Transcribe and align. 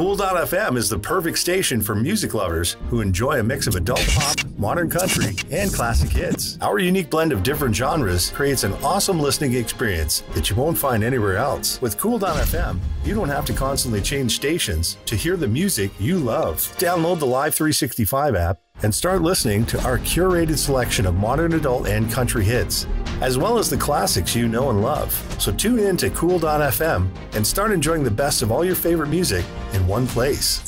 Cool.fm 0.00 0.78
is 0.78 0.88
the 0.88 0.98
perfect 0.98 1.38
station 1.38 1.82
for 1.82 1.94
music 1.94 2.32
lovers 2.32 2.78
who 2.88 3.02
enjoy 3.02 3.38
a 3.38 3.42
mix 3.42 3.66
of 3.66 3.74
adult 3.74 4.00
pop, 4.14 4.38
modern 4.56 4.88
country, 4.88 5.36
and 5.50 5.70
classic 5.70 6.08
hits. 6.08 6.56
Our 6.62 6.78
unique 6.78 7.10
blend 7.10 7.32
of 7.32 7.42
different 7.42 7.76
genres 7.76 8.30
creates 8.30 8.64
an 8.64 8.72
awesome 8.82 9.20
listening 9.20 9.52
experience 9.56 10.22
that 10.32 10.48
you 10.48 10.56
won't 10.56 10.78
find 10.78 11.04
anywhere 11.04 11.36
else. 11.36 11.82
With 11.82 11.98
Cool.fm, 11.98 12.78
you 13.04 13.14
don't 13.14 13.28
have 13.28 13.44
to 13.44 13.52
constantly 13.52 14.00
change 14.00 14.34
stations 14.34 14.96
to 15.04 15.16
hear 15.16 15.36
the 15.36 15.46
music 15.46 15.90
you 16.00 16.18
love. 16.18 16.60
Download 16.78 17.18
the 17.18 17.26
Live 17.26 17.54
365 17.54 18.34
app 18.34 18.58
and 18.82 18.94
start 18.94 19.20
listening 19.20 19.66
to 19.66 19.78
our 19.82 19.98
curated 19.98 20.56
selection 20.56 21.04
of 21.04 21.14
modern 21.14 21.52
adult 21.52 21.86
and 21.86 22.10
country 22.10 22.42
hits, 22.42 22.86
as 23.20 23.38
well 23.38 23.58
as 23.58 23.68
the 23.68 23.76
classics 23.76 24.34
you 24.34 24.48
know 24.48 24.70
and 24.70 24.82
love. 24.82 25.12
So 25.38 25.52
tune 25.52 25.78
in 25.78 25.96
to 25.98 26.10
Cool.fm 26.10 27.08
and 27.34 27.46
start 27.46 27.72
enjoying 27.72 28.02
the 28.02 28.10
best 28.10 28.42
of 28.42 28.50
all 28.50 28.64
your 28.64 28.74
favorite 28.74 29.08
music 29.08 29.44
in 29.72 29.86
one 29.86 30.06
place. 30.06 30.66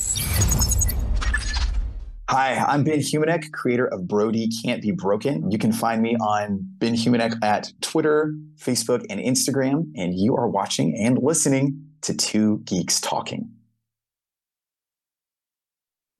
Hi, 2.30 2.54
I'm 2.66 2.82
Ben 2.82 3.00
Humeniuk, 3.00 3.52
creator 3.52 3.86
of 3.88 4.08
BRO-D 4.08 4.50
Can't 4.64 4.80
Be 4.80 4.90
Broken. 4.90 5.50
You 5.50 5.58
can 5.58 5.70
find 5.70 6.00
me 6.00 6.16
on 6.16 6.60
Ben 6.78 6.94
Humeniuk 6.94 7.36
at 7.42 7.70
Twitter, 7.82 8.34
Facebook, 8.56 9.04
and 9.10 9.20
Instagram. 9.20 9.92
And 9.96 10.18
you 10.18 10.34
are 10.36 10.48
watching 10.48 10.96
and 10.96 11.18
listening 11.22 11.84
to 12.00 12.14
Two 12.14 12.62
Geeks 12.64 13.02
Talking. 13.02 13.50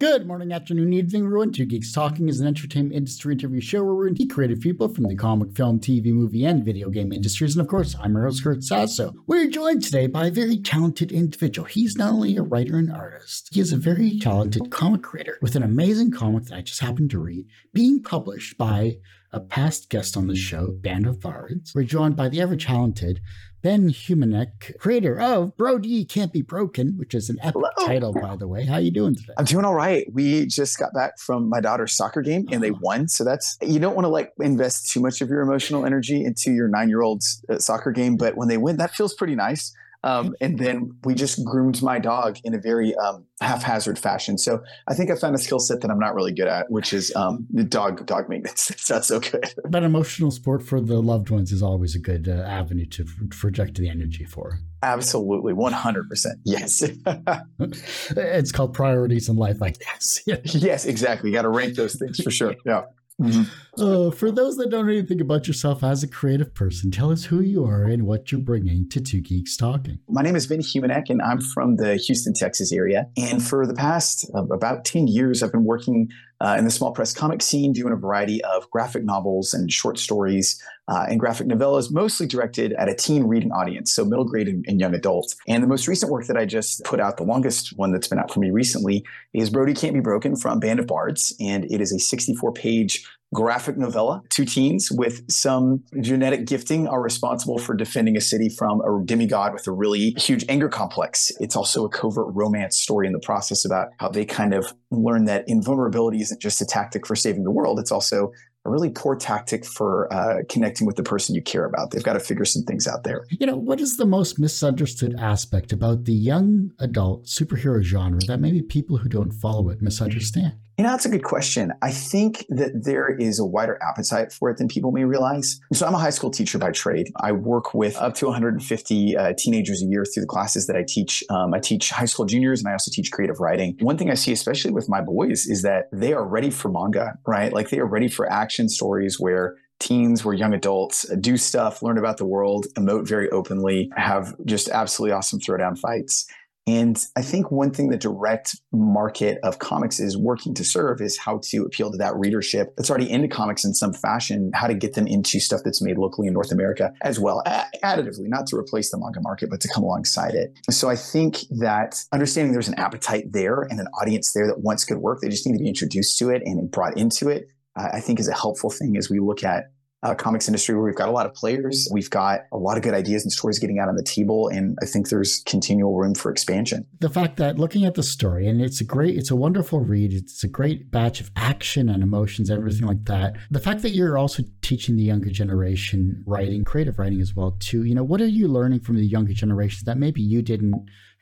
Good 0.02 0.26
morning, 0.26 0.50
afternoon, 0.50 0.92
evening, 0.92 1.26
everyone. 1.26 1.52
Two 1.52 1.64
Geeks 1.64 1.92
Talking 1.92 2.28
is 2.28 2.40
an 2.40 2.46
entertainment 2.48 2.96
industry 2.96 3.34
interview 3.34 3.60
show 3.60 3.84
where 3.84 3.94
we 3.94 4.08
interview 4.08 4.26
creative 4.26 4.58
people 4.58 4.88
from 4.88 5.04
the 5.04 5.14
comic, 5.14 5.54
film, 5.54 5.78
TV, 5.78 6.06
movie, 6.06 6.44
and 6.44 6.64
video 6.64 6.90
game 6.90 7.12
industries. 7.12 7.54
And 7.54 7.60
of 7.60 7.68
course, 7.68 7.94
I'm 8.00 8.14
your 8.14 8.24
host, 8.24 8.42
Kurt 8.42 8.64
Sasso. 8.64 9.14
We're 9.28 9.48
joined 9.48 9.84
today 9.84 10.08
by 10.08 10.26
a 10.26 10.32
very 10.32 10.58
talented 10.58 11.12
individual. 11.12 11.68
He's 11.68 11.94
not 11.94 12.14
only 12.14 12.36
a 12.36 12.42
writer 12.42 12.78
and 12.78 12.90
artist, 12.90 13.50
he 13.52 13.60
is 13.60 13.72
a 13.72 13.76
very 13.76 14.18
talented 14.18 14.72
comic 14.72 15.04
creator 15.04 15.38
with 15.40 15.54
an 15.54 15.62
amazing 15.62 16.10
comic 16.10 16.46
that 16.46 16.56
I 16.56 16.62
just 16.62 16.80
happened 16.80 17.10
to 17.12 17.20
read, 17.20 17.46
being 17.72 18.02
published 18.02 18.58
by 18.58 18.96
a 19.32 19.40
past 19.40 19.88
guest 19.88 20.16
on 20.16 20.26
the 20.26 20.36
show, 20.36 20.72
Band 20.72 21.06
of 21.06 21.20
Bards. 21.20 21.74
We're 21.74 21.84
joined 21.84 22.16
by 22.16 22.28
the 22.28 22.40
ever 22.40 22.56
talented 22.56 23.20
Ben 23.62 23.88
Humeniuk, 23.90 24.76
creator 24.78 25.18
of 25.20 25.56
BRO-D 25.56 26.04
Can't 26.06 26.32
Be 26.32 26.42
Broken, 26.42 26.94
which 26.98 27.14
is 27.14 27.30
an 27.30 27.38
epic 27.40 27.62
Hello. 27.76 27.86
title, 27.86 28.12
by 28.12 28.36
the 28.36 28.48
way. 28.48 28.66
How 28.66 28.74
are 28.74 28.80
you 28.80 28.90
doing 28.90 29.14
today? 29.14 29.32
I'm 29.38 29.44
doing 29.44 29.64
all 29.64 29.74
right. 29.74 30.06
We 30.12 30.46
just 30.46 30.78
got 30.78 30.92
back 30.92 31.18
from 31.18 31.48
my 31.48 31.60
daughter's 31.60 31.94
soccer 31.94 32.22
game 32.22 32.46
and 32.50 32.56
oh. 32.56 32.60
they 32.60 32.70
won. 32.72 33.08
So 33.08 33.24
that's, 33.24 33.56
you 33.62 33.78
don't 33.78 33.94
want 33.94 34.04
to 34.04 34.10
like 34.10 34.32
invest 34.40 34.90
too 34.90 35.00
much 35.00 35.20
of 35.20 35.28
your 35.28 35.40
emotional 35.40 35.86
energy 35.86 36.24
into 36.24 36.52
your 36.52 36.68
nine 36.68 36.88
year 36.88 37.02
old's 37.02 37.44
uh, 37.48 37.58
soccer 37.58 37.92
game. 37.92 38.16
But 38.16 38.36
when 38.36 38.48
they 38.48 38.58
win, 38.58 38.76
that 38.78 38.94
feels 38.94 39.14
pretty 39.14 39.36
nice. 39.36 39.72
Um, 40.04 40.34
and 40.40 40.58
then 40.58 40.90
we 41.04 41.14
just 41.14 41.44
groomed 41.44 41.80
my 41.82 41.98
dog 41.98 42.38
in 42.44 42.54
a 42.54 42.58
very 42.58 42.94
um, 42.96 43.24
haphazard 43.40 43.98
fashion. 43.98 44.36
So 44.36 44.62
I 44.88 44.94
think 44.94 45.10
I 45.10 45.14
found 45.16 45.34
a 45.34 45.38
skill 45.38 45.60
set 45.60 45.80
that 45.80 45.90
I'm 45.90 45.98
not 45.98 46.14
really 46.14 46.32
good 46.32 46.48
at, 46.48 46.70
which 46.70 46.92
is 46.92 47.14
um, 47.14 47.46
dog 47.68 48.04
dog 48.06 48.28
maintenance. 48.28 48.70
it's 48.70 48.90
not 48.90 49.04
so 49.04 49.20
good. 49.20 49.54
But 49.68 49.82
emotional 49.82 50.30
support 50.30 50.62
for 50.62 50.80
the 50.80 51.00
loved 51.00 51.30
ones 51.30 51.52
is 51.52 51.62
always 51.62 51.94
a 51.94 52.00
good 52.00 52.28
uh, 52.28 52.42
avenue 52.42 52.86
to 52.86 53.06
project 53.30 53.76
the 53.76 53.88
energy 53.88 54.24
for. 54.24 54.58
Absolutely, 54.82 55.52
100%. 55.52 56.26
Yes. 56.44 56.82
it's 58.16 58.50
called 58.50 58.74
priorities 58.74 59.28
in 59.28 59.36
life 59.36 59.60
like 59.60 59.78
this. 59.78 60.22
yes, 60.26 60.84
exactly. 60.86 61.30
You 61.30 61.36
got 61.36 61.42
to 61.42 61.50
rank 61.50 61.76
those 61.76 61.94
things 61.94 62.20
for 62.20 62.32
sure. 62.32 62.56
Yeah. 62.66 62.82
Mm-hmm. 63.20 63.82
Uh, 63.82 64.10
for 64.10 64.30
those 64.30 64.56
that 64.56 64.70
don't 64.70 64.86
know 64.86 64.92
anything 64.92 65.20
about 65.20 65.46
yourself 65.46 65.84
as 65.84 66.02
a 66.02 66.08
creative 66.08 66.54
person, 66.54 66.90
tell 66.90 67.10
us 67.10 67.24
who 67.24 67.40
you 67.40 67.64
are 67.64 67.84
and 67.84 68.06
what 68.06 68.32
you're 68.32 68.40
bringing 68.40 68.88
to 68.90 69.00
Two 69.00 69.20
Geeks 69.20 69.56
Talking. 69.56 69.98
My 70.08 70.22
name 70.22 70.36
is 70.36 70.46
Vinny 70.46 70.62
Humeniuk, 70.62 71.08
and 71.08 71.22
I'm 71.22 71.40
from 71.40 71.76
the 71.76 71.96
Houston, 71.96 72.34
Texas 72.34 72.72
area. 72.72 73.08
And 73.16 73.42
for 73.42 73.66
the 73.66 73.74
past 73.74 74.30
uh, 74.34 74.44
about 74.46 74.84
10 74.84 75.06
years, 75.06 75.42
I've 75.42 75.52
been 75.52 75.64
working 75.64 76.08
uh, 76.42 76.56
in 76.58 76.64
the 76.64 76.70
small 76.70 76.90
press 76.90 77.14
comic 77.14 77.40
scene, 77.40 77.72
doing 77.72 77.92
a 77.92 77.96
variety 77.96 78.42
of 78.44 78.68
graphic 78.70 79.04
novels 79.04 79.54
and 79.54 79.72
short 79.72 79.96
stories 79.98 80.60
uh, 80.88 81.06
and 81.08 81.20
graphic 81.20 81.46
novellas, 81.46 81.92
mostly 81.92 82.26
directed 82.26 82.72
at 82.72 82.88
a 82.88 82.94
teen 82.94 83.24
reading 83.24 83.52
audience, 83.52 83.94
so 83.94 84.04
middle 84.04 84.24
grade 84.24 84.48
and, 84.48 84.64
and, 84.66 84.80
young 84.80 84.94
adults. 84.94 85.36
And 85.46 85.62
the 85.62 85.68
most 85.68 85.86
recent 85.86 86.10
work 86.10 86.26
that 86.26 86.36
I 86.36 86.44
just 86.44 86.82
put 86.84 86.98
out, 86.98 87.16
the 87.16 87.22
longest 87.22 87.76
one 87.76 87.92
that's 87.92 88.08
been 88.08 88.18
out 88.18 88.32
for 88.32 88.40
me 88.40 88.50
recently, 88.50 89.04
is 89.32 89.50
BRO-D 89.50 89.74
Can't 89.74 89.94
Be 89.94 90.00
Broken 90.00 90.34
from 90.34 90.58
Band 90.58 90.80
of 90.80 90.88
Bards. 90.88 91.32
And 91.38 91.64
it 91.66 91.80
is 91.80 91.92
a 91.92 92.00
64 92.00 92.52
page 92.52 93.06
graphic 93.32 93.76
novella. 93.76 94.22
Two 94.28 94.44
teens 94.44 94.90
with 94.92 95.22
some 95.30 95.82
genetic 96.00 96.46
gifting 96.46 96.86
are 96.86 97.02
responsible 97.02 97.58
for 97.58 97.74
defending 97.74 98.16
a 98.16 98.20
city 98.20 98.48
from 98.48 98.80
a 98.80 99.04
demigod 99.04 99.52
with 99.52 99.66
a 99.66 99.72
really 99.72 100.10
huge 100.18 100.44
anger 100.48 100.68
complex. 100.68 101.32
It's 101.40 101.56
also 101.56 101.84
a 101.84 101.88
covert 101.88 102.26
romance 102.34 102.78
story 102.78 103.06
in 103.06 103.12
the 103.12 103.20
process 103.20 103.64
about 103.64 103.88
how 103.98 104.08
they 104.08 104.24
kind 104.24 104.54
of 104.54 104.72
learn 104.90 105.24
that 105.24 105.44
invulnerability 105.46 106.20
isn't 106.20 106.40
just 106.40 106.60
a 106.60 106.66
tactic 106.66 107.06
for 107.06 107.16
saving 107.16 107.44
the 107.44 107.50
world, 107.50 107.78
it's 107.78 107.92
also 107.92 108.32
a 108.64 108.70
really 108.70 108.90
poor 108.90 109.16
tactic 109.16 109.64
for 109.64 110.12
uh, 110.12 110.36
connecting 110.48 110.86
with 110.86 110.96
the 110.96 111.02
person 111.02 111.34
you 111.34 111.42
care 111.42 111.64
about. 111.64 111.90
They've 111.90 112.02
got 112.02 112.12
to 112.12 112.20
figure 112.20 112.44
some 112.44 112.62
things 112.62 112.86
out 112.86 113.02
there. 113.02 113.26
You 113.30 113.46
know, 113.46 113.56
what 113.56 113.80
is 113.80 113.96
the 113.96 114.06
most 114.06 114.38
misunderstood 114.38 115.16
aspect 115.18 115.72
about 115.72 116.04
the 116.04 116.12
young 116.12 116.70
adult 116.78 117.24
superhero 117.24 117.82
genre 117.82 118.20
that 118.28 118.38
maybe 118.38 118.62
people 118.62 118.98
who 118.98 119.08
don't 119.08 119.32
follow 119.32 119.68
it 119.70 119.82
misunderstand? 119.82 120.54
You 120.78 120.84
know, 120.84 120.90
that's 120.90 121.04
a 121.04 121.10
good 121.10 121.24
question. 121.24 121.72
I 121.82 121.90
think 121.90 122.46
that 122.48 122.84
there 122.84 123.08
is 123.08 123.38
a 123.38 123.44
wider 123.44 123.78
appetite 123.82 124.32
for 124.32 124.50
it 124.50 124.56
than 124.56 124.68
people 124.68 124.90
may 124.90 125.04
realize. 125.04 125.60
So, 125.72 125.86
I'm 125.86 125.94
a 125.94 125.98
high 125.98 126.10
school 126.10 126.30
teacher 126.30 126.58
by 126.58 126.70
trade. 126.70 127.12
I 127.20 127.32
work 127.32 127.74
with 127.74 127.96
up 127.96 128.14
to 128.16 128.26
150 128.26 129.16
uh, 129.16 129.32
teenagers 129.36 129.82
a 129.82 129.86
year 129.86 130.04
through 130.04 130.22
the 130.22 130.26
classes 130.26 130.66
that 130.66 130.76
I 130.76 130.84
teach. 130.86 131.22
Um, 131.28 131.52
I 131.54 131.58
teach 131.58 131.90
high 131.90 132.06
school 132.06 132.24
juniors 132.24 132.60
and 132.60 132.68
I 132.68 132.72
also 132.72 132.90
teach 132.92 133.12
creative 133.12 133.40
writing. 133.40 133.76
One 133.80 133.98
thing 133.98 134.10
I 134.10 134.14
see, 134.14 134.32
especially 134.32 134.72
with 134.72 134.88
my 134.88 135.00
boys, 135.00 135.46
is 135.46 135.62
that 135.62 135.88
they 135.92 136.12
are 136.12 136.26
ready 136.26 136.50
for 136.50 136.70
manga, 136.70 137.18
right? 137.26 137.52
Like 137.52 137.70
they 137.70 137.78
are 137.78 137.86
ready 137.86 138.08
for 138.08 138.30
action 138.30 138.68
stories 138.68 139.20
where 139.20 139.56
teens 139.82 140.24
where 140.24 140.34
young 140.34 140.54
adults 140.54 141.04
do 141.20 141.36
stuff, 141.36 141.82
learn 141.82 141.98
about 141.98 142.16
the 142.16 142.24
world, 142.24 142.66
emote 142.78 143.06
very 143.06 143.28
openly, 143.30 143.90
have 143.96 144.34
just 144.44 144.68
absolutely 144.68 145.12
awesome 145.12 145.40
throwdown 145.40 145.76
fights. 145.76 146.26
And 146.66 147.04
I 147.16 147.22
think 147.22 147.50
one 147.50 147.72
thing 147.72 147.88
the 147.88 147.96
direct 147.96 148.56
market 148.72 149.38
of 149.42 149.58
comics 149.58 149.98
is 149.98 150.16
working 150.16 150.54
to 150.54 150.64
serve 150.64 151.00
is 151.00 151.18
how 151.18 151.40
to 151.44 151.64
appeal 151.64 151.90
to 151.90 151.98
that 151.98 152.14
readership 152.14 152.74
that's 152.76 152.88
already 152.88 153.10
into 153.10 153.26
comics 153.26 153.64
in 153.64 153.74
some 153.74 153.92
fashion, 153.92 154.52
how 154.54 154.68
to 154.68 154.74
get 154.74 154.94
them 154.94 155.08
into 155.08 155.40
stuff 155.40 155.62
that's 155.64 155.82
made 155.82 155.98
locally 155.98 156.28
in 156.28 156.32
North 156.32 156.52
America 156.52 156.92
as 157.02 157.18
well, 157.18 157.42
additively, 157.82 158.28
not 158.28 158.46
to 158.46 158.56
replace 158.56 158.92
the 158.92 158.98
manga 158.98 159.20
market, 159.20 159.50
but 159.50 159.60
to 159.60 159.68
come 159.74 159.82
alongside 159.82 160.34
it. 160.34 160.56
So 160.70 160.88
I 160.88 160.94
think 160.94 161.40
that 161.50 161.96
understanding 162.12 162.52
there's 162.52 162.68
an 162.68 162.78
appetite 162.78 163.32
there 163.32 163.62
and 163.62 163.80
an 163.80 163.88
audience 164.00 164.32
there 164.32 164.46
that 164.46 164.60
wants 164.60 164.84
good 164.84 164.98
work, 164.98 165.20
they 165.20 165.28
just 165.28 165.44
need 165.46 165.54
to 165.54 165.62
be 165.62 165.68
introduced 165.68 166.16
to 166.18 166.30
it 166.30 166.42
and 166.44 166.70
brought 166.70 166.96
into 166.96 167.28
it. 167.28 167.48
I 167.74 168.00
think 168.00 168.20
is 168.20 168.28
a 168.28 168.34
helpful 168.34 168.70
thing 168.70 168.96
as 168.96 169.08
we 169.10 169.18
look 169.18 169.42
at 169.42 169.72
uh, 170.02 170.14
comics 170.14 170.48
industry 170.48 170.74
where 170.74 170.84
we've 170.84 170.96
got 170.96 171.08
a 171.08 171.12
lot 171.12 171.26
of 171.26 171.34
players, 171.34 171.88
we've 171.92 172.10
got 172.10 172.40
a 172.52 172.56
lot 172.56 172.76
of 172.76 172.82
good 172.82 172.94
ideas 172.94 173.22
and 173.22 173.32
stories 173.32 173.58
getting 173.58 173.78
out 173.78 173.88
on 173.88 173.96
the 173.96 174.02
table, 174.02 174.48
and 174.48 174.76
I 174.82 174.86
think 174.86 175.08
there's 175.08 175.42
continual 175.46 175.96
room 175.96 176.14
for 176.14 176.30
expansion. 176.30 176.86
The 177.00 177.08
fact 177.08 177.36
that 177.36 177.58
looking 177.58 177.84
at 177.84 177.94
the 177.94 178.02
story, 178.02 178.48
and 178.48 178.60
it's 178.60 178.80
a 178.80 178.84
great, 178.84 179.16
it's 179.16 179.30
a 179.30 179.36
wonderful 179.36 179.80
read, 179.80 180.12
it's 180.12 180.42
a 180.42 180.48
great 180.48 180.90
batch 180.90 181.20
of 181.20 181.30
action 181.36 181.88
and 181.88 182.02
emotions, 182.02 182.50
everything 182.50 182.86
like 182.86 183.04
that. 183.04 183.36
The 183.50 183.60
fact 183.60 183.82
that 183.82 183.90
you're 183.90 184.18
also 184.18 184.42
teaching 184.60 184.96
the 184.96 185.04
younger 185.04 185.30
generation 185.30 186.22
writing, 186.26 186.64
creative 186.64 186.98
writing 186.98 187.20
as 187.20 187.34
well, 187.36 187.56
too. 187.60 187.84
You 187.84 187.94
know, 187.94 188.04
what 188.04 188.20
are 188.20 188.26
you 188.26 188.48
learning 188.48 188.80
from 188.80 188.96
the 188.96 189.06
younger 189.06 189.32
generation 189.32 189.84
that 189.86 189.98
maybe 189.98 190.20
you 190.20 190.42
didn't 190.42 190.74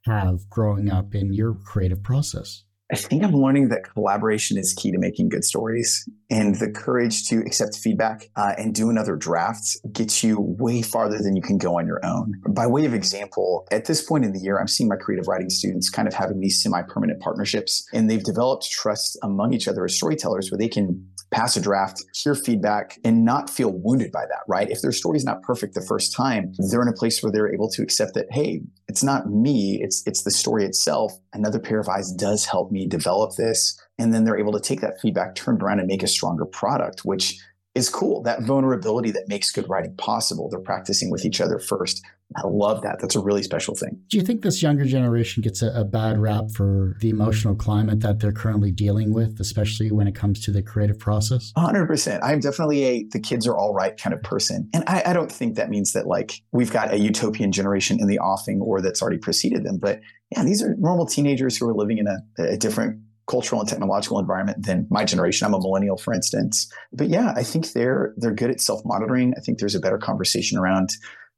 have 0.06 0.48
growing 0.48 0.90
up 0.90 1.14
in 1.14 1.34
your 1.34 1.54
creative 1.54 2.02
process? 2.02 2.64
I 2.92 2.96
think 2.96 3.22
I'm 3.22 3.32
learning 3.32 3.68
that 3.68 3.84
collaboration 3.84 4.58
is 4.58 4.74
key 4.74 4.90
to 4.90 4.98
making 4.98 5.28
good 5.28 5.44
stories, 5.44 6.08
and 6.28 6.56
the 6.56 6.70
courage 6.70 7.26
to 7.28 7.38
accept 7.38 7.76
feedback 7.76 8.30
uh, 8.36 8.54
and 8.58 8.74
do 8.74 8.90
another 8.90 9.16
draft 9.16 9.76
gets 9.92 10.24
you 10.24 10.36
way 10.40 10.82
farther 10.82 11.18
than 11.18 11.36
you 11.36 11.42
can 11.42 11.58
go 11.58 11.78
on 11.78 11.86
your 11.86 12.00
own. 12.04 12.34
By 12.48 12.66
way 12.66 12.84
of 12.86 12.94
example, 12.94 13.66
at 13.70 13.84
this 13.84 14.02
point 14.02 14.24
in 14.24 14.32
the 14.32 14.40
year, 14.40 14.58
I'm 14.58 14.68
seeing 14.68 14.88
my 14.88 14.96
creative 14.96 15.28
writing 15.28 15.50
students 15.50 15.88
kind 15.88 16.08
of 16.08 16.14
having 16.14 16.40
these 16.40 16.62
semi-permanent 16.62 17.20
partnerships, 17.20 17.86
and 17.92 18.10
they've 18.10 18.22
developed 18.22 18.70
trust 18.70 19.18
among 19.22 19.52
each 19.52 19.68
other 19.68 19.84
as 19.84 19.94
storytellers, 19.96 20.50
where 20.50 20.58
they 20.58 20.68
can 20.68 21.08
pass 21.30 21.56
a 21.56 21.60
draft, 21.60 22.04
hear 22.14 22.34
feedback, 22.34 22.98
and 23.04 23.24
not 23.24 23.48
feel 23.48 23.72
wounded 23.72 24.12
by 24.12 24.26
that. 24.26 24.40
Right? 24.48 24.70
If 24.70 24.82
their 24.82 24.92
story's 24.92 25.24
not 25.24 25.42
perfect 25.42 25.74
the 25.74 25.82
first 25.82 26.14
time, 26.14 26.52
they're 26.70 26.82
in 26.82 26.88
a 26.88 26.92
place 26.92 27.22
where 27.22 27.32
they're 27.32 27.52
able 27.52 27.70
to 27.70 27.82
accept 27.82 28.14
that, 28.14 28.26
hey, 28.30 28.62
it's 28.88 29.02
not 29.02 29.30
me, 29.30 29.78
it's 29.82 30.02
it's 30.06 30.24
the 30.24 30.30
story 30.30 30.64
itself. 30.64 31.12
Another 31.32 31.58
pair 31.58 31.80
of 31.80 31.88
eyes 31.88 32.12
does 32.12 32.44
help 32.44 32.70
me 32.70 32.86
develop 32.86 33.36
this. 33.36 33.78
And 33.98 34.14
then 34.14 34.24
they're 34.24 34.38
able 34.38 34.52
to 34.52 34.60
take 34.60 34.80
that 34.80 35.00
feedback, 35.00 35.34
turn 35.34 35.56
it 35.56 35.62
around 35.62 35.78
and 35.78 35.86
make 35.86 36.02
a 36.02 36.08
stronger 36.08 36.46
product, 36.46 37.04
which 37.04 37.38
is 37.74 37.88
cool. 37.88 38.22
That 38.22 38.42
vulnerability 38.42 39.10
that 39.12 39.28
makes 39.28 39.50
good 39.52 39.68
writing 39.68 39.94
possible. 39.96 40.48
They're 40.50 40.60
practicing 40.60 41.10
with 41.10 41.24
each 41.24 41.40
other 41.40 41.58
first. 41.58 42.02
I 42.36 42.42
love 42.46 42.82
that. 42.82 43.00
That's 43.00 43.16
a 43.16 43.20
really 43.20 43.42
special 43.42 43.74
thing. 43.74 44.00
Do 44.08 44.16
you 44.16 44.22
think 44.22 44.42
this 44.42 44.62
younger 44.62 44.84
generation 44.84 45.42
gets 45.42 45.62
a, 45.62 45.70
a, 45.72 45.84
bad 45.84 46.18
rap 46.18 46.44
for 46.54 46.96
the 47.00 47.10
emotional 47.10 47.56
climate 47.56 48.00
that 48.00 48.20
they're 48.20 48.32
currently 48.32 48.70
dealing 48.70 49.12
with, 49.12 49.40
especially 49.40 49.90
when 49.90 50.06
it 50.06 50.14
comes 50.14 50.40
to 50.44 50.52
the 50.52 50.62
creative 50.62 50.98
process? 50.98 51.52
100%. 51.56 52.20
I'm 52.22 52.38
definitely 52.38 52.84
a 52.84 53.04
the 53.10 53.18
kids 53.18 53.48
are 53.48 53.56
all 53.56 53.74
right 53.74 53.96
kind 53.96 54.14
of 54.14 54.22
person. 54.22 54.68
And 54.72 54.84
I, 54.86 55.02
I 55.06 55.12
don't 55.12 55.30
think 55.30 55.56
that 55.56 55.70
means 55.70 55.92
that 55.92 56.06
like 56.06 56.40
we've 56.52 56.70
got 56.70 56.92
a 56.92 56.98
utopian 56.98 57.50
generation 57.50 57.98
in 58.00 58.06
the 58.06 58.20
offing 58.20 58.60
or 58.60 58.80
that's 58.80 59.02
already 59.02 59.18
preceded 59.18 59.64
them. 59.64 59.78
But 59.78 60.00
yeah, 60.30 60.44
these 60.44 60.62
are 60.62 60.76
normal 60.78 61.06
teenagers 61.06 61.56
who 61.56 61.68
are 61.68 61.74
living 61.74 61.98
in 61.98 62.06
a, 62.06 62.18
a 62.38 62.56
different 62.56 63.00
cultural 63.30 63.60
and 63.60 63.70
technological 63.70 64.18
environment 64.18 64.66
than 64.66 64.86
my 64.90 65.04
generation. 65.04 65.46
I'm 65.46 65.54
a 65.54 65.60
millennial, 65.60 65.96
for 65.96 66.12
instance. 66.12 66.70
But 66.92 67.08
yeah, 67.08 67.32
I 67.36 67.44
think 67.44 67.72
they're 67.72 68.12
they're 68.16 68.34
good 68.34 68.50
at 68.50 68.60
self-monitoring. 68.60 69.34
I 69.36 69.40
think 69.40 69.58
there's 69.58 69.76
a 69.76 69.80
better 69.80 69.98
conversation 69.98 70.58
around 70.58 70.90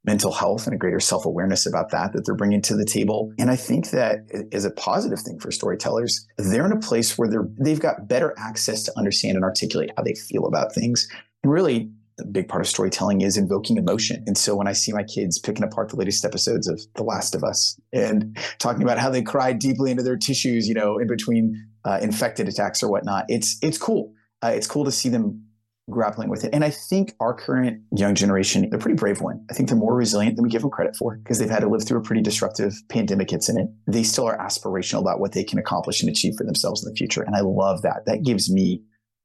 mental 0.05 0.33
health 0.33 0.65
and 0.65 0.75
a 0.75 0.77
greater 0.77 0.99
self-awareness 0.99 1.65
about 1.65 1.91
that 1.91 2.11
that 2.11 2.25
they're 2.25 2.35
bringing 2.35 2.61
to 2.63 2.75
the 2.75 2.83
table. 2.83 3.31
And 3.39 3.49
I 3.49 3.55
think 3.55 3.91
that 3.91 4.25
is 4.51 4.65
a 4.65 4.71
positive 4.71 5.19
thing 5.19 5.39
for 5.39 5.51
storytellers. 5.51 6.27
They're 6.37 6.65
in 6.65 6.73
a 6.73 6.79
place 6.79 7.17
where 7.17 7.29
they're 7.29 7.47
they've 7.59 7.79
got 7.79 8.07
better 8.07 8.33
access 8.37 8.83
to 8.83 8.97
understand 8.97 9.35
and 9.35 9.45
articulate 9.45 9.91
how 9.95 10.03
they 10.03 10.15
feel 10.15 10.45
about 10.45 10.73
things. 10.73 11.07
And 11.43 11.51
really 11.53 11.91
a 12.19 12.25
big 12.25 12.47
part 12.47 12.61
of 12.61 12.67
storytelling 12.67 13.21
is 13.21 13.37
invoking 13.37 13.77
emotion. 13.77 14.23
And 14.27 14.37
so 14.37 14.55
when 14.55 14.67
I 14.67 14.73
see 14.73 14.91
my 14.93 15.03
kids 15.03 15.39
picking 15.39 15.63
apart 15.63 15.89
the 15.89 15.95
latest 15.95 16.25
episodes 16.25 16.67
of 16.67 16.79
The 16.95 17.03
Last 17.03 17.33
of 17.33 17.43
Us 17.43 17.79
and 17.91 18.37
talking 18.59 18.83
about 18.83 18.99
how 18.99 19.09
they 19.09 19.23
cried 19.23 19.57
deeply 19.59 19.89
into 19.89 20.03
their 20.03 20.17
tissues, 20.17 20.67
you 20.67 20.75
know, 20.75 20.99
in 20.99 21.07
between 21.07 21.67
uh, 21.85 21.99
infected 22.01 22.47
attacks 22.47 22.83
or 22.83 22.89
whatnot, 22.89 23.25
it's 23.29 23.57
it's 23.61 23.77
cool. 23.77 24.13
Uh, 24.43 24.51
it's 24.53 24.67
cool 24.67 24.85
to 24.85 24.91
see 24.91 25.09
them 25.09 25.45
grappling 25.89 26.29
with 26.29 26.43
it. 26.45 26.53
And 26.53 26.63
I 26.63 26.69
think 26.69 27.13
our 27.19 27.33
current 27.33 27.81
young 27.95 28.15
generation, 28.15 28.69
they're 28.69 28.79
pretty 28.79 28.95
brave 28.95 29.19
one. 29.21 29.45
I 29.49 29.53
think 29.53 29.67
they're 29.67 29.77
more 29.77 29.95
resilient 29.95 30.37
than 30.37 30.43
we 30.43 30.49
give 30.49 30.61
them 30.61 30.71
credit 30.71 30.95
for 30.95 31.17
because 31.17 31.39
they've 31.39 31.49
had 31.49 31.59
to 31.59 31.67
live 31.67 31.85
through 31.85 31.99
a 31.99 32.03
pretty 32.03 32.21
disruptive 32.21 32.73
pandemic 32.89 33.33
incident. 33.33 33.71
They 33.87 34.03
still 34.03 34.25
are 34.25 34.37
aspirational 34.37 35.01
about 35.01 35.19
what 35.19 35.33
they 35.33 35.43
can 35.43 35.59
accomplish 35.59 36.01
and 36.01 36.09
achieve 36.09 36.35
for 36.37 36.45
themselves 36.45 36.83
in 36.83 36.89
the 36.89 36.95
future. 36.95 37.21
And 37.21 37.35
I 37.35 37.41
love 37.41 37.81
that. 37.81 38.05
That 38.05 38.23
gives 38.23 38.49
me 38.49 38.81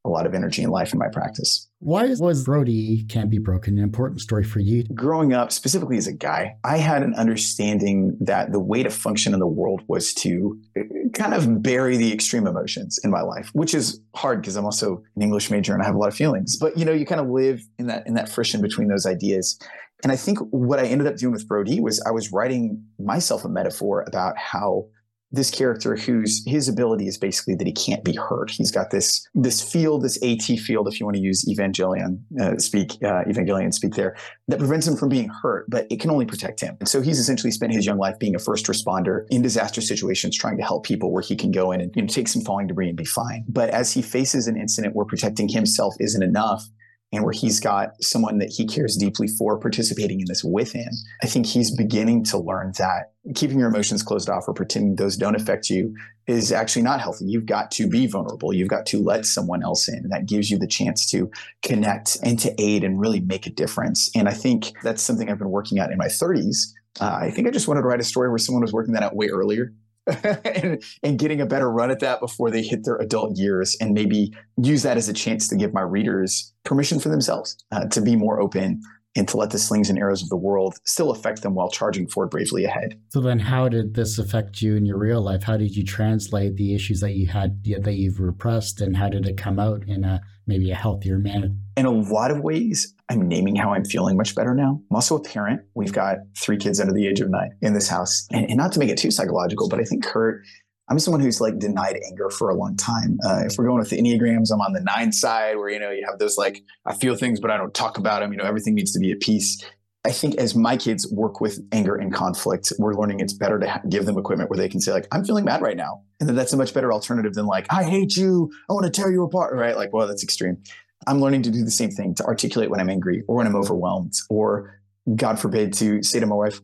a 0.09 0.11
lot 0.11 0.27
of 0.27 0.35
energy 0.35 0.63
in 0.63 0.71
life 0.71 0.93
in 0.93 0.99
my 0.99 1.09
practice. 1.13 1.69
Why 1.81 2.07
was 2.07 2.45
BRO-D 2.45 3.07
Can't 3.09 3.31
Be 3.31 3.39
Broken 3.39 3.79
an 3.79 3.85
important 3.85 4.21
story 4.21 4.43
for 4.43 4.59
you? 4.59 4.85
Growing 4.95 5.33
up, 5.33 5.53
specifically 5.53 5.97
as 5.97 6.07
a 6.07 6.13
guy, 6.13 6.57
I 6.65 6.79
had 6.79 7.03
an 7.03 7.15
understanding 7.15 8.17
that 8.21 8.51
the 8.51 8.59
way 8.59 8.83
to 8.83 8.91
function 8.91 9.33
in 9.33 9.39
the 9.39 9.47
world 9.47 9.83
was 9.87 10.13
to 10.15 10.59
uh, 10.77 10.83
kind 11.15 11.35
of 11.35 11.63
bury 11.63 11.97
the 11.97 12.13
extreme 12.13 12.47
emotions 12.47 12.99
in 13.05 13.11
my 13.11 13.21
life, 13.21 13.51
which 13.53 13.75
is 13.75 14.01
hard 14.17 14.41
because 14.41 14.57
I'm 14.57 14.65
also 14.65 15.03
an 15.15 15.23
English 15.23 15.51
major 15.51 15.73
and 15.73 15.83
I 15.83 15.87
have 15.87 15.95
a 15.95 15.99
lot 15.99 16.09
of 16.09 16.15
feelings. 16.15 16.57
But 16.59 16.77
you 16.77 16.85
know, 16.85 16.93
you 16.93 17.07
kind 17.07 17.21
of 17.21 17.29
live 17.29 17.61
in 17.79 17.87
that 17.87 18.07
in 18.07 18.15
that 18.15 18.29
friction 18.29 18.61
between 18.61 18.89
those 18.89 19.07
ideas. 19.07 19.59
And 20.03 20.13
I 20.13 20.17
think 20.17 20.39
what 20.51 20.79
I 20.79 20.85
ended 20.85 21.07
up 21.07 21.17
doing 21.17 21.33
with 21.33 21.49
Brody 21.49 21.81
was 21.81 22.01
I 22.07 22.13
was 22.13 22.33
writing 22.33 22.83
myself 22.99 23.45
a 23.45 23.49
metaphor 23.49 24.05
about 24.07 24.39
how 24.39 24.87
this 25.31 25.51
character 25.51 25.95
whose 25.95 26.43
his 26.47 26.69
ability 26.69 27.07
is 27.07 27.19
basically 27.19 27.55
that 27.55 27.67
he 27.67 27.73
can't 27.73 28.03
be 28.03 28.15
hurt. 28.15 28.51
He's 28.51 28.71
got 28.71 28.91
this 28.91 29.27
this 29.35 29.61
field, 29.61 30.03
this 30.03 30.23
AT 30.23 30.43
field, 30.43 30.89
if 30.89 30.99
you 30.99 31.07
want 31.07 31.17
to 31.17 31.23
use 31.23 31.45
Evangelion 31.45 32.21
uh, 32.41 32.57
speak, 32.59 32.93
uh, 33.03 33.25
Evangelion 33.25 33.73
speak 33.73 33.95
there, 33.95 34.17
that 34.49 34.59
prevents 34.59 34.87
him 34.87 34.97
from 34.97 35.11
being 35.11 35.29
hurt, 35.29 35.69
but 35.69 35.87
it 35.91 36.01
can 36.01 36.11
only 36.11 36.25
protect 36.25 36.61
him. 36.61 36.77
And 36.81 36.89
so 36.89 37.03
he's 37.03 37.19
essentially 37.19 37.51
spent 37.51 37.73
his 37.73 37.85
young 37.85 37.99
life 37.99 38.19
being 38.19 38.35
a 38.35 38.39
first 38.39 38.67
responder 38.67 39.27
in 39.31 39.43
disaster 39.43 39.81
situations, 39.81 40.37
trying 40.37 40.57
to 40.57 40.65
help 40.65 40.85
people 40.85 41.13
where 41.13 41.23
he 41.23 41.37
can 41.37 41.51
go 41.51 41.73
in 41.73 41.81
and 41.81 41.95
you 41.95 42.03
know, 42.03 42.09
take 42.09 42.29
some 42.29 42.43
falling 42.43 42.67
debris 42.67 42.89
and 42.89 42.97
be 42.97 43.05
fine. 43.05 43.45
But 43.49 43.71
as 43.71 43.93
he 43.93 44.01
faces 44.03 44.47
an 44.47 44.57
incident 44.57 44.95
where 44.95 45.07
protecting 45.07 45.49
himself 45.49 45.95
isn't 46.01 46.23
enough, 46.23 46.65
and 47.13 47.25
where 47.25 47.33
he's 47.33 47.59
got 47.61 47.91
someone 48.03 48.39
that 48.39 48.51
he 48.51 48.67
cares 48.67 48.97
deeply 48.97 49.29
for 49.29 49.59
participating 49.59 50.21
in 50.21 50.27
this 50.29 50.45
with 50.45 50.73
him, 50.73 50.91
I 51.23 51.27
think 51.27 51.47
he's 51.47 51.75
beginning 51.75 52.25
to 52.25 52.39
learn 52.39 52.73
that 52.79 53.13
keeping 53.35 53.59
your 53.59 53.69
emotions 53.69 54.03
closed 54.03 54.29
off 54.29 54.45
or 54.47 54.55
pretending 54.55 54.97
those 54.97 55.17
don't 55.17 55.35
affect 55.35 55.71
you 55.71 55.95
is 56.27 56.53
actually 56.53 56.83
not 56.83 57.01
healthy. 57.01 57.25
You've 57.27 57.47
got 57.47 57.71
to 57.73 57.89
be 57.89 58.07
vulnerable. 58.07 58.53
You've 58.53 58.69
got 58.69 58.87
to 58.87 59.03
let 59.03 59.25
someone 59.27 59.63
else 59.63 59.89
in. 59.89 59.97
And 59.97 60.13
that 60.13 60.27
gives 60.27 60.51
you 60.51 60.59
the 60.59 60.67
chance 60.67 61.11
to 61.11 61.31
connect 61.63 62.19
and 62.23 62.39
to 62.41 62.55
aid 62.61 62.85
and 62.85 63.01
really 63.01 63.21
make 63.21 63.47
a 63.47 63.51
difference. 63.51 64.11
And 64.15 64.29
I 64.29 64.33
think 64.33 64.73
that's 64.83 65.03
something 65.03 65.31
I've 65.31 65.39
been 65.39 65.51
working 65.51 65.79
at 65.79 65.91
in 65.91 65.99
my 65.99 66.07
30s. 66.07 66.73
Uh, 67.01 67.19
I 67.23 67.31
think 67.31 67.47
I 67.47 67.51
just 67.51 67.69
wanted 67.69 67.83
to 67.83 67.87
write 67.87 68.01
a 68.01 68.05
story 68.05 68.29
where 68.29 68.39
someone 68.39 68.63
was 68.63 68.73
working 68.73 68.95
that 68.95 69.03
out 69.03 69.17
way 69.17 69.29
earlier 69.29 69.73
and, 70.45 70.83
and 71.03 71.19
getting 71.19 71.41
a 71.41 71.47
better 71.47 71.71
run 71.71 71.91
at 71.91 72.01
that 72.01 72.21
before 72.21 72.51
they 72.51 72.63
hit 72.63 72.85
their 72.85 72.97
adult 72.97 73.37
years 73.37 73.77
and 73.81 73.93
maybe 73.93 74.33
use 74.63 74.83
that 74.83 74.97
as 74.97 75.09
a 75.09 75.13
chance 75.13 75.49
to 75.49 75.57
give 75.57 75.73
my 75.73 75.83
readers 75.83 76.53
permission 76.65 76.99
for 76.99 77.09
themselves 77.09 77.57
uh, 77.73 77.87
to 77.87 78.01
be 78.01 78.17
more 78.17 78.41
open 78.41 78.81
and 79.17 79.27
to 79.29 79.37
let 79.37 79.51
the 79.51 79.59
slings 79.59 79.91
and 79.91 79.99
arrows 79.99 80.23
of 80.23 80.29
the 80.29 80.37
world 80.37 80.77
still 80.85 81.11
affect 81.11 81.43
them 81.43 81.55
while 81.55 81.71
charging 81.71 82.07
forward 82.07 82.31
bravely 82.31 82.65
ahead. 82.65 83.01
So 83.09 83.21
then 83.21 83.39
how 83.39 83.69
did 83.69 83.95
this 83.95 84.19
affect 84.19 84.63
you 84.63 84.77
in 84.77 84.87
your 84.87 84.99
real 84.99 85.21
life? 85.21 85.43
How 85.43 85.57
did 85.57 85.75
you 85.75 85.85
translate 85.85 86.57
the 86.57 86.75
issues 86.75 87.01
that 87.01 87.15
you 87.15 87.27
had 87.27 87.65
that 87.81 87.95
you've 87.95 88.21
repressed 88.21 88.81
and 88.81 88.97
how 88.97 89.09
did 89.09 89.27
it 89.27 89.37
come 89.37 89.59
out 89.59 89.83
in 89.89 90.05
a 90.05 90.21
maybe 90.49 90.71
a 90.71 90.75
healthier 90.75 91.19
man. 91.19 91.61
In 91.77 91.87
a 91.87 91.91
lot 91.91 92.31
of 92.31 92.41
ways, 92.41 92.95
I'm 93.09 93.29
naming 93.29 93.55
how 93.55 93.73
I'm 93.73 93.85
feeling 93.85 94.17
much 94.17 94.35
better 94.35 94.55
now. 94.55 94.81
I'm 94.91 94.97
also 94.97 95.17
a 95.17 95.23
parent. 95.23 95.63
We've 95.75 95.93
got 95.93 96.17
three 96.37 96.57
kids 96.57 96.81
under 96.81 96.93
the 96.93 97.07
age 97.07 97.21
of 97.21 97.31
nine 97.31 97.51
in 97.63 97.75
this 97.75 97.89
house. 97.89 98.27
And, 98.33 98.47
and 98.47 98.57
not 98.57 98.73
to 98.73 98.81
make 98.81 98.89
it 98.89 98.99
too 98.99 99.11
psychological, 99.11 99.69
but 99.69 99.79
I 99.79 99.85
think 99.85 100.05
Kurt 100.05 100.43
I'm 100.91 100.99
someone 100.99 101.21
who's 101.21 101.41
like 101.41 101.59
denied 101.59 102.01
anger 102.07 102.31
for 102.31 102.49
a 102.49 102.55
long 102.55 102.77
time. 102.77 103.19
Uh, 103.25 103.43
if 103.45 103.57
we're 103.59 103.67
going 103.67 103.79
with 103.79 103.91
the 103.91 103.99
Enneagrams, 103.99 104.51
I'm 104.51 104.61
on 104.61 104.73
the 104.73 104.81
nine 104.81 105.13
side 105.13 105.59
where, 105.59 105.69
you 105.69 105.79
know, 105.79 105.91
you 105.91 106.05
have 106.09 106.19
those 106.19 106.39
like, 106.39 106.63
I 106.87 106.95
feel 106.95 107.15
things, 107.15 107.41
but 107.41 107.51
I 107.51 107.59
don't 107.59 107.75
talk 107.75 107.99
about 107.99 108.21
them. 108.21 108.33
You 108.33 108.39
know, 108.39 108.45
everything 108.45 108.75
needs 108.75 108.93
to 108.93 108.99
be 108.99 109.13
at 109.13 109.21
peace. 109.21 109.63
I 110.05 110.13
think 110.13 110.37
as 110.37 110.55
my 110.55 110.77
kids 110.77 111.11
work 111.13 111.41
with 111.41 111.61
anger 111.73 111.97
and 111.97 112.13
conflict, 112.13 112.73
we're 112.79 112.95
learning 112.95 113.21
it's 113.21 113.33
better 113.33 113.59
to 113.59 113.83
give 113.89 114.07
them 114.07 114.17
equipment 114.17 114.49
where 114.49 114.57
they 114.57 114.69
can 114.69 114.81
say, 114.81 114.93
like, 114.93 115.07
I'm 115.13 115.25
feeling 115.25 115.45
mad 115.45 115.61
right 115.61 115.77
now. 115.77 116.03
And 116.21 116.29
then 116.29 116.37
that's 116.37 116.53
a 116.53 116.57
much 116.57 116.73
better 116.73 116.93
alternative 116.93 117.35
than 117.35 117.47
like, 117.47 117.67
I 117.71 117.85
hate 117.85 118.17
you. 118.17 118.51
I 118.71 118.73
want 118.73 118.87
to 118.87 118.91
tear 118.91 119.11
you 119.11 119.25
apart. 119.25 119.55
Right. 119.55 119.77
Like, 119.77 119.93
well, 119.93 120.07
that's 120.07 120.23
extreme. 120.23 120.63
I'm 121.07 121.21
learning 121.21 121.43
to 121.43 121.51
do 121.51 121.65
the 121.65 121.71
same 121.71 121.91
thing 121.91 122.15
to 122.17 122.25
articulate 122.25 122.71
when 122.71 122.81
I'm 122.81 122.89
angry 122.89 123.23
or 123.29 123.37
when 123.37 123.47
I'm 123.47 123.57
overwhelmed 123.57 124.15
or 124.31 124.81
God 125.15 125.39
forbid 125.39 125.73
to 125.75 126.03
say 126.03 126.21
to 126.21 126.27
my 126.27 126.37
wife, 126.37 126.61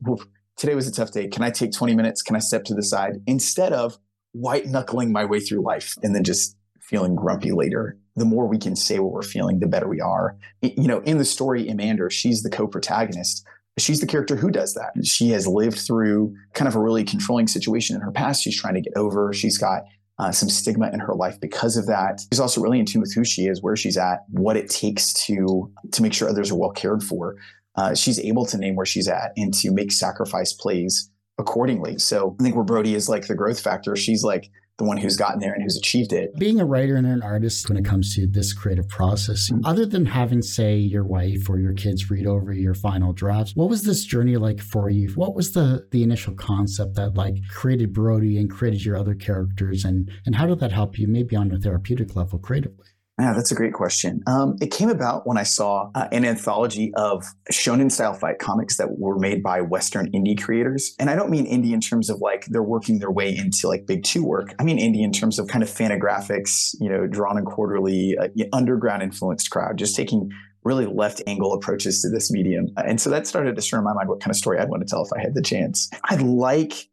today 0.57 0.75
was 0.75 0.87
a 0.87 0.93
tough 0.93 1.13
day. 1.13 1.29
Can 1.29 1.43
I 1.43 1.51
take 1.51 1.73
20 1.73 1.95
minutes? 1.95 2.23
Can 2.23 2.37
I 2.37 2.41
step 2.41 2.65
to 2.65 2.75
the 2.75 2.83
side 2.83 3.23
instead 3.27 3.73
of 3.73 3.99
white 4.35 4.67
knuckling 4.67 5.13
my 5.13 5.25
way 5.25 5.41
through 5.41 5.63
life 5.63 5.95
and 6.03 6.15
then 6.15 6.25
just 6.25 6.57
feeling 6.81 7.15
grumpy 7.15 7.53
later. 7.53 7.97
The 8.17 8.25
more 8.25 8.47
we 8.47 8.59
can 8.59 8.77
say 8.77 8.99
what 9.01 9.13
we're 9.13 9.23
feeling, 9.23 9.61
the 9.61 9.67
better 9.67 9.89
we 9.89 10.01
are. 10.01 10.37
You 10.63 10.87
know, 10.87 11.01
in 11.01 11.19
the 11.19 11.25
story, 11.25 11.69
Amanda, 11.69 12.11
she's 12.11 12.43
the 12.43 12.51
co-protagonist. 12.51 13.45
She's 13.77 14.01
the 14.01 14.07
character 14.07 14.37
who 14.37 14.51
does 14.51 14.75
that. 14.75 14.93
She 15.05 15.31
has 15.31 15.49
lived 15.49 15.79
through 15.79 16.35
kind 16.53 16.69
of 16.69 16.77
a 16.77 16.81
really 16.81 17.03
controlling 17.03 17.49
situation 17.49 17.97
in 17.97 18.03
her 18.03 18.13
past. 18.13 18.43
She's 18.43 18.59
trying 18.61 18.75
to 18.75 18.81
get 18.81 18.93
over. 18.97 19.33
She's 19.33 19.59
got 19.59 19.83
uh, 20.19 20.31
some 20.31 20.49
stigma 20.49 20.91
in 20.93 21.01
her 21.01 21.15
life 21.15 21.41
because 21.41 21.77
of 21.77 21.87
that. 21.87 22.21
She's 22.33 22.39
also 22.39 22.61
really 22.61 22.79
in 22.79 22.87
tune 22.87 23.01
with 23.01 23.13
who 23.13 23.25
she 23.25 23.47
is, 23.47 23.63
where 23.63 23.77
she's 23.77 23.97
at, 23.97 24.21
what 24.29 24.57
it 24.57 24.71
takes 24.71 25.13
to 25.25 25.73
to 25.91 26.03
make 26.03 26.13
sure 26.13 26.29
others 26.29 26.53
are 26.53 26.57
well 26.57 26.71
cared 26.71 27.03
for. 27.03 27.37
Uh, 27.77 27.95
she's 27.95 28.21
able 28.21 28.47
to 28.47 28.57
name 28.57 28.77
where 28.77 28.87
she's 28.87 29.09
at 29.09 29.33
and 29.37 29.53
to 29.55 29.73
make 29.73 29.91
sacrifice 29.91 30.53
plays 30.53 31.11
accordingly. 31.39 31.99
So 31.99 32.37
I 32.39 32.45
think 32.45 32.55
where 32.55 32.65
Brody 32.65 32.95
is 32.95 33.09
like 33.09 33.27
the 33.27 33.35
growth 33.35 33.61
factor, 33.61 33.97
she's 33.97 34.23
like 34.23 34.51
the 34.79 34.85
one 34.85 34.97
who's 34.97 35.17
gotten 35.17 35.39
there 35.39 35.53
and 35.53 35.63
who's 35.63 35.77
achieved 35.77 36.13
it. 36.13 36.35
Being 36.37 36.61
a 36.61 36.65
writer 36.65 36.97
and 36.97 37.07
an 37.07 37.23
artist 37.23 37.69
when 37.69 37.79
it 37.79 37.85
comes 37.85 38.15
to 38.17 38.27
this 38.27 38.53
creative 38.53 38.89
process, 38.89 39.51
mm-hmm. 39.51 39.65
other 39.65 39.87
than 39.87 40.07
having, 40.07 40.43
say, 40.43 40.77
your 40.77 41.05
wife 41.05 41.49
or 41.49 41.59
your 41.59 41.75
kids 41.75 42.11
read 42.11 42.27
over 42.27 42.53
your 42.53 42.75
final 42.75 43.13
drafts, 43.13 43.55
what 43.55 43.69
was 43.69 43.85
this 43.85 44.05
journey 44.05 44.37
like 44.37 44.61
for 44.61 44.91
you? 44.91 45.11
What 45.15 45.35
was 45.35 45.53
the 45.53 45.87
the 45.93 46.03
initial 46.03 46.35
concept 46.35 46.97
that 46.97 47.15
like 47.15 47.37
created 47.49 47.93
Brody 47.93 48.39
and 48.39 48.51
created 48.51 48.85
your 48.85 48.97
other 48.97 49.15
characters 49.15 49.85
and 49.85 50.11
and 50.27 50.35
how 50.35 50.47
did 50.47 50.61
that 50.61 50.73
help 50.73 50.99
you 50.99 51.07
maybe 51.07 51.37
on 51.37 51.53
a 51.53 51.59
therapeutic 51.59 52.17
level 52.17 52.39
creatively? 52.39 52.87
Yeah, 53.19 53.33
that's 53.33 53.53
a 53.53 53.55
great 53.55 53.75
question. 53.75 54.23
Um, 54.27 54.57
it 54.61 54.73
came 54.73 54.89
about 54.89 55.25
when 55.25 55.39
I 55.39 55.45
saw 55.45 55.89
uh, 55.95 56.09
an 56.11 56.25
anthology 56.25 56.93
of 56.97 57.25
shonen 57.53 57.91
style 57.91 58.13
fight 58.13 58.41
comics 58.41 58.77
that 58.79 58.99
were 58.99 59.19
made 59.19 59.41
by 59.41 59.61
Western 59.61 60.11
indie 60.11 60.41
creators. 60.41 60.97
And 60.99 61.09
I 61.09 61.15
don't 61.15 61.31
mean 61.31 61.47
indie 61.47 61.73
in 61.73 61.81
terms 61.81 62.11
of 62.11 62.21
like 62.21 62.47
they're 62.47 62.63
working 62.63 62.99
their 62.99 63.13
way 63.13 63.37
into 63.37 63.69
like 63.69 63.87
big 63.87 64.03
two 64.03 64.25
work. 64.25 64.53
I 64.59 64.65
mean 64.65 64.79
indie 64.79 65.05
in 65.05 65.13
terms 65.13 65.39
of 65.39 65.47
kind 65.47 65.63
of 65.63 65.71
Fantagraphics, 65.71 66.75
you 66.81 66.89
know, 66.89 67.07
drawn 67.07 67.39
and 67.39 67.47
quarterly, 67.47 68.17
uh, 68.19 68.29
underground 68.53 69.05
influenced 69.05 69.49
crowd, 69.49 69.77
just 69.77 69.95
taking 69.95 70.31
really 70.65 70.87
left 70.87 71.23
angle 71.29 71.53
approaches 71.53 72.03
to 72.03 72.09
this 72.09 72.33
medium. 72.33 72.67
And 72.77 73.01
so 73.01 73.11
that 73.11 73.29
started 73.29 73.55
to 73.55 73.63
stir 73.63 73.79
in 73.79 73.85
my 73.85 73.93
mind 73.93 74.09
what 74.09 74.21
kind 74.21 74.31
of 74.31 74.37
story 74.37 74.59
I'd 74.59 74.71
want 74.71 74.85
to 74.85 74.91
tell 74.91 75.05
if 75.05 75.13
I 75.17 75.21
had 75.21 75.35
the 75.35 75.43
chance. 75.43 75.89
I'd 76.05 76.23
like 76.23 76.89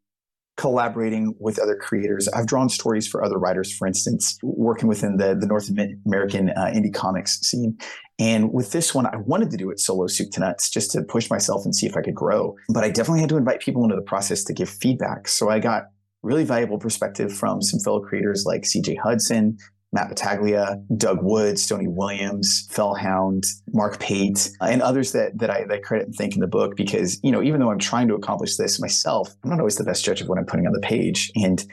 collaborating 0.57 1.33
with 1.39 1.59
other 1.59 1.75
creators. 1.75 2.27
I've 2.29 2.45
drawn 2.45 2.69
stories 2.69 3.07
for 3.07 3.23
other 3.23 3.37
writers, 3.37 3.75
for 3.75 3.87
instance, 3.87 4.37
working 4.43 4.87
within 4.87 5.17
the, 5.17 5.35
the 5.35 5.47
North 5.47 5.69
American 6.05 6.49
uh, 6.49 6.71
indie 6.73 6.93
comics 6.93 7.39
scene. 7.41 7.77
And 8.19 8.53
with 8.53 8.71
this 8.71 8.93
one, 8.93 9.07
I 9.07 9.17
wanted 9.17 9.49
to 9.51 9.57
do 9.57 9.71
it 9.71 9.79
solo 9.79 10.07
soup 10.07 10.29
to 10.33 10.41
nuts 10.41 10.69
just 10.69 10.91
to 10.91 11.01
push 11.01 11.29
myself 11.29 11.65
and 11.65 11.75
see 11.75 11.87
if 11.87 11.97
I 11.97 12.01
could 12.01 12.13
grow. 12.13 12.55
But 12.69 12.83
I 12.83 12.89
definitely 12.89 13.21
had 13.21 13.29
to 13.29 13.37
invite 13.37 13.61
people 13.61 13.83
into 13.83 13.95
the 13.95 14.03
process 14.03 14.43
to 14.43 14.53
give 14.53 14.69
feedback. 14.69 15.27
So 15.27 15.49
I 15.49 15.59
got 15.59 15.85
really 16.21 16.43
valuable 16.43 16.77
perspective 16.77 17.33
from 17.33 17.61
some 17.61 17.79
fellow 17.79 17.99
creators 17.99 18.45
like 18.45 18.61
CJ 18.61 18.97
Hudson, 18.99 19.57
Matt 19.93 20.09
Battaglia, 20.09 20.81
Doug 20.95 21.19
Wood, 21.21 21.59
Stony 21.59 21.87
Williams, 21.87 22.67
Fellhound, 22.71 23.43
Mark 23.73 23.99
Pate, 23.99 24.49
and 24.61 24.81
others 24.81 25.11
that 25.11 25.37
that 25.39 25.49
I, 25.49 25.65
that 25.65 25.83
credit 25.83 26.07
and 26.07 26.15
thank 26.15 26.35
in 26.35 26.41
the 26.41 26.47
book 26.47 26.75
because, 26.75 27.19
you 27.23 27.31
know, 27.31 27.43
even 27.43 27.59
though 27.59 27.71
I'm 27.71 27.79
trying 27.79 28.07
to 28.07 28.15
accomplish 28.15 28.55
this 28.55 28.79
myself, 28.79 29.35
I'm 29.43 29.49
not 29.49 29.59
always 29.59 29.75
the 29.75 29.83
best 29.83 30.05
judge 30.05 30.21
of 30.21 30.27
what 30.27 30.37
I'm 30.37 30.45
putting 30.45 30.65
on 30.65 30.73
the 30.73 30.79
page. 30.79 31.31
And 31.35 31.63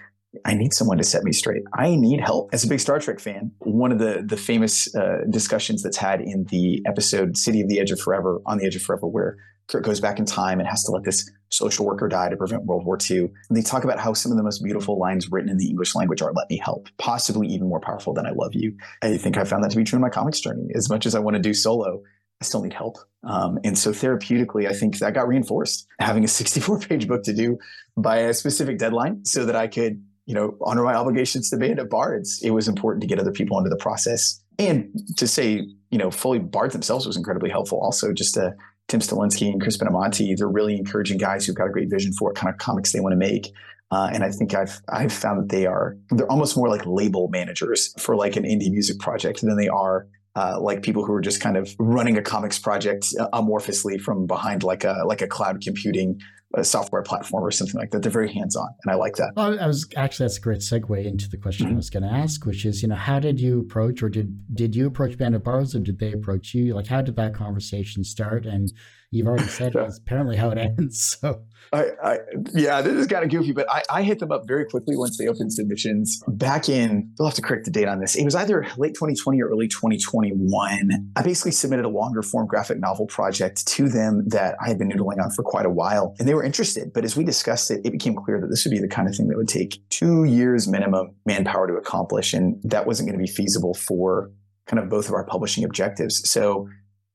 I 0.44 0.54
need 0.54 0.74
someone 0.74 0.98
to 0.98 1.04
set 1.04 1.22
me 1.24 1.32
straight. 1.32 1.62
I 1.74 1.94
need 1.96 2.20
help. 2.20 2.50
As 2.52 2.64
a 2.64 2.68
big 2.68 2.80
Star 2.80 2.98
Trek 2.98 3.20
fan, 3.20 3.52
one 3.60 3.92
of 3.92 3.98
the 3.98 4.22
the 4.26 4.36
famous 4.36 4.94
uh, 4.94 5.18
discussions 5.30 5.82
that's 5.82 5.96
had 5.96 6.20
in 6.20 6.44
the 6.50 6.82
episode 6.86 7.36
"City 7.36 7.60
of 7.60 7.68
the 7.68 7.80
Edge 7.80 7.90
of 7.90 8.00
Forever" 8.00 8.40
on 8.46 8.58
the 8.58 8.66
Edge 8.66 8.76
of 8.76 8.82
Forever, 8.82 9.06
where 9.06 9.36
Kirk 9.68 9.84
goes 9.84 10.00
back 10.00 10.18
in 10.18 10.24
time 10.24 10.58
and 10.58 10.68
has 10.68 10.82
to 10.84 10.92
let 10.92 11.04
this 11.04 11.30
social 11.50 11.86
worker 11.86 12.08
die 12.08 12.28
to 12.28 12.36
prevent 12.36 12.64
World 12.64 12.84
War 12.84 12.98
II. 13.08 13.18
And 13.20 13.56
they 13.56 13.62
talk 13.62 13.84
about 13.84 13.98
how 13.98 14.12
some 14.14 14.32
of 14.32 14.36
the 14.36 14.42
most 14.42 14.62
beautiful 14.62 14.98
lines 14.98 15.30
written 15.30 15.50
in 15.50 15.58
the 15.58 15.68
English 15.68 15.94
language 15.94 16.22
are 16.22 16.32
"Let 16.32 16.50
me 16.50 16.58
help," 16.58 16.88
possibly 16.98 17.46
even 17.48 17.68
more 17.68 17.80
powerful 17.80 18.12
than 18.14 18.26
"I 18.26 18.30
love 18.30 18.54
you." 18.54 18.76
I 19.02 19.16
think 19.16 19.36
I 19.36 19.44
found 19.44 19.62
that 19.64 19.70
to 19.70 19.76
be 19.76 19.84
true 19.84 19.96
in 19.96 20.02
my 20.02 20.10
comics 20.10 20.40
journey. 20.40 20.68
As 20.74 20.88
much 20.88 21.06
as 21.06 21.14
I 21.14 21.20
want 21.20 21.36
to 21.36 21.42
do 21.42 21.54
solo, 21.54 22.02
I 22.40 22.44
still 22.44 22.62
need 22.62 22.72
help. 22.72 22.98
Um, 23.24 23.58
and 23.64 23.76
so 23.76 23.90
therapeutically, 23.90 24.68
I 24.68 24.72
think 24.72 24.98
that 24.98 25.14
got 25.14 25.28
reinforced 25.28 25.86
having 26.00 26.24
a 26.24 26.28
64 26.38 26.80
page 26.80 27.06
book 27.06 27.22
to 27.24 27.34
do 27.34 27.58
by 27.96 28.18
a 28.18 28.34
specific 28.34 28.78
deadline 28.78 29.24
so 29.24 29.44
that 29.44 29.56
I 29.56 29.68
could 29.68 30.02
you 30.28 30.34
know, 30.34 30.54
honor 30.60 30.82
my 30.82 30.92
obligations 30.92 31.48
to 31.48 31.56
Band 31.56 31.78
of 31.78 31.88
Bards. 31.88 32.38
It 32.42 32.50
was 32.50 32.68
important 32.68 33.00
to 33.00 33.06
get 33.06 33.18
other 33.18 33.32
people 33.32 33.56
into 33.56 33.70
the 33.70 33.78
process. 33.78 34.38
And 34.58 34.90
to 35.16 35.26
say, 35.26 35.66
you 35.90 35.96
know, 35.96 36.10
fully 36.10 36.38
Bards 36.38 36.74
themselves 36.74 37.06
was 37.06 37.16
incredibly 37.16 37.48
helpful. 37.48 37.80
Also, 37.80 38.12
just 38.12 38.34
to 38.34 38.54
Tim 38.88 39.00
Stolinski 39.00 39.48
and 39.48 39.60
Chris 39.60 39.76
Benamati, 39.76 40.36
they're 40.36 40.48
really 40.48 40.76
encouraging 40.76 41.18
guys 41.18 41.46
who've 41.46 41.54
got 41.54 41.68
a 41.68 41.70
great 41.70 41.90
vision 41.90 42.12
for 42.12 42.28
what 42.28 42.36
kind 42.36 42.52
of 42.52 42.58
comics 42.58 42.92
they 42.92 43.00
want 43.00 43.12
to 43.12 43.16
make. 43.16 43.52
Uh, 43.90 44.10
and 44.12 44.22
I 44.22 44.30
think 44.30 44.54
I've 44.54 44.80
I've 44.88 45.12
found 45.12 45.40
that 45.40 45.48
they 45.48 45.66
are 45.66 45.96
they're 46.10 46.30
almost 46.30 46.56
more 46.56 46.68
like 46.68 46.84
label 46.84 47.28
managers 47.28 47.94
for 47.98 48.16
like 48.16 48.36
an 48.36 48.44
indie 48.44 48.70
music 48.70 48.98
project 48.98 49.40
than 49.40 49.56
they 49.56 49.68
are 49.68 50.06
uh, 50.36 50.60
like 50.60 50.82
people 50.82 51.04
who 51.04 51.12
are 51.12 51.20
just 51.20 51.40
kind 51.40 51.56
of 51.56 51.74
running 51.78 52.18
a 52.18 52.22
comics 52.22 52.58
project 52.58 53.06
uh, 53.18 53.28
amorphously 53.32 54.00
from 54.00 54.26
behind 54.26 54.62
like 54.62 54.84
a 54.84 55.02
like 55.06 55.22
a 55.22 55.26
cloud 55.26 55.62
computing 55.62 56.20
a 56.54 56.64
software 56.64 57.02
platform 57.02 57.44
or 57.44 57.50
something 57.50 57.78
like 57.78 57.90
that. 57.90 58.02
They're 58.02 58.10
very 58.10 58.32
hands 58.32 58.56
on, 58.56 58.68
and 58.82 58.92
I 58.92 58.96
like 58.96 59.16
that. 59.16 59.32
Well, 59.36 59.58
I 59.60 59.66
was 59.66 59.86
actually 59.96 60.24
that's 60.24 60.38
a 60.38 60.40
great 60.40 60.60
segue 60.60 61.04
into 61.04 61.28
the 61.28 61.36
question 61.36 61.66
mm-hmm. 61.66 61.74
I 61.74 61.76
was 61.76 61.90
going 61.90 62.02
to 62.04 62.08
ask, 62.08 62.46
which 62.46 62.64
is, 62.64 62.82
you 62.82 62.88
know, 62.88 62.94
how 62.94 63.20
did 63.20 63.38
you 63.40 63.60
approach, 63.60 64.02
or 64.02 64.08
did 64.08 64.54
did 64.54 64.74
you 64.74 64.86
approach 64.86 65.18
Band 65.18 65.34
of 65.34 65.44
Bards, 65.44 65.74
or 65.74 65.80
did 65.80 65.98
they 65.98 66.12
approach 66.12 66.54
you? 66.54 66.74
Like, 66.74 66.86
how 66.86 67.02
did 67.02 67.16
that 67.16 67.34
conversation 67.34 68.02
start? 68.02 68.46
And 68.46 68.72
you've 69.10 69.26
already 69.26 69.44
said 69.48 69.74
it's 69.74 69.98
apparently 69.98 70.36
how 70.36 70.50
it 70.50 70.58
ends. 70.58 71.16
So, 71.20 71.42
I, 71.72 71.86
I, 72.02 72.18
yeah, 72.54 72.80
this 72.80 72.94
is 72.94 73.06
kind 73.06 73.24
of 73.24 73.30
goofy, 73.30 73.52
but 73.52 73.70
I, 73.70 73.82
I, 73.90 74.02
hit 74.02 74.20
them 74.20 74.32
up 74.32 74.46
very 74.46 74.64
quickly 74.64 74.96
once 74.96 75.18
they 75.18 75.26
opened 75.26 75.52
submissions 75.52 76.22
back 76.28 76.68
in. 76.68 77.12
They'll 77.16 77.26
have 77.26 77.34
to 77.36 77.42
correct 77.42 77.64
the 77.66 77.70
date 77.70 77.88
on 77.88 78.00
this. 78.00 78.14
It 78.14 78.24
was 78.24 78.34
either 78.34 78.66
late 78.78 78.94
2020 78.94 79.42
or 79.42 79.48
early 79.48 79.68
2021. 79.68 81.12
I 81.16 81.22
basically 81.22 81.50
submitted 81.50 81.84
a 81.84 81.88
longer 81.88 82.22
form 82.22 82.46
graphic 82.46 82.78
novel 82.78 83.06
project 83.06 83.66
to 83.68 83.88
them 83.88 84.24
that 84.28 84.56
I 84.62 84.68
had 84.68 84.78
been 84.78 84.88
noodling 84.88 85.22
on 85.22 85.30
for 85.30 85.42
quite 85.42 85.66
a 85.66 85.70
while, 85.70 86.14
and 86.18 86.26
they 86.28 86.34
were 86.34 86.44
interested. 86.44 86.92
But 86.92 87.04
as 87.04 87.16
we 87.16 87.24
discussed 87.24 87.70
it, 87.70 87.80
it 87.84 87.92
became 87.92 88.14
clear 88.14 88.40
that 88.40 88.48
this 88.48 88.64
would 88.64 88.72
be 88.72 88.80
the 88.80 88.88
kind 88.88 89.08
of 89.08 89.14
thing 89.14 89.28
that 89.28 89.36
would 89.36 89.48
take 89.48 89.82
two 89.90 90.24
years 90.24 90.68
minimum 90.68 91.14
manpower 91.26 91.66
to 91.66 91.74
accomplish, 91.74 92.32
and 92.32 92.60
that 92.64 92.86
wasn't 92.86 93.08
going 93.08 93.18
to 93.18 93.22
be 93.22 93.30
feasible 93.30 93.74
for 93.74 94.30
kind 94.66 94.78
of 94.82 94.88
both 94.88 95.08
of 95.08 95.14
our 95.14 95.24
publishing 95.24 95.64
objectives. 95.64 96.28
So 96.30 96.68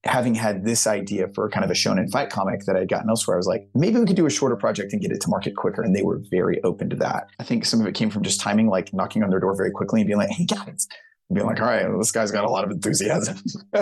having 0.05 0.35
had 0.35 0.65
this 0.65 0.85
idea 0.85 1.27
for 1.33 1.49
kind 1.49 1.63
of 1.63 1.71
a 1.71 1.73
shonen 1.73 2.11
fight 2.11 2.29
comic 2.29 2.61
that 2.65 2.75
I'd 2.75 2.89
gotten 2.89 3.09
elsewhere, 3.09 3.37
I 3.37 3.39
was 3.39 3.47
like, 3.47 3.69
maybe 3.73 3.99
we 3.99 4.05
could 4.05 4.15
do 4.15 4.25
a 4.25 4.29
shorter 4.29 4.55
project 4.55 4.91
and 4.91 5.01
get 5.01 5.11
it 5.11 5.21
to 5.21 5.29
market 5.29 5.55
quicker. 5.55 5.81
And 5.81 5.95
they 5.95 6.03
were 6.03 6.21
very 6.29 6.61
open 6.63 6.89
to 6.89 6.95
that. 6.97 7.29
I 7.39 7.43
think 7.43 7.65
some 7.65 7.79
of 7.79 7.87
it 7.87 7.95
came 7.95 8.09
from 8.09 8.23
just 8.23 8.41
timing, 8.41 8.67
like 8.67 8.93
knocking 8.93 9.23
on 9.23 9.29
their 9.29 9.39
door 9.39 9.55
very 9.55 9.71
quickly 9.71 10.01
and 10.01 10.07
being 10.07 10.19
like, 10.19 10.29
hey 10.29 10.45
guys, 10.45 10.87
being 11.31 11.47
like, 11.47 11.59
all 11.61 11.67
right, 11.67 11.87
well, 11.87 11.97
this 11.97 12.11
guy's 12.11 12.31
got 12.31 12.43
a 12.43 12.49
lot 12.49 12.63
of 12.63 12.71
enthusiasm. 12.71 13.37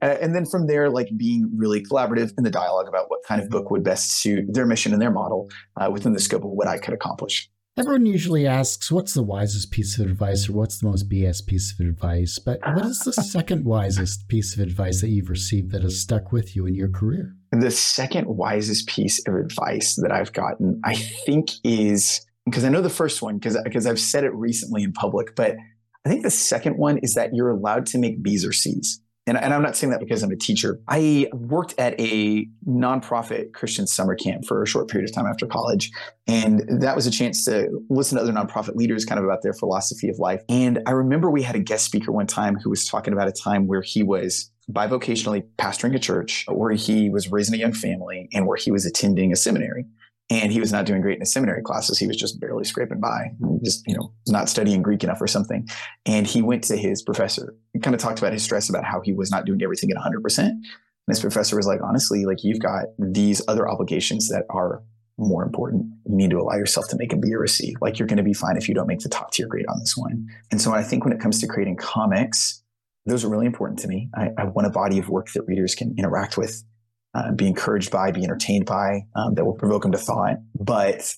and 0.00 0.34
then 0.34 0.46
from 0.46 0.66
there, 0.66 0.90
like 0.90 1.08
being 1.16 1.50
really 1.56 1.82
collaborative 1.82 2.32
in 2.38 2.44
the 2.44 2.50
dialogue 2.50 2.88
about 2.88 3.10
what 3.10 3.20
kind 3.26 3.42
of 3.42 3.50
book 3.50 3.70
would 3.70 3.82
best 3.82 4.12
suit 4.12 4.44
their 4.48 4.66
mission 4.66 4.92
and 4.92 5.02
their 5.02 5.10
model 5.10 5.50
uh, 5.76 5.90
within 5.90 6.12
the 6.12 6.20
scope 6.20 6.44
of 6.44 6.50
what 6.50 6.68
I 6.68 6.78
could 6.78 6.94
accomplish. 6.94 7.50
Everyone 7.78 8.06
usually 8.06 8.44
asks, 8.44 8.90
what's 8.90 9.14
the 9.14 9.22
wisest 9.22 9.70
piece 9.70 10.00
of 10.00 10.06
advice 10.06 10.48
or 10.48 10.54
what's 10.54 10.80
the 10.80 10.88
most 10.88 11.08
BS 11.08 11.46
piece 11.46 11.72
of 11.72 11.86
advice? 11.86 12.36
But 12.40 12.58
what 12.74 12.84
is 12.84 12.98
the 13.00 13.12
second 13.12 13.64
wisest 13.64 14.26
piece 14.26 14.52
of 14.52 14.60
advice 14.60 15.00
that 15.00 15.10
you've 15.10 15.30
received 15.30 15.70
that 15.70 15.82
has 15.82 16.00
stuck 16.00 16.32
with 16.32 16.56
you 16.56 16.66
in 16.66 16.74
your 16.74 16.88
career? 16.88 17.36
The 17.52 17.70
second 17.70 18.26
wisest 18.26 18.88
piece 18.88 19.24
of 19.28 19.36
advice 19.36 19.94
that 19.94 20.10
I've 20.10 20.32
gotten, 20.32 20.80
I 20.84 20.96
think, 20.96 21.50
is 21.62 22.26
because 22.46 22.64
I 22.64 22.68
know 22.68 22.80
the 22.80 22.90
first 22.90 23.22
one 23.22 23.38
because 23.38 23.56
because 23.62 23.86
I've 23.86 24.00
said 24.00 24.24
it 24.24 24.34
recently 24.34 24.82
in 24.82 24.92
public, 24.92 25.36
but 25.36 25.54
I 26.04 26.08
think 26.08 26.24
the 26.24 26.30
second 26.30 26.78
one 26.78 26.98
is 26.98 27.14
that 27.14 27.30
you're 27.32 27.50
allowed 27.50 27.86
to 27.86 27.98
make 27.98 28.22
B's 28.24 28.44
or 28.44 28.52
C's 28.52 29.00
and, 29.28 29.36
and 29.36 29.52
I'm 29.52 29.62
not 29.62 29.76
saying 29.76 29.90
that 29.90 30.00
because 30.00 30.22
I'm 30.22 30.30
a 30.30 30.36
teacher. 30.36 30.80
I 30.88 31.28
worked 31.32 31.74
at 31.78 31.98
a 32.00 32.46
nonprofit 32.66 33.52
Christian 33.52 33.86
summer 33.86 34.14
camp 34.14 34.46
for 34.46 34.62
a 34.62 34.66
short 34.66 34.88
period 34.88 35.08
of 35.08 35.14
time 35.14 35.26
after 35.26 35.46
college. 35.46 35.90
And 36.26 36.62
that 36.80 36.96
was 36.96 37.06
a 37.06 37.10
chance 37.10 37.44
to 37.44 37.68
listen 37.90 38.16
to 38.16 38.22
other 38.22 38.32
nonprofit 38.32 38.74
leaders 38.74 39.04
kind 39.04 39.18
of 39.18 39.24
about 39.24 39.42
their 39.42 39.52
philosophy 39.52 40.08
of 40.08 40.18
life. 40.18 40.42
And 40.48 40.80
I 40.86 40.92
remember 40.92 41.30
we 41.30 41.42
had 41.42 41.56
a 41.56 41.60
guest 41.60 41.84
speaker 41.84 42.10
one 42.10 42.26
time 42.26 42.56
who 42.56 42.70
was 42.70 42.86
talking 42.86 43.12
about 43.12 43.28
a 43.28 43.32
time 43.32 43.66
where 43.66 43.82
he 43.82 44.02
was 44.02 44.50
bivocationally 44.72 45.44
pastoring 45.58 45.94
a 45.94 45.98
church, 45.98 46.46
where 46.48 46.72
he 46.72 47.10
was 47.10 47.30
raising 47.30 47.54
a 47.54 47.58
young 47.58 47.72
family, 47.72 48.28
and 48.32 48.46
where 48.46 48.56
he 48.56 48.70
was 48.70 48.86
attending 48.86 49.32
a 49.32 49.36
seminary 49.36 49.84
and 50.30 50.52
he 50.52 50.60
was 50.60 50.72
not 50.72 50.84
doing 50.84 51.00
great 51.00 51.14
in 51.14 51.20
his 51.20 51.32
seminary 51.32 51.62
classes. 51.62 51.98
He 51.98 52.06
was 52.06 52.16
just 52.16 52.38
barely 52.38 52.64
scraping 52.64 53.00
by, 53.00 53.32
just 53.64 53.86
you 53.86 53.96
know, 53.96 54.12
not 54.26 54.48
studying 54.48 54.82
Greek 54.82 55.02
enough 55.02 55.20
or 55.20 55.26
something. 55.26 55.66
And 56.04 56.26
he 56.26 56.42
went 56.42 56.64
to 56.64 56.76
his 56.76 57.02
professor. 57.02 57.54
He 57.72 57.80
kind 57.80 57.94
of 57.94 58.00
talked 58.00 58.18
about 58.18 58.32
his 58.32 58.42
stress 58.42 58.68
about 58.68 58.84
how 58.84 59.00
he 59.00 59.12
was 59.12 59.30
not 59.30 59.46
doing 59.46 59.62
everything 59.62 59.90
at 59.90 59.96
100. 59.96 60.22
percent 60.22 60.52
And 60.52 60.64
his 61.08 61.20
professor 61.20 61.56
was 61.56 61.66
like, 61.66 61.80
honestly, 61.82 62.26
like 62.26 62.44
you've 62.44 62.60
got 62.60 62.86
these 62.98 63.40
other 63.48 63.68
obligations 63.68 64.28
that 64.28 64.44
are 64.50 64.82
more 65.16 65.42
important. 65.42 65.86
You 66.06 66.16
need 66.16 66.30
to 66.30 66.38
allow 66.38 66.56
yourself 66.56 66.88
to 66.88 66.96
make 66.96 67.12
a 67.12 67.16
B 67.16 67.34
or 67.34 67.42
a 67.42 67.48
C. 67.48 67.74
Like 67.80 67.98
you're 67.98 68.06
going 68.06 68.18
to 68.18 68.22
be 68.22 68.34
fine 68.34 68.56
if 68.56 68.68
you 68.68 68.74
don't 68.74 68.86
make 68.86 69.00
the 69.00 69.08
top 69.08 69.32
tier 69.32 69.48
grade 69.48 69.66
on 69.68 69.80
this 69.80 69.96
one. 69.96 70.28
And 70.50 70.60
so 70.60 70.72
I 70.72 70.82
think 70.82 71.04
when 71.04 71.12
it 71.12 71.20
comes 71.20 71.40
to 71.40 71.46
creating 71.48 71.76
comics, 71.76 72.62
those 73.06 73.24
are 73.24 73.28
really 73.28 73.46
important 73.46 73.78
to 73.80 73.88
me. 73.88 74.10
I, 74.14 74.28
I 74.36 74.44
want 74.44 74.66
a 74.66 74.70
body 74.70 74.98
of 74.98 75.08
work 75.08 75.32
that 75.32 75.42
readers 75.46 75.74
can 75.74 75.94
interact 75.98 76.36
with 76.36 76.62
uh, 77.18 77.32
be 77.32 77.46
encouraged 77.46 77.90
by, 77.90 78.10
be 78.10 78.24
entertained 78.24 78.66
by, 78.66 79.00
um, 79.16 79.34
that 79.34 79.44
will 79.44 79.54
provoke 79.54 79.82
them 79.82 79.92
to 79.92 79.98
thought. 79.98 80.36
But 80.58 81.14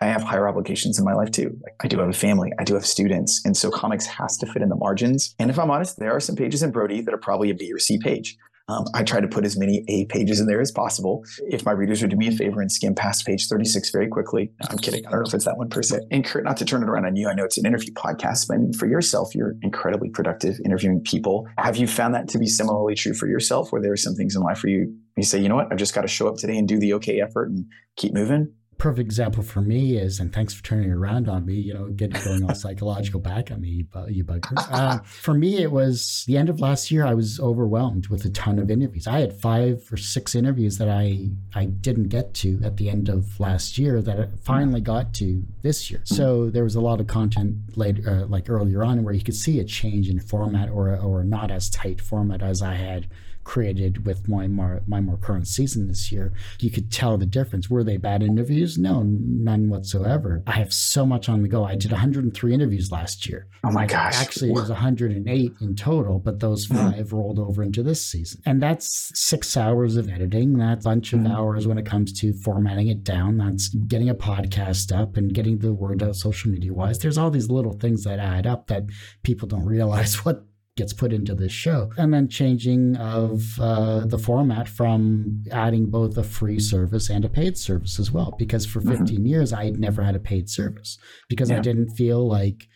I 0.00 0.06
have 0.06 0.22
higher 0.22 0.48
obligations 0.48 0.98
in 0.98 1.04
my 1.04 1.14
life 1.14 1.30
too. 1.30 1.56
Like 1.62 1.74
I 1.80 1.88
do 1.88 1.98
have 1.98 2.08
a 2.08 2.12
family, 2.12 2.52
I 2.58 2.64
do 2.64 2.74
have 2.74 2.84
students. 2.84 3.40
And 3.44 3.56
so 3.56 3.70
comics 3.70 4.06
has 4.06 4.36
to 4.38 4.46
fit 4.46 4.62
in 4.62 4.68
the 4.68 4.76
margins. 4.76 5.34
And 5.38 5.50
if 5.50 5.58
I'm 5.58 5.70
honest, 5.70 5.98
there 5.98 6.14
are 6.14 6.20
some 6.20 6.36
pages 6.36 6.62
in 6.62 6.70
Brody 6.70 7.00
that 7.00 7.14
are 7.14 7.18
probably 7.18 7.50
a 7.50 7.54
B 7.54 7.72
or 7.72 7.78
C 7.78 7.98
page. 7.98 8.36
Um, 8.68 8.84
I 8.94 9.04
try 9.04 9.20
to 9.20 9.28
put 9.28 9.44
as 9.44 9.56
many 9.56 9.84
A 9.88 10.06
pages 10.06 10.40
in 10.40 10.46
there 10.46 10.60
as 10.60 10.72
possible. 10.72 11.24
If 11.48 11.64
my 11.64 11.70
readers 11.70 12.02
would 12.02 12.10
do 12.10 12.16
me 12.16 12.26
a 12.28 12.32
favor 12.32 12.60
and 12.60 12.70
skim 12.70 12.96
past 12.96 13.24
page 13.24 13.46
36 13.46 13.90
very 13.90 14.08
quickly, 14.08 14.50
I'm 14.68 14.78
kidding. 14.78 15.06
I 15.06 15.10
don't 15.10 15.20
know 15.20 15.26
if 15.28 15.34
it's 15.34 15.44
that 15.44 15.56
one 15.56 15.70
person. 15.70 16.06
And 16.10 16.28
not 16.42 16.56
to 16.56 16.64
turn 16.64 16.82
it 16.82 16.88
around 16.88 17.06
on 17.06 17.14
you, 17.14 17.28
I 17.28 17.34
know 17.34 17.44
it's 17.44 17.58
an 17.58 17.66
interview 17.66 17.92
podcast, 17.92 18.48
but 18.48 18.74
for 18.76 18.86
yourself, 18.86 19.36
you're 19.36 19.54
incredibly 19.62 20.10
productive 20.10 20.58
interviewing 20.64 21.00
people. 21.00 21.46
Have 21.58 21.76
you 21.76 21.86
found 21.86 22.14
that 22.14 22.28
to 22.30 22.38
be 22.38 22.48
similarly 22.48 22.96
true 22.96 23.14
for 23.14 23.28
yourself, 23.28 23.70
where 23.70 23.80
there 23.80 23.92
are 23.92 23.96
some 23.96 24.14
things 24.14 24.34
in 24.34 24.42
life 24.42 24.64
where 24.64 24.72
you, 24.72 24.96
you 25.16 25.24
say, 25.24 25.40
you 25.40 25.48
know 25.48 25.56
what, 25.56 25.68
I've 25.70 25.78
just 25.78 25.94
got 25.94 26.02
to 26.02 26.08
show 26.08 26.28
up 26.28 26.36
today 26.36 26.56
and 26.56 26.68
do 26.68 26.78
the 26.78 26.94
okay 26.94 27.20
effort 27.20 27.48
and 27.48 27.66
keep 27.96 28.12
moving? 28.12 28.52
perfect 28.78 29.06
example 29.06 29.42
for 29.42 29.60
me 29.60 29.96
is, 29.96 30.20
and 30.20 30.32
thanks 30.32 30.52
for 30.52 30.62
turning 30.62 30.90
around 30.90 31.28
on 31.28 31.46
me, 31.46 31.54
you 31.54 31.72
know, 31.72 31.88
getting 31.88 32.20
going 32.22 32.44
all 32.44 32.54
psychological 32.54 33.20
back 33.20 33.50
on 33.50 33.60
me, 33.60 33.68
you, 33.68 33.86
you 34.08 34.24
bugger. 34.24 34.52
Uh, 34.70 34.98
for 35.04 35.34
me, 35.34 35.62
it 35.62 35.70
was 35.70 36.24
the 36.26 36.36
end 36.36 36.48
of 36.48 36.60
last 36.60 36.90
year. 36.90 37.06
I 37.06 37.14
was 37.14 37.40
overwhelmed 37.40 38.08
with 38.08 38.24
a 38.24 38.30
ton 38.30 38.58
of 38.58 38.70
interviews. 38.70 39.06
I 39.06 39.20
had 39.20 39.32
five 39.32 39.88
or 39.90 39.96
six 39.96 40.34
interviews 40.34 40.78
that 40.78 40.88
I 40.88 41.30
I 41.54 41.66
didn't 41.66 42.08
get 42.08 42.34
to 42.34 42.60
at 42.62 42.76
the 42.76 42.90
end 42.90 43.08
of 43.08 43.38
last 43.40 43.78
year 43.78 44.02
that 44.02 44.20
I 44.20 44.28
finally 44.42 44.80
got 44.80 45.14
to 45.14 45.42
this 45.62 45.90
year. 45.90 46.02
So 46.04 46.50
there 46.50 46.64
was 46.64 46.74
a 46.74 46.80
lot 46.80 47.00
of 47.00 47.06
content 47.06 47.76
later, 47.76 48.08
uh, 48.08 48.26
like 48.26 48.50
earlier 48.50 48.84
on, 48.84 49.04
where 49.04 49.14
you 49.14 49.22
could 49.22 49.34
see 49.34 49.60
a 49.60 49.64
change 49.64 50.08
in 50.08 50.20
format 50.20 50.68
or 50.70 50.96
or 50.96 51.24
not 51.24 51.50
as 51.50 51.70
tight 51.70 52.00
format 52.00 52.42
as 52.42 52.62
I 52.62 52.74
had 52.74 53.06
created 53.46 54.04
with 54.04 54.28
my 54.28 54.48
more 54.48 54.82
my 54.88 55.00
more 55.00 55.16
current 55.16 55.46
season 55.46 55.86
this 55.86 56.10
year, 56.10 56.32
you 56.58 56.68
could 56.68 56.90
tell 56.90 57.16
the 57.16 57.24
difference. 57.24 57.70
Were 57.70 57.84
they 57.84 57.96
bad 57.96 58.22
interviews? 58.22 58.76
No, 58.76 59.04
none 59.06 59.68
whatsoever. 59.68 60.42
I 60.48 60.52
have 60.52 60.72
so 60.72 61.06
much 61.06 61.28
on 61.28 61.42
the 61.42 61.48
go. 61.48 61.64
I 61.64 61.76
did 61.76 61.92
103 61.92 62.52
interviews 62.52 62.90
last 62.90 63.28
year. 63.28 63.46
Oh 63.64 63.70
my 63.70 63.86
gosh! 63.86 64.16
Actually, 64.16 64.50
it 64.50 64.54
was 64.54 64.68
108 64.68 65.52
in 65.60 65.76
total, 65.76 66.18
but 66.18 66.40
those 66.40 66.66
hmm. 66.66 66.74
five 66.74 67.06
mm. 67.06 67.12
rolled 67.12 67.38
over 67.38 67.62
into 67.62 67.84
this 67.84 68.04
season, 68.04 68.42
and 68.44 68.60
that's 68.60 69.12
six 69.14 69.56
hours 69.56 69.96
of 69.96 70.10
editing. 70.10 70.58
That's 70.58 70.84
a 70.84 70.88
bunch 70.88 71.12
of 71.12 71.20
mm. 71.20 71.32
hours 71.32 71.68
when 71.68 71.78
it 71.78 71.86
comes 71.86 72.12
to 72.20 72.32
formatting 72.32 72.88
it 72.88 73.04
down. 73.04 73.38
That's 73.38 73.68
getting 73.68 74.10
a 74.10 74.14
podcast 74.14 74.94
up 74.94 75.16
and 75.16 75.32
getting 75.32 75.58
the 75.58 75.72
word 75.72 76.02
out 76.02 76.16
social 76.16 76.50
media 76.50 76.74
wise. 76.74 76.98
There's 76.98 77.16
all 77.16 77.30
these 77.30 77.48
little 77.48 77.74
things 77.74 78.02
that 78.04 78.18
add 78.18 78.46
up 78.46 78.66
that 78.66 78.86
people 79.22 79.46
don't 79.46 79.64
realize 79.64 80.16
what 80.24 80.44
gets 80.76 80.92
put 80.92 81.12
into 81.12 81.34
this 81.34 81.52
show. 81.52 81.90
And 81.96 82.12
then 82.12 82.28
changing 82.28 82.96
of 82.96 83.58
uh, 83.58 84.00
the 84.06 84.18
format 84.18 84.68
from 84.68 85.42
adding 85.50 85.86
both 85.86 86.16
a 86.16 86.22
free 86.22 86.60
service 86.60 87.08
and 87.08 87.24
a 87.24 87.28
paid 87.28 87.56
service 87.56 87.98
as 87.98 88.12
well. 88.12 88.34
Because 88.38 88.66
for 88.66 88.80
mm-hmm. 88.80 88.98
15 88.98 89.16
mm-hmm. 89.16 89.26
years, 89.26 89.52
I 89.52 89.64
had 89.64 89.80
never 89.80 90.02
had 90.02 90.14
a 90.14 90.20
paid 90.20 90.48
service 90.50 90.98
because 91.28 91.50
yeah. 91.50 91.56
I 91.56 91.60
didn't 91.60 91.90
feel 91.90 92.26
like 92.28 92.68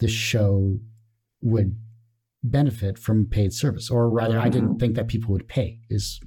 the 0.00 0.08
show 0.08 0.78
would 1.42 1.76
benefit 2.42 2.98
from 2.98 3.26
paid 3.26 3.52
service, 3.52 3.90
or 3.90 4.10
rather, 4.10 4.38
I 4.38 4.48
didn't 4.48 4.78
think 4.78 4.96
that 4.96 5.08
people 5.08 5.32
would 5.32 5.48
pay. 5.48 5.80
Is 5.88 6.20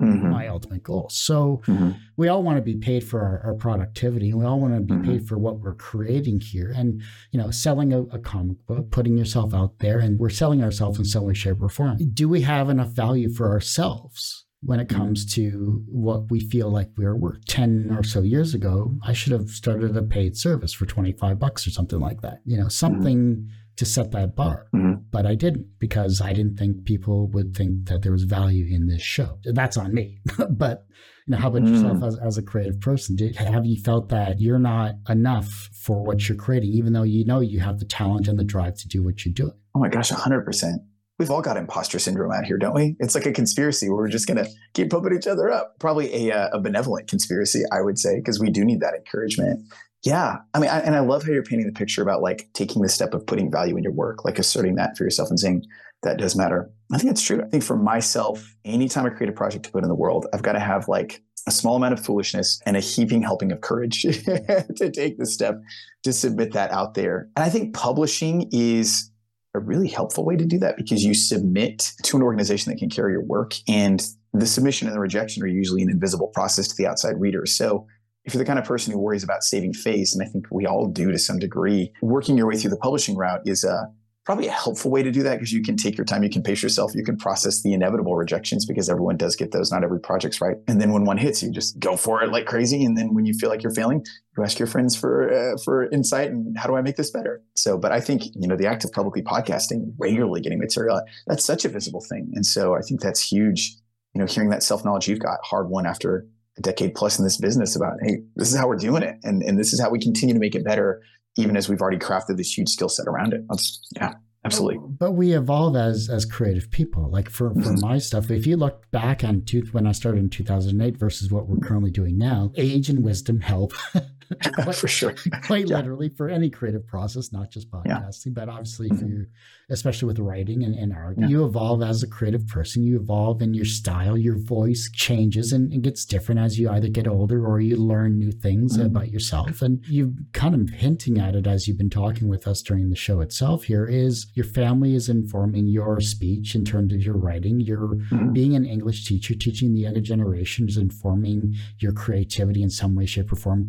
Mhm. 0.00 0.30
my 0.30 0.46
ultimate 0.48 0.82
goal. 0.82 1.08
So 1.10 1.60
Mhm. 1.66 1.96
we 2.16 2.28
all 2.28 2.42
want 2.42 2.56
to 2.58 2.62
be 2.62 2.76
paid 2.76 3.04
for 3.04 3.20
our, 3.20 3.40
our 3.44 3.54
productivity. 3.54 4.32
We 4.32 4.44
all 4.44 4.60
want 4.60 4.74
to 4.74 4.80
be 4.80 4.94
Mhm. 5.00 5.04
paid 5.04 5.26
for 5.28 5.38
what 5.38 5.60
we're 5.60 5.74
creating 5.74 6.40
here. 6.40 6.72
And, 6.74 7.00
you 7.32 7.38
know, 7.40 7.50
selling 7.50 7.92
a, 7.92 8.02
a 8.04 8.18
comic 8.18 8.64
book, 8.66 8.90
putting 8.90 9.16
yourself 9.18 9.52
out 9.54 9.78
there, 9.80 9.98
and 9.98 10.18
we're 10.18 10.30
selling 10.30 10.62
ourselves 10.62 10.98
in 10.98 11.04
some 11.04 11.24
way, 11.24 11.34
shape, 11.34 11.60
or 11.62 11.68
form. 11.68 11.98
Do 12.14 12.28
we 12.28 12.40
have 12.42 12.68
enough 12.70 12.92
value 12.92 13.28
for 13.28 13.48
ourselves? 13.50 14.46
When 14.62 14.78
it 14.78 14.90
comes 14.90 15.24
to 15.36 15.82
what 15.88 16.30
we 16.30 16.38
feel 16.38 16.68
like 16.70 16.90
we're 16.98 17.16
worth 17.16 17.42
10 17.46 17.88
or 17.96 18.02
so 18.02 18.20
years 18.20 18.52
ago, 18.52 18.98
I 19.02 19.14
should 19.14 19.32
have 19.32 19.48
started 19.48 19.96
a 19.96 20.02
paid 20.02 20.36
service 20.36 20.74
for 20.74 20.84
25 20.84 21.38
bucks 21.38 21.66
or 21.66 21.70
something 21.70 21.98
like 21.98 22.20
that. 22.20 22.42
You 22.44 22.58
know, 22.58 22.68
something 22.68 23.48
to 23.76 23.84
set 23.86 24.10
that 24.12 24.36
bar 24.36 24.66
Mhm. 24.74 25.04
but 25.10 25.24
I 25.26 25.34
didn't 25.34 25.66
because 25.78 26.20
I 26.20 26.32
didn't 26.32 26.56
think 26.58 26.84
people 26.84 27.28
would 27.28 27.56
think 27.56 27.88
that 27.88 28.02
there 28.02 28.12
was 28.12 28.24
value 28.24 28.66
in 28.74 28.86
this 28.86 29.00
show. 29.02 29.38
That's 29.44 29.76
on 29.76 29.94
me. 29.94 30.20
but 30.50 30.86
you 31.26 31.32
know, 31.32 31.38
how 31.38 31.48
about 31.48 31.66
yourself 31.66 32.02
as, 32.02 32.18
as 32.18 32.38
a 32.38 32.42
creative 32.42 32.80
person? 32.80 33.14
Did, 33.16 33.36
have 33.36 33.64
you 33.64 33.80
felt 33.80 34.08
that 34.08 34.40
you're 34.40 34.58
not 34.58 34.96
enough 35.08 35.68
for 35.72 36.02
what 36.02 36.28
you're 36.28 36.36
creating, 36.36 36.70
even 36.72 36.92
though 36.92 37.04
you 37.04 37.24
know 37.24 37.40
you 37.40 37.60
have 37.60 37.78
the 37.78 37.84
talent 37.84 38.26
and 38.28 38.38
the 38.38 38.44
drive 38.44 38.76
to 38.78 38.88
do 38.88 39.02
what 39.02 39.24
you're 39.24 39.32
doing? 39.34 39.54
Oh 39.74 39.78
my 39.80 39.88
gosh, 39.88 40.10
100%. 40.10 40.78
We've 41.18 41.30
all 41.30 41.42
got 41.42 41.56
imposter 41.58 41.98
syndrome 41.98 42.32
out 42.32 42.46
here, 42.46 42.56
don't 42.58 42.74
we? 42.74 42.96
It's 42.98 43.14
like 43.14 43.26
a 43.26 43.32
conspiracy 43.32 43.88
where 43.88 43.98
we're 43.98 44.08
just 44.08 44.26
going 44.26 44.42
to 44.42 44.50
keep 44.74 44.90
pumping 44.90 45.14
each 45.14 45.26
other 45.26 45.50
up. 45.50 45.78
Probably 45.78 46.28
a, 46.28 46.34
uh, 46.34 46.48
a 46.54 46.60
benevolent 46.60 47.08
conspiracy, 47.08 47.62
I 47.70 47.82
would 47.82 47.98
say, 47.98 48.16
because 48.16 48.40
we 48.40 48.50
do 48.50 48.64
need 48.64 48.80
that 48.80 48.94
encouragement. 48.94 49.60
Yeah. 50.02 50.36
I 50.54 50.58
mean, 50.58 50.70
I, 50.70 50.80
and 50.80 50.94
I 50.94 51.00
love 51.00 51.24
how 51.24 51.32
you're 51.32 51.42
painting 51.42 51.66
the 51.66 51.72
picture 51.72 52.02
about 52.02 52.22
like 52.22 52.48
taking 52.54 52.80
the 52.82 52.88
step 52.88 53.12
of 53.12 53.26
putting 53.26 53.50
value 53.50 53.76
in 53.76 53.82
your 53.82 53.92
work, 53.92 54.24
like 54.24 54.38
asserting 54.38 54.76
that 54.76 54.96
for 54.96 55.04
yourself 55.04 55.28
and 55.28 55.38
saying 55.38 55.64
that 56.02 56.18
does 56.18 56.34
matter. 56.34 56.70
I 56.92 56.98
think 56.98 57.10
it's 57.10 57.22
true. 57.22 57.42
I 57.42 57.48
think 57.48 57.62
for 57.62 57.76
myself, 57.76 58.54
anytime 58.64 59.04
I 59.04 59.10
create 59.10 59.28
a 59.28 59.34
project 59.34 59.66
to 59.66 59.70
put 59.70 59.82
in 59.82 59.88
the 59.88 59.94
world, 59.94 60.26
I've 60.32 60.42
got 60.42 60.52
to 60.52 60.60
have 60.60 60.88
like 60.88 61.22
a 61.46 61.50
small 61.50 61.76
amount 61.76 61.92
of 61.92 62.04
foolishness 62.04 62.60
and 62.64 62.76
a 62.76 62.80
heaping 62.80 63.22
helping 63.22 63.52
of 63.52 63.60
courage 63.60 64.02
to 64.02 64.90
take 64.94 65.18
the 65.18 65.26
step 65.26 65.60
to 66.02 66.12
submit 66.12 66.52
that 66.52 66.70
out 66.70 66.94
there. 66.94 67.28
And 67.36 67.44
I 67.44 67.50
think 67.50 67.74
publishing 67.74 68.48
is 68.52 69.10
a 69.54 69.58
really 69.58 69.88
helpful 69.88 70.24
way 70.24 70.36
to 70.36 70.44
do 70.46 70.58
that 70.58 70.76
because 70.76 71.04
you 71.04 71.12
submit 71.12 71.92
to 72.04 72.16
an 72.16 72.22
organization 72.22 72.72
that 72.72 72.78
can 72.78 72.88
carry 72.88 73.12
your 73.12 73.24
work 73.24 73.54
and 73.68 74.02
the 74.32 74.46
submission 74.46 74.86
and 74.86 74.94
the 74.94 75.00
rejection 75.00 75.42
are 75.42 75.48
usually 75.48 75.82
an 75.82 75.90
invisible 75.90 76.28
process 76.28 76.68
to 76.68 76.76
the 76.76 76.86
outside 76.86 77.20
reader. 77.20 77.46
So 77.46 77.86
if 78.24 78.34
you're 78.34 78.42
the 78.42 78.46
kind 78.46 78.58
of 78.58 78.64
person 78.64 78.92
who 78.92 78.98
worries 78.98 79.24
about 79.24 79.42
saving 79.42 79.72
face, 79.72 80.14
and 80.14 80.22
I 80.22 80.30
think 80.30 80.46
we 80.50 80.66
all 80.66 80.86
do 80.86 81.10
to 81.10 81.18
some 81.18 81.38
degree, 81.38 81.92
working 82.02 82.36
your 82.36 82.46
way 82.46 82.56
through 82.56 82.70
the 82.70 82.76
publishing 82.76 83.16
route 83.16 83.40
is 83.46 83.64
a 83.64 83.90
probably 84.26 84.46
a 84.46 84.52
helpful 84.52 84.90
way 84.90 85.02
to 85.02 85.10
do 85.10 85.22
that 85.22 85.36
because 85.38 85.52
you 85.52 85.62
can 85.62 85.76
take 85.76 85.96
your 85.96 86.04
time, 86.04 86.22
you 86.22 86.30
can 86.30 86.42
pace 86.42 86.62
yourself, 86.62 86.94
you 86.94 87.02
can 87.02 87.16
process 87.16 87.62
the 87.62 87.72
inevitable 87.72 88.14
rejections 88.14 88.66
because 88.66 88.88
everyone 88.88 89.16
does 89.16 89.34
get 89.34 89.50
those. 89.50 89.72
Not 89.72 89.82
every 89.82 89.98
project's 89.98 90.40
right. 90.40 90.56
And 90.68 90.80
then 90.80 90.92
when 90.92 91.04
one 91.04 91.16
hits, 91.16 91.42
you 91.42 91.50
just 91.50 91.80
go 91.80 91.96
for 91.96 92.22
it 92.22 92.30
like 92.30 92.46
crazy. 92.46 92.84
And 92.84 92.96
then 92.96 93.14
when 93.14 93.24
you 93.24 93.32
feel 93.32 93.48
like 93.48 93.62
you're 93.62 93.74
failing, 93.74 94.04
you 94.36 94.44
ask 94.44 94.58
your 94.58 94.68
friends 94.68 94.94
for 94.94 95.32
uh, 95.32 95.56
for 95.64 95.90
insight 95.90 96.30
and 96.30 96.56
how 96.56 96.68
do 96.68 96.76
I 96.76 96.82
make 96.82 96.96
this 96.96 97.10
better? 97.10 97.42
So, 97.56 97.78
but 97.78 97.92
I 97.92 98.00
think 98.00 98.24
you 98.34 98.46
know 98.46 98.56
the 98.56 98.66
act 98.66 98.84
of 98.84 98.92
publicly 98.92 99.22
podcasting, 99.22 99.94
regularly 99.98 100.40
getting 100.40 100.58
material, 100.60 101.00
that's 101.26 101.44
such 101.44 101.64
a 101.64 101.68
visible 101.68 102.04
thing. 102.08 102.30
And 102.34 102.44
so 102.44 102.76
I 102.76 102.82
think 102.82 103.00
that's 103.00 103.26
huge. 103.26 103.74
You 104.14 104.20
know, 104.20 104.26
hearing 104.26 104.50
that 104.50 104.62
self 104.62 104.84
knowledge 104.84 105.08
you've 105.08 105.18
got 105.18 105.38
hard 105.42 105.70
won 105.70 105.86
after 105.86 106.26
a 106.60 106.62
decade 106.62 106.94
plus 106.94 107.18
in 107.18 107.24
this 107.24 107.36
business 107.36 107.74
about 107.74 107.94
hey, 108.02 108.18
this 108.36 108.52
is 108.52 108.58
how 108.58 108.68
we're 108.68 108.76
doing 108.76 109.02
it, 109.02 109.16
and 109.24 109.42
and 109.42 109.58
this 109.58 109.72
is 109.72 109.80
how 109.80 109.90
we 109.90 109.98
continue 109.98 110.34
to 110.34 110.40
make 110.40 110.54
it 110.54 110.64
better, 110.64 111.02
even 111.36 111.56
as 111.56 111.68
we've 111.68 111.80
already 111.80 111.98
crafted 111.98 112.36
this 112.36 112.56
huge 112.56 112.68
skill 112.68 112.88
set 112.88 113.06
around 113.06 113.32
it. 113.32 113.42
That's, 113.48 113.86
yeah. 113.96 114.14
Absolutely. 114.42 114.78
But 114.98 115.12
we 115.12 115.34
evolve 115.34 115.76
as 115.76 116.08
as 116.08 116.24
creative 116.24 116.70
people. 116.70 117.10
Like 117.10 117.28
for, 117.28 117.50
for 117.50 117.60
mm-hmm. 117.60 117.86
my 117.86 117.98
stuff, 117.98 118.30
if 118.30 118.46
you 118.46 118.56
look 118.56 118.90
back 118.90 119.22
on 119.22 119.42
two, 119.42 119.66
when 119.72 119.86
I 119.86 119.92
started 119.92 120.18
in 120.18 120.30
2008 120.30 120.96
versus 120.96 121.30
what 121.30 121.46
we're 121.46 121.58
currently 121.58 121.90
doing 121.90 122.16
now, 122.16 122.50
age 122.56 122.88
and 122.88 123.04
wisdom 123.04 123.40
help. 123.40 123.74
quite, 124.54 124.74
for 124.74 124.88
sure. 124.88 125.14
quite 125.44 125.68
Yeah. 125.68 125.76
literally 125.76 126.08
for 126.10 126.28
any 126.28 126.50
creative 126.50 126.86
process, 126.86 127.32
not 127.32 127.50
just 127.50 127.68
Yeah. 127.86 128.00
podcasting, 128.00 128.34
but 128.34 128.48
obviously 128.48 128.88
Mhm. 128.90 128.98
for 128.98 129.06
your, 129.06 129.26
especially 129.70 130.06
with 130.06 130.18
writing 130.18 130.62
and, 130.64 130.74
and 130.74 130.92
art. 130.92 131.16
Yeah. 131.18 131.28
You 131.28 131.44
evolve 131.44 131.82
as 131.82 132.02
a 132.02 132.06
creative 132.06 132.46
person. 132.46 132.82
You 132.82 132.98
evolve 133.00 133.42
in 133.42 133.54
your 133.54 133.64
style. 133.64 134.16
Your 134.16 134.38
voice 134.38 134.90
changes 134.92 135.52
and, 135.52 135.72
and 135.72 135.82
gets 135.82 136.04
different 136.04 136.40
as 136.40 136.58
you 136.58 136.68
either 136.70 136.88
get 136.88 137.06
older 137.08 137.46
or 137.46 137.60
you 137.60 137.76
learn 137.76 138.18
new 138.18 138.32
things 138.32 138.76
Mhm. 138.78 138.86
about 138.86 139.10
yourself. 139.10 139.62
And 139.62 139.84
you 139.88 140.14
kind 140.32 140.54
of 140.54 140.70
hinting 140.70 141.18
at 141.18 141.34
it 141.34 141.46
as 141.46 141.66
you've 141.68 141.78
been 141.78 141.90
talking 141.90 142.28
with 142.28 142.46
us 142.46 142.62
during 142.62 142.88
the 142.90 142.96
show 142.96 143.20
itself 143.20 143.64
here 143.64 143.84
is 143.86 144.26
your 144.34 144.44
family 144.44 144.94
is 144.94 145.08
informing 145.08 145.66
your 145.66 146.00
speech 146.00 146.54
in 146.54 146.64
terms 146.64 146.92
of 146.92 147.02
your 147.02 147.16
writing. 147.16 147.60
Your 147.60 147.96
Mhm. 148.10 148.32
being 148.32 148.54
an 148.56 148.64
English 148.66 149.04
teacher, 149.06 149.34
teaching 149.34 149.72
the 149.72 149.80
younger 149.80 150.00
generation 150.00 150.68
is 150.68 150.76
informing 150.76 151.54
your 151.78 151.92
creativity 151.92 152.62
in 152.62 152.70
some 152.70 152.94
way, 152.94 153.06
shape, 153.06 153.32
or 153.32 153.36
form, 153.36 153.66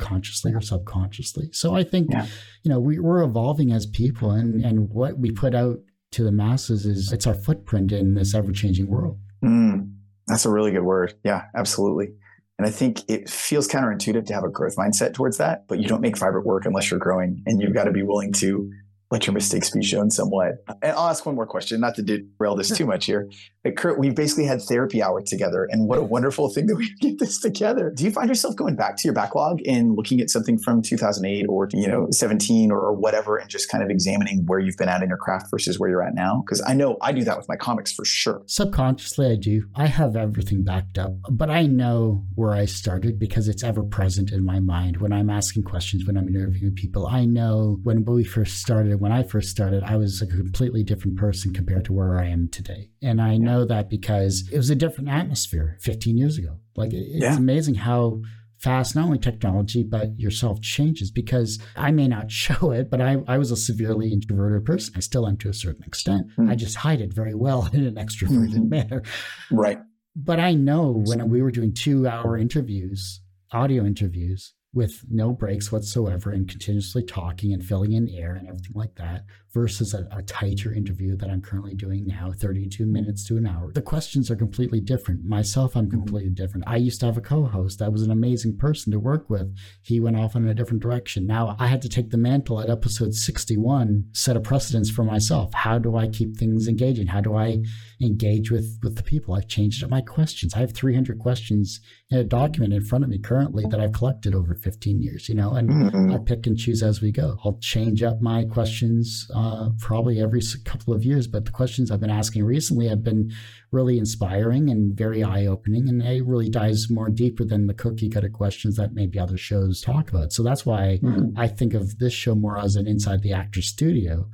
consciously 0.53 0.75
or 0.75 0.79
subconsciously. 0.79 1.49
So 1.53 1.75
I 1.75 1.83
think, 1.83 2.07
Yeah. 2.11 2.25
you 2.63 2.69
know, 2.69 2.79
we, 2.79 2.99
we're 2.99 3.23
evolving 3.23 3.71
as 3.71 3.85
people, 3.85 4.31
and 4.31 4.63
and 4.63 4.89
what 4.89 5.17
we 5.17 5.31
put 5.31 5.55
out 5.55 5.79
to 6.11 6.23
the 6.23 6.31
masses 6.31 6.85
is 6.85 7.11
it's 7.11 7.25
our 7.27 7.33
footprint 7.33 7.91
in 7.91 8.13
this 8.15 8.35
ever 8.35 8.51
changing 8.51 8.87
world. 8.87 9.17
Mm, 9.43 9.93
that's 10.27 10.45
a 10.45 10.49
really 10.49 10.71
good 10.71 10.83
word. 10.83 11.13
Yeah, 11.23 11.43
absolutely. 11.55 12.09
And 12.57 12.67
I 12.67 12.69
think 12.69 12.99
it 13.09 13.27
feels 13.29 13.67
counterintuitive 13.67 14.25
to 14.27 14.33
have 14.33 14.43
a 14.43 14.49
growth 14.49 14.75
mindset 14.75 15.13
towards 15.13 15.37
that, 15.37 15.67
but 15.67 15.79
you 15.79 15.87
don't 15.87 16.01
make 16.01 16.15
vibrant 16.17 16.45
work 16.45 16.65
unless 16.65 16.91
you're 16.91 16.99
growing 16.99 17.41
and 17.47 17.59
you've 17.59 17.73
got 17.73 17.85
to 17.85 17.91
be 17.91 18.03
willing 18.03 18.33
to 18.33 18.69
let 19.11 19.27
your 19.27 19.33
mistakes 19.33 19.69
be 19.69 19.83
shown 19.83 20.09
somewhat. 20.09 20.63
And 20.81 20.93
I'll 20.93 21.09
ask 21.09 21.25
one 21.25 21.35
more 21.35 21.45
question, 21.45 21.81
not 21.81 21.95
to 21.95 22.01
derail 22.01 22.55
this 22.55 22.75
too 22.75 22.85
much 22.85 23.05
here. 23.05 23.29
But 23.63 23.75
Kurt, 23.75 23.99
we've 23.99 24.15
basically 24.15 24.45
had 24.45 24.61
therapy 24.61 25.03
hour 25.03 25.21
together, 25.21 25.67
and 25.69 25.87
what 25.87 25.99
a 25.99 26.03
wonderful 26.03 26.49
thing 26.49 26.65
that 26.67 26.75
we 26.75 26.91
get 27.01 27.19
this 27.19 27.39
together. 27.39 27.91
Do 27.95 28.03
you 28.03 28.11
find 28.11 28.27
yourself 28.27 28.55
going 28.55 28.75
back 28.75 28.97
to 28.97 29.03
your 29.03 29.13
backlog 29.13 29.59
and 29.67 29.95
looking 29.95 30.21
at 30.21 30.29
something 30.29 30.57
from 30.57 30.81
2008 30.81 31.45
or 31.47 31.67
you 31.73 31.87
know 31.87 32.07
17 32.11 32.71
or, 32.71 32.79
or 32.79 32.93
whatever, 32.93 33.37
and 33.37 33.49
just 33.49 33.69
kind 33.69 33.83
of 33.83 33.89
examining 33.89 34.45
where 34.45 34.59
you've 34.59 34.77
been 34.77 34.89
at 34.89 35.03
in 35.03 35.09
your 35.09 35.17
craft 35.17 35.51
versus 35.51 35.77
where 35.77 35.89
you're 35.89 36.01
at 36.01 36.15
now? 36.15 36.41
Because 36.45 36.63
I 36.65 36.73
know 36.73 36.97
I 37.01 37.11
do 37.11 37.23
that 37.25 37.37
with 37.37 37.47
my 37.49 37.55
comics 37.55 37.91
for 37.91 38.05
sure. 38.05 38.41
Subconsciously, 38.47 39.27
I 39.31 39.35
do. 39.35 39.65
I 39.75 39.87
have 39.87 40.15
everything 40.15 40.63
backed 40.63 40.97
up, 40.97 41.13
but 41.29 41.49
I 41.49 41.67
know 41.67 42.25
where 42.35 42.53
I 42.53 42.65
started 42.65 43.19
because 43.19 43.47
it's 43.47 43.63
ever 43.63 43.83
present 43.83 44.31
in 44.31 44.45
my 44.45 44.59
mind 44.59 44.97
when 44.97 45.11
I'm 45.11 45.29
asking 45.29 45.63
questions, 45.63 46.05
when 46.07 46.17
I'm 46.17 46.29
interviewing 46.29 46.73
people. 46.73 47.05
I 47.07 47.25
know 47.25 47.79
when 47.83 48.05
we 48.05 48.23
first 48.23 48.59
started, 48.59 49.00
when 49.01 49.11
I 49.11 49.23
first 49.23 49.49
started, 49.49 49.81
I 49.83 49.95
was 49.97 50.21
a 50.21 50.27
completely 50.27 50.83
different 50.83 51.17
person 51.17 51.53
compared 51.53 51.85
to 51.85 51.93
where 51.93 52.19
I 52.19 52.27
am 52.27 52.47
today. 52.49 52.91
And 53.01 53.19
I 53.19 53.37
know 53.37 53.65
that 53.65 53.89
because 53.89 54.47
it 54.53 54.57
was 54.57 54.69
a 54.69 54.75
different 54.75 55.09
atmosphere 55.09 55.77
15 55.81 56.17
years 56.17 56.37
ago. 56.37 56.53
Like, 56.75 56.93
it's 56.93 57.23
Yeah. 57.23 57.35
amazing 57.35 57.75
how 57.75 58.21
fast 58.59 58.95
not 58.95 59.05
only 59.05 59.17
technology 59.17 59.81
but 59.81 60.07
yourself 60.19 60.61
changes 60.61 61.09
because 61.09 61.57
i 61.75 61.89
may 61.89 62.07
not 62.07 62.29
show 62.43 62.69
it 62.69 62.91
but 62.91 63.01
i, 63.01 63.17
I 63.27 63.39
was 63.39 63.49
a 63.49 63.57
severely 63.57 64.13
introverted 64.13 64.63
person 64.65 64.93
i 64.95 64.99
still 64.99 65.25
am 65.27 65.37
to 65.37 65.49
a 65.49 65.53
certain 65.65 65.83
extent 65.83 66.27
Hmm. 66.35 66.47
i 66.47 66.53
just 66.53 66.75
hide 66.75 67.01
it 67.01 67.11
very 67.11 67.33
well 67.33 67.67
in 67.73 67.83
an 67.87 67.95
extroverted 67.95 68.53
Mhm. 68.59 68.69
manner 68.69 69.01
Right. 69.49 69.79
but 70.15 70.39
I 70.39 70.53
know 70.53 70.83
when 71.07 71.27
we 71.33 71.41
were 71.41 71.49
doing 71.59 71.73
two 71.73 72.07
hour 72.07 72.37
interviews, 72.37 73.21
audio 73.51 73.83
interviews 73.83 74.53
with 74.73 75.03
no 75.09 75.31
breaks 75.33 75.71
whatsoever 75.71 76.31
and 76.31 76.47
continuously 76.47 77.03
talking 77.03 77.53
and 77.53 77.63
filling 77.63 77.93
in 77.93 78.09
air 78.09 78.35
and 78.35 78.47
everything 78.47 78.73
like 78.73 78.95
that 78.95 79.25
versus 79.53 79.93
a, 79.93 80.07
a 80.11 80.21
tighter 80.23 80.73
interview 80.73 81.15
that 81.17 81.29
I'm 81.29 81.41
currently 81.41 81.73
doing 81.75 82.05
now, 82.07 82.31
32 82.35 82.85
minutes 82.85 83.25
to 83.27 83.37
an 83.37 83.45
hour. 83.45 83.71
The 83.73 83.81
questions 83.81 84.31
are 84.31 84.35
completely 84.35 84.79
different. 84.79 85.25
Myself, 85.25 85.75
I'm 85.75 85.89
completely 85.89 86.29
different. 86.29 86.67
I 86.67 86.77
used 86.77 86.99
to 87.01 87.05
have 87.07 87.17
a 87.17 87.21
co 87.21 87.45
host 87.45 87.79
that 87.79 87.91
was 87.91 88.03
an 88.03 88.11
amazing 88.11 88.57
person 88.57 88.91
to 88.91 88.99
work 88.99 89.29
with. 89.29 89.55
He 89.81 89.99
went 89.99 90.17
off 90.17 90.35
in 90.35 90.47
a 90.47 90.53
different 90.53 90.81
direction. 90.81 91.27
Now 91.27 91.55
I 91.59 91.67
had 91.67 91.81
to 91.83 91.89
take 91.89 92.11
the 92.11 92.17
mantle 92.17 92.61
at 92.61 92.69
episode 92.69 93.13
61, 93.13 94.05
set 94.13 94.37
a 94.37 94.41
precedence 94.41 94.89
for 94.89 95.03
myself. 95.03 95.53
How 95.53 95.77
do 95.77 95.95
I 95.95 96.07
keep 96.07 96.37
things 96.37 96.67
engaging? 96.67 97.07
How 97.07 97.21
do 97.21 97.35
I 97.35 97.63
engage 98.01 98.51
with 98.51 98.79
with 98.83 98.95
the 98.95 99.03
people. 99.03 99.35
I've 99.35 99.47
changed 99.47 99.83
up 99.83 99.89
my 99.89 100.01
questions. 100.01 100.53
I 100.53 100.59
have 100.59 100.73
300 100.73 101.19
questions 101.19 101.79
in 102.09 102.17
a 102.17 102.23
document 102.23 102.73
in 102.73 102.83
front 102.83 103.03
of 103.03 103.09
me 103.09 103.19
currently 103.19 103.63
that 103.69 103.79
I've 103.79 103.93
collected 103.93 104.33
over 104.33 104.55
15 104.55 105.01
years, 105.01 105.29
you 105.29 105.35
know, 105.35 105.51
and 105.51 105.69
Mhm. 105.69 106.13
I 106.13 106.17
pick 106.17 106.47
and 106.47 106.57
choose 106.57 106.81
as 106.83 107.01
we 107.01 107.11
go. 107.11 107.37
I'll 107.43 107.57
change 107.59 108.01
up 108.03 108.21
my 108.21 108.43
questions 108.45 109.27
uh, 109.41 109.69
probably 109.79 110.21
every 110.21 110.41
couple 110.65 110.93
of 110.93 111.03
years, 111.03 111.25
but 111.27 111.45
the 111.45 111.51
questions 111.51 111.89
I've 111.89 111.99
been 111.99 112.19
asking 112.21 112.43
recently 112.43 112.87
have 112.87 113.03
been 113.03 113.31
really 113.71 113.97
inspiring 113.97 114.69
and 114.69 114.95
very 114.95 115.23
eye 115.23 115.47
opening, 115.47 115.89
and 115.89 116.01
it 116.03 116.25
really 116.25 116.49
dives 116.49 116.91
more 116.91 117.09
deeper 117.09 117.43
than 117.43 117.65
the 117.65 117.73
cookie 117.73 118.09
cutter 118.09 118.29
questions 118.29 118.75
that 118.75 118.93
maybe 118.93 119.17
other 119.17 119.37
shows 119.37 119.81
talk 119.81 120.09
about. 120.09 120.31
So 120.31 120.43
that's 120.43 120.65
why 120.65 120.99
Mhm. 121.01 121.33
I 121.35 121.47
think 121.47 121.73
of 121.73 121.97
this 121.97 122.13
show 122.13 122.35
more 122.35 122.57
as 122.59 122.75
an 122.75 122.87
inside 122.87 123.21
the 123.23 123.33
actor 123.33 123.61
studio 123.61 124.29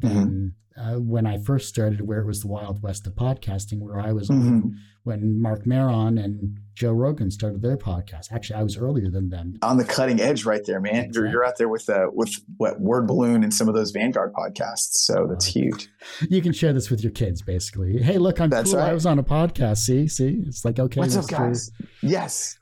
than 0.00 0.54
uh, 0.76 0.96
when 0.96 1.26
I 1.26 1.38
first 1.38 1.68
started, 1.68 2.02
where 2.02 2.20
it 2.20 2.26
was 2.26 2.40
the 2.40 2.48
wild 2.48 2.82
west 2.82 3.06
of 3.06 3.14
podcasting, 3.14 3.80
where 3.80 3.98
I 3.98 4.12
was 4.12 4.28
mm-hmm. 4.28 4.68
When 5.06 5.40
Marc 5.40 5.64
Maron 5.66 6.18
and 6.18 6.58
Joe 6.74 6.90
Rogan 6.90 7.30
started 7.30 7.62
their 7.62 7.76
podcast. 7.76 8.32
Actually, 8.32 8.56
I 8.56 8.64
was 8.64 8.76
earlier 8.76 9.08
than 9.08 9.28
them. 9.30 9.54
On 9.62 9.76
the 9.76 9.84
cutting 9.84 10.20
edge, 10.20 10.44
right 10.44 10.62
there, 10.66 10.80
man. 10.80 10.96
Exactly. 10.96 11.22
You're, 11.22 11.30
you're 11.30 11.44
out 11.44 11.58
there 11.58 11.68
with 11.68 11.88
uh, 11.88 12.08
with 12.12 12.34
what 12.56 12.80
Word 12.80 13.06
Balloon 13.06 13.44
and 13.44 13.54
some 13.54 13.68
of 13.68 13.76
those 13.76 13.92
Vanguard 13.92 14.32
podcasts. 14.32 14.94
So 14.94 15.28
that's 15.28 15.46
huge. 15.46 15.88
You 16.28 16.42
can 16.42 16.52
share 16.52 16.72
this 16.72 16.90
with 16.90 17.04
your 17.04 17.12
kids, 17.12 17.40
basically. 17.40 18.02
Hey, 18.02 18.18
look, 18.18 18.40
I'm 18.40 18.50
that's 18.50 18.72
cool. 18.72 18.80
Right. 18.80 18.90
I 18.90 18.94
was 18.94 19.06
on 19.06 19.20
a 19.20 19.22
podcast. 19.22 19.78
See, 19.78 20.08
see, 20.08 20.42
it's 20.44 20.64
like 20.64 20.80
okay. 20.80 20.98
What's 20.98 21.16
up, 21.16 21.28
guys? 21.28 21.70
True. 21.70 21.88
Yes. 22.02 22.58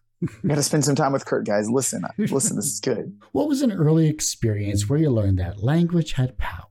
got 0.47 0.57
to 0.57 0.63
spend 0.63 0.85
some 0.85 0.95
time 0.95 1.13
with 1.15 1.25
Kurt, 1.25 1.47
guys. 1.47 1.71
Listen, 1.71 2.05
listen, 2.19 2.57
this 2.57 2.67
is 2.67 2.81
good. 2.81 3.19
What 3.33 3.49
was 3.49 3.63
an 3.63 3.73
early 3.73 4.07
experience 4.09 4.89
where 4.89 4.99
you 4.99 5.11
learned 5.11 5.39
that 5.39 5.63
language 5.63 6.13
had 6.13 6.39
power? 6.39 6.69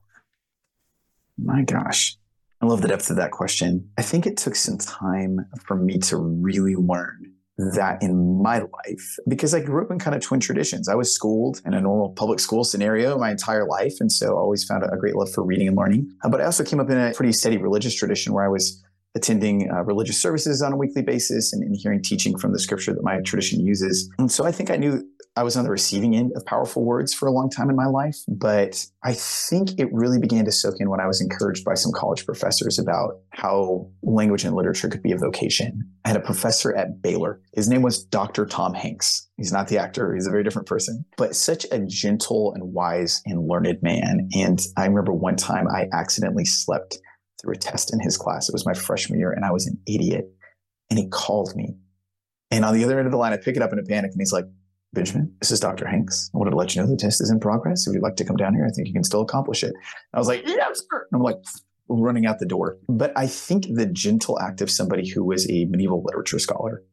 My 1.36 1.62
gosh. 1.62 2.16
I 2.64 2.66
love 2.66 2.80
the 2.80 2.88
depth 2.88 3.10
of 3.10 3.16
that 3.16 3.30
question. 3.30 3.90
I 3.98 4.02
think 4.02 4.26
it 4.26 4.38
took 4.38 4.56
some 4.56 4.78
time 4.78 5.36
for 5.66 5.76
me 5.76 5.98
to 5.98 6.16
really 6.16 6.76
learn 6.76 7.34
that 7.58 8.02
in 8.02 8.42
my 8.42 8.60
life 8.60 9.16
because 9.28 9.52
I 9.52 9.60
grew 9.60 9.84
up 9.84 9.90
in 9.90 9.98
kind 9.98 10.16
of 10.16 10.22
twin 10.22 10.40
traditions. 10.40 10.88
I 10.88 10.94
was 10.94 11.14
schooled 11.14 11.60
in 11.66 11.74
a 11.74 11.80
normal 11.82 12.14
public 12.14 12.40
school 12.40 12.64
scenario 12.64 13.18
my 13.18 13.30
entire 13.30 13.66
life. 13.68 13.96
And 14.00 14.10
so 14.10 14.28
I 14.28 14.38
always 14.38 14.64
found 14.64 14.82
a 14.82 14.96
great 14.96 15.14
love 15.14 15.30
for 15.30 15.44
reading 15.44 15.68
and 15.68 15.76
learning. 15.76 16.10
But 16.28 16.40
I 16.40 16.46
also 16.46 16.64
came 16.64 16.80
up 16.80 16.88
in 16.88 16.96
a 16.96 17.12
pretty 17.12 17.32
steady 17.32 17.58
religious 17.58 17.94
tradition 17.94 18.32
where 18.32 18.46
I 18.46 18.48
was 18.48 18.82
attending 19.14 19.70
uh, 19.70 19.82
religious 19.82 20.20
services 20.20 20.60
on 20.62 20.72
a 20.72 20.76
weekly 20.76 21.02
basis 21.02 21.52
and, 21.52 21.62
and, 21.62 21.76
hearing 21.76 22.02
teaching 22.02 22.36
from 22.36 22.52
the 22.52 22.58
scripture 22.58 22.92
that 22.92 23.02
my 23.02 23.20
tradition 23.20 23.60
uses. 23.60 24.10
And 24.18 24.30
so 24.30 24.44
I 24.44 24.52
think 24.52 24.70
I 24.70 24.76
knew 24.76 25.04
I 25.36 25.42
was 25.42 25.56
on 25.56 25.64
the 25.64 25.70
receiving 25.70 26.14
end 26.14 26.32
of 26.36 26.46
powerful 26.46 26.84
words 26.84 27.12
for 27.12 27.26
a 27.26 27.32
long 27.32 27.50
time 27.50 27.68
in 27.68 27.74
my 27.74 27.86
life, 27.86 28.16
but 28.28 28.86
I 29.02 29.14
think 29.14 29.80
it 29.80 29.92
really 29.92 30.20
began 30.20 30.44
to 30.44 30.52
soak 30.52 30.76
in 30.78 30.88
when 30.88 31.00
I 31.00 31.08
was 31.08 31.20
encouraged 31.20 31.64
by 31.64 31.74
some 31.74 31.90
college 31.90 32.24
professors 32.24 32.78
about 32.78 33.18
how 33.30 33.90
language 34.02 34.44
and 34.44 34.54
literature 34.54 34.88
could 34.88 35.02
be 35.02 35.10
a 35.10 35.18
vocation. 35.18 35.80
I 36.04 36.08
had 36.08 36.16
a 36.16 36.20
professor 36.20 36.74
at 36.76 37.02
Baylor. 37.02 37.40
His 37.54 37.68
name 37.68 37.82
was 37.82 38.04
Dr. 38.04 38.46
Tom 38.46 38.74
Hanks. 38.74 39.28
He's 39.36 39.52
not 39.52 39.66
the 39.66 39.78
actor, 39.78 40.14
he's 40.14 40.28
a 40.28 40.30
very 40.30 40.44
different 40.44 40.68
person, 40.68 41.04
but 41.16 41.34
such 41.34 41.66
a 41.72 41.80
gentle 41.80 42.52
and 42.54 42.72
wise 42.72 43.20
and 43.26 43.48
learned 43.48 43.82
man. 43.82 44.28
And 44.36 44.60
I 44.76 44.86
remember 44.86 45.12
one 45.12 45.36
time 45.36 45.66
I 45.66 45.88
accidentally 45.92 46.44
slept 46.44 46.98
through 47.44 47.54
a 47.54 47.58
test 47.58 47.92
in 47.92 48.00
his 48.00 48.16
class. 48.16 48.48
It 48.48 48.52
was 48.52 48.66
my 48.66 48.74
freshman 48.74 49.18
year, 49.18 49.30
and 49.30 49.44
I 49.44 49.52
was 49.52 49.66
an 49.66 49.78
idiot. 49.86 50.26
And 50.90 50.98
he 50.98 51.08
called 51.08 51.54
me. 51.54 51.76
And 52.50 52.64
on 52.64 52.74
the 52.74 52.84
other 52.84 52.98
end 52.98 53.06
of 53.06 53.12
the 53.12 53.18
line, 53.18 53.32
I 53.32 53.36
pick 53.36 53.56
it 53.56 53.62
up 53.62 53.72
in 53.72 53.78
a 53.78 53.82
panic, 53.82 54.12
and 54.12 54.20
he's 54.20 54.32
like, 54.32 54.46
Benjamin, 54.92 55.34
this 55.40 55.50
is 55.50 55.60
Dr. 55.60 55.86
Hanks. 55.86 56.30
I 56.34 56.38
wanted 56.38 56.52
to 56.52 56.56
let 56.56 56.74
you 56.74 56.80
know 56.80 56.88
the 56.88 56.96
test 56.96 57.20
is 57.20 57.30
in 57.30 57.40
progress. 57.40 57.86
If 57.86 57.94
you'd 57.94 58.02
like 58.02 58.16
to 58.16 58.24
come 58.24 58.36
down 58.36 58.54
here, 58.54 58.64
I 58.64 58.70
think 58.70 58.86
you 58.86 58.94
can 58.94 59.02
still 59.02 59.22
accomplish 59.22 59.64
it. 59.64 59.74
I 60.12 60.18
was 60.18 60.28
like, 60.28 60.46
yes, 60.46 60.82
sir. 60.90 61.06
I'm 61.12 61.20
like 61.20 61.38
running 61.88 62.26
out 62.26 62.38
the 62.38 62.46
door. 62.46 62.78
But 62.88 63.12
I 63.16 63.26
think 63.26 63.66
the 63.74 63.86
gentle 63.86 64.38
act 64.38 64.60
of 64.60 64.70
somebody 64.70 65.08
who 65.08 65.24
was 65.24 65.50
a 65.50 65.64
medieval 65.64 66.02
literature 66.04 66.38
scholar, 66.38 66.84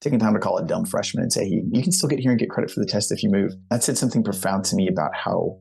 taking 0.00 0.18
time 0.18 0.34
to 0.34 0.40
call 0.40 0.58
a 0.58 0.66
dumb 0.66 0.84
freshman 0.84 1.22
and 1.22 1.32
say, 1.32 1.48
hey, 1.48 1.62
you 1.70 1.82
can 1.82 1.92
still 1.92 2.08
get 2.08 2.18
here 2.18 2.32
and 2.32 2.40
get 2.40 2.50
credit 2.50 2.72
for 2.72 2.80
the 2.80 2.86
test 2.86 3.12
if 3.12 3.22
you 3.22 3.30
move. 3.30 3.52
That 3.70 3.84
said 3.84 3.96
something 3.96 4.24
profound 4.24 4.64
to 4.66 4.76
me 4.76 4.88
about 4.88 5.14
how 5.14 5.60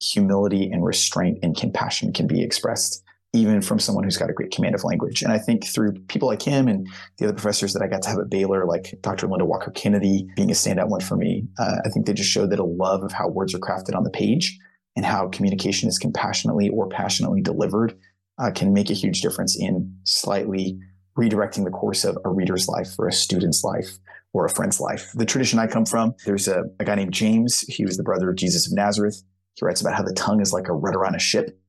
humility 0.00 0.70
and 0.70 0.84
restraint 0.84 1.38
and 1.42 1.56
compassion 1.56 2.12
can 2.12 2.26
be 2.26 2.42
expressed 2.42 3.02
even 3.32 3.62
from 3.62 3.78
someone 3.78 4.02
who's 4.02 4.16
got 4.16 4.30
a 4.30 4.34
great 4.34 4.50
command 4.50 4.74
of 4.74 4.82
language. 4.82 5.22
And 5.22 5.32
I 5.32 5.38
think 5.38 5.64
through 5.66 5.92
people 6.08 6.26
like 6.26 6.42
him 6.42 6.66
and 6.66 6.88
the 7.18 7.26
other 7.26 7.34
professors 7.34 7.72
that 7.74 7.82
I 7.82 7.86
got 7.86 8.02
to 8.02 8.08
have 8.08 8.18
at 8.18 8.28
Baylor, 8.28 8.66
like 8.66 8.98
Dr. 9.02 9.28
Linda 9.28 9.44
Walker 9.44 9.70
Kennedy 9.70 10.28
being 10.34 10.50
a 10.50 10.54
standout 10.54 10.88
one 10.88 11.00
for 11.00 11.16
me, 11.16 11.46
uh, 11.58 11.76
I 11.84 11.90
think 11.90 12.06
they 12.06 12.12
just 12.12 12.30
showed 12.30 12.50
that 12.50 12.58
a 12.58 12.64
love 12.64 13.04
of 13.04 13.12
how 13.12 13.28
words 13.28 13.54
are 13.54 13.60
crafted 13.60 13.96
on 13.96 14.02
the 14.02 14.10
page 14.10 14.58
and 14.96 15.06
how 15.06 15.28
communication 15.28 15.88
is 15.88 15.98
compassionately 15.98 16.68
or 16.70 16.88
passionately 16.88 17.40
delivered 17.40 17.96
uh, 18.38 18.50
can 18.50 18.72
make 18.72 18.90
a 18.90 18.94
huge 18.94 19.20
difference 19.20 19.56
in 19.56 19.96
slightly 20.04 20.78
redirecting 21.16 21.64
the 21.64 21.70
course 21.70 22.04
of 22.04 22.18
a 22.24 22.30
reader's 22.30 22.66
life 22.66 22.94
or 22.98 23.06
a 23.06 23.12
student's 23.12 23.62
life 23.62 23.98
or 24.32 24.44
a 24.44 24.50
friend's 24.50 24.80
life. 24.80 25.10
The 25.14 25.26
tradition 25.26 25.58
I 25.58 25.66
come 25.66 25.84
from, 25.84 26.14
there's 26.24 26.48
a, 26.48 26.64
a 26.80 26.84
guy 26.84 26.94
named 26.96 27.12
James. 27.12 27.60
He 27.60 27.84
was 27.84 27.96
the 27.96 28.02
brother 28.02 28.30
of 28.30 28.36
Jesus 28.36 28.66
of 28.66 28.72
Nazareth. 28.72 29.22
He 29.54 29.64
writes 29.64 29.80
about 29.80 29.94
how 29.94 30.02
the 30.02 30.14
tongue 30.14 30.40
is 30.40 30.52
like 30.52 30.68
a 30.68 30.72
rudder 30.72 31.04
on 31.04 31.14
a 31.14 31.18
ship 31.18 31.60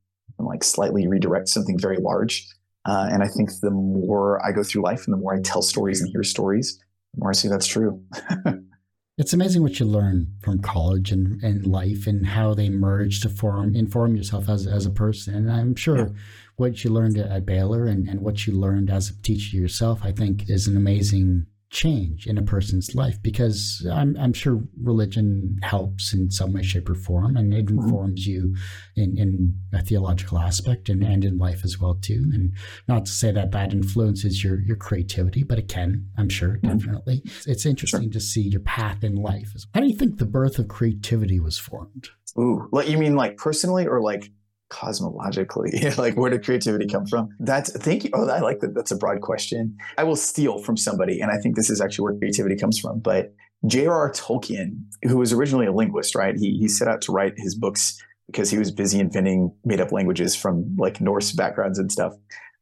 and 0.41 0.47
like 0.47 0.63
slightly 0.63 1.08
redirect 1.08 1.47
something 1.47 1.77
very 1.80 1.97
large. 1.97 2.47
Uh, 2.86 3.08
and 3.12 3.21
I 3.21 3.27
think 3.27 3.51
the 3.62 3.69
more 3.69 4.43
I 4.45 4.51
go 4.51 4.63
through 4.63 4.82
life 4.82 5.06
and 5.06 5.13
the 5.13 5.17
more 5.17 5.36
I 5.36 5.41
tell 5.41 5.62
stories 5.62 6.01
and 6.01 6.10
hear 6.10 6.23
stories, 6.23 6.80
the 7.13 7.19
more 7.19 7.30
I 7.30 7.34
see 7.34 7.47
that's 7.47 7.67
true. 7.67 8.04
it's 9.19 9.34
amazing 9.34 9.62
what 9.62 9.80
you 9.80 9.86
learn 9.86 10.34
from 10.41 10.60
college 10.60 11.12
and, 11.12 11.41
and 11.43 11.67
life 11.67 12.08
and 12.08 12.25
how 12.25 12.56
they 12.56 12.69
merge 12.69 13.21
to 13.21 13.30
form 13.30 13.75
inform 13.75 14.15
yourself 14.15 14.49
as, 14.49 14.65
as 14.65 14.88
a 14.88 14.91
person. 14.91 15.36
And 15.36 15.51
I'm 15.51 15.75
sure 15.75 15.97
yeah. 15.97 16.10
what 16.56 16.84
you 16.84 16.89
learned 16.89 17.19
at 17.19 17.45
Baylor 17.45 17.86
and, 17.86 18.10
and 18.10 18.21
what 18.21 18.47
you 18.47 18.54
learned 18.54 18.89
as 18.89 19.12
a 19.12 19.21
teacher 19.21 19.58
yourself, 19.58 19.99
I 20.04 20.12
think 20.12 20.49
is 20.49 20.67
an 20.67 20.75
amazing 20.75 21.45
change 21.71 22.27
in 22.27 22.38
a 22.38 22.43
person's 22.43 22.93
life 22.93 23.17
because 23.23 23.88
I'm, 23.91 24.17
I'm 24.19 24.34
sure 24.34 24.62
religion 24.84 25.57
helps 25.63 26.13
in 26.13 26.29
some 26.29 26.51
way, 26.51 26.62
shape, 26.62 26.89
or 26.89 26.95
form, 26.95 27.38
and 27.38 27.53
it 27.53 27.65
mm-hmm. 27.65 27.79
informs 27.79 28.27
you 28.27 28.55
in, 28.97 29.17
in 29.17 29.55
a 29.73 29.81
theological 29.81 30.38
aspect 30.38 30.89
and, 30.89 31.01
and 31.01 31.23
in 31.23 31.38
life 31.38 31.63
as 31.63 31.79
well 31.79 31.95
too. 31.95 32.29
And 32.34 32.53
not 32.89 33.05
to 33.05 33.12
say 33.12 33.31
that 33.31 33.51
that 33.51 33.71
influences 33.71 34.43
your 34.43 34.62
your 34.62 34.75
creativity, 34.75 35.43
but 35.43 35.60
it 35.60 35.69
can, 35.69 36.07
I'm 36.17 36.29
sure, 36.29 36.57
mm-hmm. 36.57 36.77
definitely. 36.77 37.23
It's 37.47 37.65
interesting 37.65 38.03
sure. 38.03 38.12
to 38.12 38.19
see 38.19 38.41
your 38.41 38.62
path 38.62 39.03
in 39.03 39.15
life. 39.15 39.53
How 39.73 39.79
do 39.79 39.88
you 39.88 39.95
think 39.95 40.17
the 40.17 40.25
birth 40.25 40.60
of 40.60 40.67
creativity 40.67 41.39
was 41.39 41.57
formed? 41.57 42.10
Ooh, 42.38 42.67
like 42.71 42.89
you 42.89 42.97
mean 42.97 43.15
like 43.15 43.38
personally 43.38 43.88
or 43.88 44.01
like 44.01 44.29
cosmologically 44.71 45.97
like 45.97 46.15
where 46.15 46.29
did 46.29 46.43
creativity 46.43 46.88
come 46.88 47.05
from? 47.05 47.29
That's 47.39 47.71
thank 47.71 48.03
you. 48.03 48.10
Oh 48.13 48.27
i 48.29 48.39
like 48.39 48.60
that. 48.60 48.73
That's 48.73 48.91
a 48.91 48.97
broad 48.97 49.21
question. 49.21 49.77
I 49.97 50.03
will 50.03 50.15
steal 50.15 50.60
from 50.60 50.77
somebody 50.77 51.19
and 51.19 51.31
i 51.31 51.38
think 51.38 51.55
this 51.55 51.69
is 51.69 51.81
actually 51.81 52.03
where 52.03 52.17
creativity 52.17 52.55
comes 52.55 52.79
from 52.79 52.99
but 52.99 53.34
j.r.r 53.67 54.12
tolkien 54.12 54.81
who 55.03 55.17
was 55.17 55.34
originally 55.34 55.67
a 55.67 55.71
linguist 55.71 56.15
right 56.15 56.36
he, 56.38 56.57
he 56.57 56.67
set 56.67 56.88
out 56.88 57.01
to 57.01 57.12
write 57.12 57.34
his 57.38 57.53
books 57.55 58.01
because 58.31 58.49
he 58.49 58.57
was 58.57 58.71
busy 58.71 58.99
inventing 58.99 59.53
made 59.65 59.81
up 59.81 59.91
languages 59.91 60.36
from 60.36 60.75
like 60.77 61.01
norse 61.01 61.31
backgrounds 61.34 61.77
and 61.77 61.91
stuff. 61.91 62.13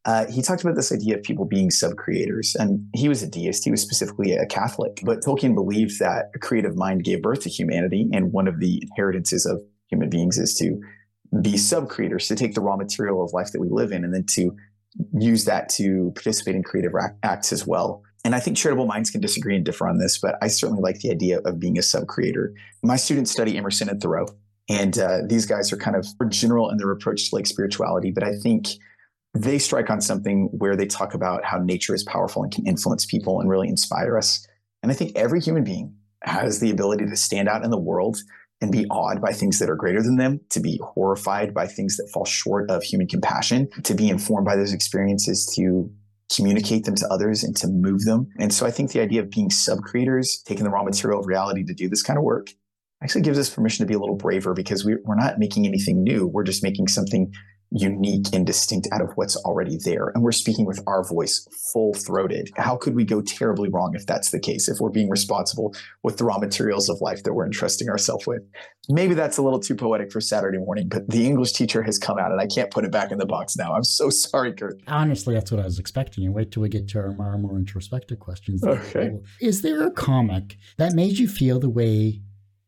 Uh, 0.06 0.26
he 0.28 0.42
talked 0.42 0.64
about 0.64 0.76
this 0.76 0.92
idea 0.92 1.16
of 1.16 1.24
people 1.24 1.46
being 1.46 1.70
sub-creators 1.70 2.56
and 2.58 2.88
he 2.96 3.10
was 3.10 3.22
a 3.22 3.28
deist. 3.28 3.66
He 3.66 3.72
was 3.72 3.82
specifically 3.82 4.32
a 4.34 4.46
catholic 4.48 5.02
but 5.04 5.22
tolkien 5.22 5.54
believed 5.54 6.00
that 6.00 6.32
a 6.34 6.40
creative 6.40 6.76
mind 6.76 7.04
gave 7.04 7.22
birth 7.22 7.42
to 7.42 7.50
humanity 7.50 8.10
and 8.14 8.32
one 8.32 8.48
of 8.48 8.60
the 8.60 8.82
inheritances 8.82 9.46
of 9.46 9.62
human 9.90 10.10
beings 10.10 10.38
is 10.38 10.56
to 10.56 10.80
be 11.42 11.58
sub 11.58 11.90
creators 11.90 12.28
to 12.28 12.36
take 12.36 12.56
the 12.56 12.62
raw 12.62 12.76
material 12.76 13.24
of 13.24 13.34
life 13.34 13.52
that 13.52 13.60
we 13.60 13.70
live 13.70 13.92
in 13.92 14.04
and 14.04 14.14
then 14.14 14.26
to 14.26 14.56
use 15.14 15.46
that 15.46 15.70
to 15.70 16.12
participate 16.16 16.56
in 16.56 16.64
creative 16.64 16.92
acts 17.24 17.54
as 17.54 17.68
well. 17.68 18.04
And 18.26 18.36
I 18.36 18.40
think 18.40 18.58
charitable 18.58 18.86
minds 18.88 19.10
can 19.10 19.22
disagree 19.22 19.56
and 19.56 19.64
differ 19.64 19.88
on 19.88 19.98
this, 19.98 20.18
but 20.18 20.36
I 20.42 20.48
certainly 20.48 20.82
like 20.82 21.00
the 21.00 21.12
idea 21.12 21.40
of 21.40 21.60
being 21.60 21.78
a 21.78 21.84
sub 21.84 22.08
creator. 22.08 22.54
My 22.84 22.98
students 22.98 23.32
study 23.32 23.58
Emerson 23.58 23.90
and 23.90 24.02
Thoreau, 24.02 24.26
and 24.68 24.98
uh, 24.98 25.20
these 25.26 25.46
guys 25.46 25.72
are 25.72 25.78
kind 25.78 25.96
of 25.96 26.06
general 26.30 26.70
in 26.70 26.78
their 26.78 26.92
approach 26.92 27.30
to 27.30 27.36
like 27.36 27.48
spirituality, 27.48 28.12
but 28.12 28.24
I 28.24 28.36
think 28.36 28.68
they 29.34 29.60
strike 29.60 29.90
on 29.90 30.02
something 30.02 30.50
where 30.52 30.76
they 30.76 30.86
talk 30.86 31.14
about 31.14 31.46
how 31.46 31.60
nature 31.60 31.94
is 31.94 32.04
powerful 32.04 32.44
and 32.44 32.52
can 32.52 32.66
influence 32.66 33.06
people 33.06 33.40
and 33.40 33.50
really 33.50 33.70
inspire 33.70 34.18
us. 34.18 34.46
And 34.82 34.92
I 34.92 34.96
think 34.96 35.12
every 35.16 35.40
human 35.40 35.64
being 35.64 35.96
has 36.24 36.60
the 36.60 36.72
ability 36.72 37.06
to 37.06 37.16
stand 37.16 37.48
out 37.48 37.64
in 37.64 37.70
the 37.70 37.80
world 37.80 38.18
and 38.62 38.72
be 38.72 38.86
awed 38.88 39.22
by 39.22 39.32
things 39.32 39.60
that 39.60 39.70
are 39.70 39.76
greater 39.76 40.02
than 40.02 40.18
them, 40.18 40.40
to 40.50 40.60
be 40.60 40.80
horrified 40.84 41.54
by 41.54 41.66
things 41.66 41.98
that 41.98 42.10
fall 42.14 42.26
short 42.26 42.70
of 42.70 42.84
human 42.84 43.08
compassion, 43.08 43.70
to 43.84 43.94
be 43.94 44.10
informed 44.10 44.46
by 44.46 44.56
those 44.56 44.74
experiences, 44.74 45.46
to 45.56 45.90
communicate 46.36 46.84
them 46.86 46.96
to 46.96 47.08
others 47.08 47.44
and 47.44 47.56
to 47.58 47.68
move 47.68 48.04
them. 48.06 48.28
And 48.38 48.54
so 48.54 48.66
I 48.66 48.72
think 48.72 48.92
the 48.92 49.00
idea 49.00 49.22
of 49.22 49.32
being 49.32 49.50
sub 49.50 49.80
creators, 49.80 50.42
taking 50.46 50.64
the 50.64 50.70
raw 50.70 50.84
material 50.84 51.20
of 51.20 51.28
reality 51.28 51.64
to 51.64 51.74
do 51.74 51.90
this 51.90 52.04
kind 52.04 52.18
of 52.18 52.24
work, 52.24 52.48
actually 53.02 53.22
gives 53.22 53.40
us 53.40 53.50
permission 53.50 53.86
to 53.86 53.88
be 53.88 53.96
a 53.96 54.00
little 54.00 54.16
braver 54.16 54.54
because 54.54 54.86
we, 54.86 54.94
are 54.94 55.16
not 55.16 55.40
making 55.40 55.66
anything 55.66 56.04
new. 56.04 56.28
We're 56.28 56.44
just 56.44 56.64
making 56.64 56.90
something 56.90 57.32
unique 57.72 58.34
and 58.34 58.48
distinct 58.48 58.88
out 58.92 59.02
of 59.02 59.10
what's 59.16 59.36
already 59.38 59.78
there. 59.84 60.12
And 60.16 60.24
we're 60.24 60.32
speaking 60.32 60.66
with 60.66 60.82
our 60.88 61.04
voice 61.08 61.48
full 61.72 61.94
throated. 61.94 62.50
How 62.58 62.76
could 62.76 62.96
we 62.96 63.04
go 63.04 63.22
terribly 63.22 63.70
wrong 63.70 63.94
if 63.94 64.06
that's 64.06 64.32
the 64.32 64.40
case, 64.40 64.68
if 64.68 64.80
we're 64.80 64.90
being 64.90 65.10
responsible 65.10 65.76
with 66.04 66.18
the 66.18 66.26
raw 66.26 66.40
materials 66.40 66.90
of 66.90 67.00
life 67.02 67.24
that 67.24 67.34
we're 67.34 67.46
entrusting 67.46 67.90
ourselves 67.90 68.26
with? 68.26 68.42
Maybe 68.90 69.14
that's 69.14 69.38
a 69.38 69.44
little 69.44 69.60
too 69.60 69.76
poetic 69.76 70.12
for 70.12 70.20
Saturday 70.20 70.58
morning, 70.58 70.90
but 70.90 71.08
the 71.10 71.28
English 71.28 71.54
teacher 71.54 71.84
has 71.84 72.00
come 72.00 72.18
out 72.18 72.32
and 72.32 72.42
I 72.42 72.48
can't 72.48 72.72
put 72.72 72.86
it 72.86 72.92
back 72.92 73.12
in 73.12 73.20
the 73.20 73.26
box 73.28 73.56
now. 73.56 73.74
I'm 73.76 73.84
so 73.84 74.10
sorry, 74.10 74.54
Kurt. 74.54 74.82
Honestly, 74.88 75.36
that's 75.36 75.52
what 75.52 75.60
I 75.60 75.66
was 75.66 75.78
expecting. 75.78 76.24
You 76.24 76.32
wait 76.32 76.52
till 76.52 76.64
we 76.64 76.70
get 76.70 76.88
to 76.90 77.00
our 77.00 77.12
more, 77.12 77.38
more 77.38 77.58
introspective 77.58 78.20
questions. 78.20 78.64
Okay. 78.64 79.12
Is 79.42 79.62
there 79.62 79.86
a 79.86 79.92
comic 79.92 80.58
that 80.78 80.94
made 80.94 81.20
you 81.20 81.28
feel 81.28 81.60
the 81.60 81.70
way 81.70 82.22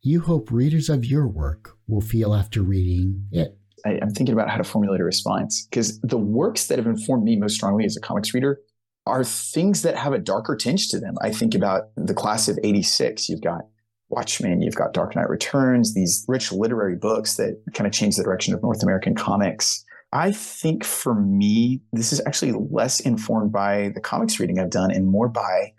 you 0.03 0.21
hope 0.21 0.51
readers 0.51 0.89
of 0.89 1.05
your 1.05 1.27
work 1.27 1.77
will 1.87 2.01
feel 2.01 2.35
after 2.35 2.61
reading 2.61 3.27
it? 3.31 3.57
I, 3.85 3.99
am 4.01 4.09
thinking 4.11 4.33
about 4.33 4.49
how 4.49 4.57
to 4.57 4.63
formulate 4.63 5.01
a 5.01 5.03
response 5.03 5.67
because 5.69 5.99
the 6.01 6.17
works 6.17 6.67
that 6.67 6.77
have 6.77 6.87
informed 6.87 7.23
me 7.23 7.35
most 7.37 7.55
strongly 7.55 7.85
as 7.85 7.97
a 7.97 8.01
comics 8.01 8.33
reader 8.33 8.59
are 9.05 9.23
things 9.23 9.81
that 9.81 9.95
have 9.95 10.13
a 10.13 10.19
darker 10.19 10.55
tinge 10.55 10.89
to 10.89 10.99
them. 10.99 11.15
I 11.21 11.31
think 11.31 11.55
about 11.55 11.89
the 11.95 12.13
class 12.13 12.47
of 12.47 12.59
86. 12.63 13.29
You've 13.29 13.41
got 13.41 13.61
Watchmen, 14.09 14.61
you've 14.61 14.75
got 14.75 14.93
Dark 14.93 15.15
Knight 15.15 15.29
Returns, 15.29 15.93
these 15.93 16.25
rich 16.27 16.51
literary 16.51 16.95
books 16.95 17.35
that 17.37 17.61
kind 17.73 17.87
of 17.87 17.93
change 17.93 18.17
the 18.17 18.23
direction 18.23 18.53
of 18.53 18.61
North 18.61 18.83
American 18.83 19.15
comics. 19.15 19.83
I 20.13 20.33
think 20.33 20.83
for 20.83 21.15
me, 21.15 21.81
this 21.93 22.11
is 22.11 22.21
actually 22.25 22.51
less 22.51 22.99
informed 22.99 23.53
by 23.53 23.91
the 23.95 24.01
comics 24.01 24.39
reading 24.39 24.59
I've 24.59 24.69
done 24.69 24.91
and 24.91 25.07
more 25.07 25.29
by 25.29 25.73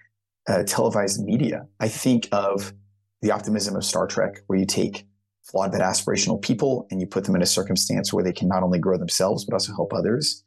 uh, 0.49 0.62
televised 0.65 1.23
media. 1.23 1.67
I 1.79 1.88
think 1.88 2.29
of 2.33 2.73
the 3.21 3.31
optimism 3.31 3.77
of 3.77 3.85
Star 3.85 4.07
Trek, 4.07 4.41
where 4.47 4.59
you 4.59 4.67
take 4.67 5.07
flawed 5.42 5.72
but 5.72 5.81
aspirational 5.81 6.40
people 6.40 6.87
and 6.90 7.00
you 7.00 7.07
put 7.07 7.24
them 7.24 7.35
in 7.35 7.42
a 7.42 7.46
circumstance 7.46 8.12
where 8.12 8.24
they 8.24 8.33
can 8.33 8.48
not 8.48 8.62
only 8.62 8.78
grow 8.78 8.96
themselves 8.96 9.44
but 9.44 9.55
also 9.55 9.74
help 9.74 9.92
others. 9.92 10.42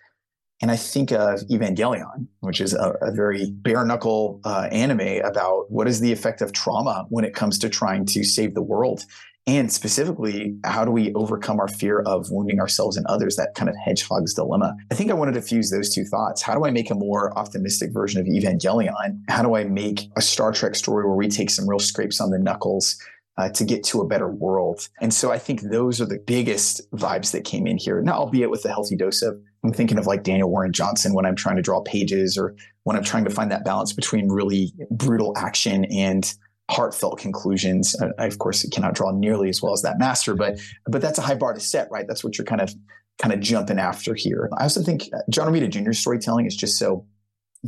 And 0.61 0.71
I 0.71 0.77
think 0.77 1.11
of 1.11 1.41
Evangelion, 1.51 2.27
which 2.39 2.61
is 2.61 2.73
a, 2.73 2.95
a 3.01 3.11
very 3.11 3.51
bare 3.51 3.85
knuckle 3.85 4.39
uh, 4.45 4.69
anime 4.71 5.21
about 5.23 5.69
what 5.69 5.87
is 5.87 5.99
the 5.99 6.13
effect 6.13 6.41
of 6.41 6.53
trauma 6.53 7.05
when 7.09 7.25
it 7.25 7.33
comes 7.33 7.59
to 7.59 7.69
trying 7.69 8.05
to 8.07 8.23
save 8.23 8.53
the 8.53 8.61
world. 8.61 9.03
And 9.47 9.71
specifically, 9.71 10.57
how 10.65 10.85
do 10.85 10.91
we 10.91 11.13
overcome 11.13 11.59
our 11.59 11.67
fear 11.67 11.99
of 11.99 12.31
wounding 12.31 12.59
ourselves 12.59 12.97
and 12.97 13.05
others? 13.05 13.35
That 13.35 13.53
kind 13.53 13.69
of 13.69 13.75
hedgehog's 13.75 14.33
dilemma. 14.33 14.75
I 14.91 14.95
think 14.95 15.11
I 15.11 15.13
wanted 15.13 15.33
to 15.33 15.41
fuse 15.41 15.69
those 15.69 15.93
two 15.93 16.03
thoughts. 16.03 16.41
How 16.41 16.55
do 16.55 16.65
I 16.65 16.71
make 16.71 16.89
a 16.89 16.95
more 16.95 17.37
optimistic 17.37 17.91
version 17.93 18.19
of 18.19 18.25
Evangelion? 18.25 19.19
How 19.29 19.43
do 19.43 19.55
I 19.55 19.65
make 19.65 20.09
a 20.15 20.21
Star 20.21 20.51
Trek 20.51 20.73
story 20.73 21.05
where 21.05 21.15
we 21.15 21.27
take 21.27 21.51
some 21.51 21.69
real 21.69 21.79
scrapes 21.79 22.19
on 22.19 22.31
the 22.31 22.39
knuckles 22.39 22.97
uh, 23.37 23.49
to 23.49 23.65
get 23.65 23.83
to 23.83 24.01
a 24.01 24.07
better 24.07 24.29
world. 24.29 24.87
And 25.01 25.13
so 25.13 25.31
I 25.31 25.37
think 25.37 25.61
those 25.61 25.99
are 25.99 26.05
the 26.05 26.19
biggest 26.19 26.89
vibes 26.91 27.31
that 27.31 27.43
came 27.43 27.67
in 27.67 27.77
here. 27.77 28.01
Now, 28.01 28.13
albeit 28.13 28.49
with 28.49 28.63
a 28.65 28.69
healthy 28.69 28.95
dose 28.95 29.21
of, 29.21 29.39
I'm 29.63 29.73
thinking 29.73 29.97
of 29.97 30.07
like 30.07 30.23
Daniel 30.23 30.49
Warren 30.49 30.71
Johnson 30.71 31.13
when 31.13 31.25
I'm 31.25 31.35
trying 31.35 31.55
to 31.55 31.61
draw 31.61 31.81
pages 31.81 32.37
or 32.37 32.55
when 32.83 32.95
I'm 32.95 33.03
trying 33.03 33.25
to 33.25 33.29
find 33.29 33.51
that 33.51 33.65
balance 33.65 33.93
between 33.93 34.29
really 34.29 34.73
brutal 34.91 35.33
action 35.35 35.85
and 35.85 36.31
heartfelt 36.69 37.19
conclusions. 37.19 37.95
I, 38.17 38.25
of 38.25 38.39
course, 38.39 38.67
cannot 38.69 38.93
draw 38.93 39.11
nearly 39.11 39.49
as 39.49 39.61
well 39.61 39.73
as 39.73 39.81
that 39.81 39.99
master, 39.99 40.35
but 40.35 40.59
but 40.87 41.01
that's 41.01 41.17
a 41.17 41.21
high 41.21 41.35
bar 41.35 41.53
to 41.53 41.59
set, 41.59 41.89
right? 41.91 42.07
That's 42.07 42.23
what 42.23 42.37
you're 42.37 42.45
kind 42.45 42.61
of 42.61 42.73
kind 43.17 43.33
of 43.33 43.39
jumping 43.39 43.79
after 43.79 44.13
here. 44.13 44.49
I 44.57 44.63
also 44.63 44.81
think 44.81 45.09
John 45.29 45.51
Romita 45.51 45.69
Jr. 45.69 45.93
storytelling 45.93 46.45
is 46.45 46.55
just 46.55 46.77
so 46.77 47.05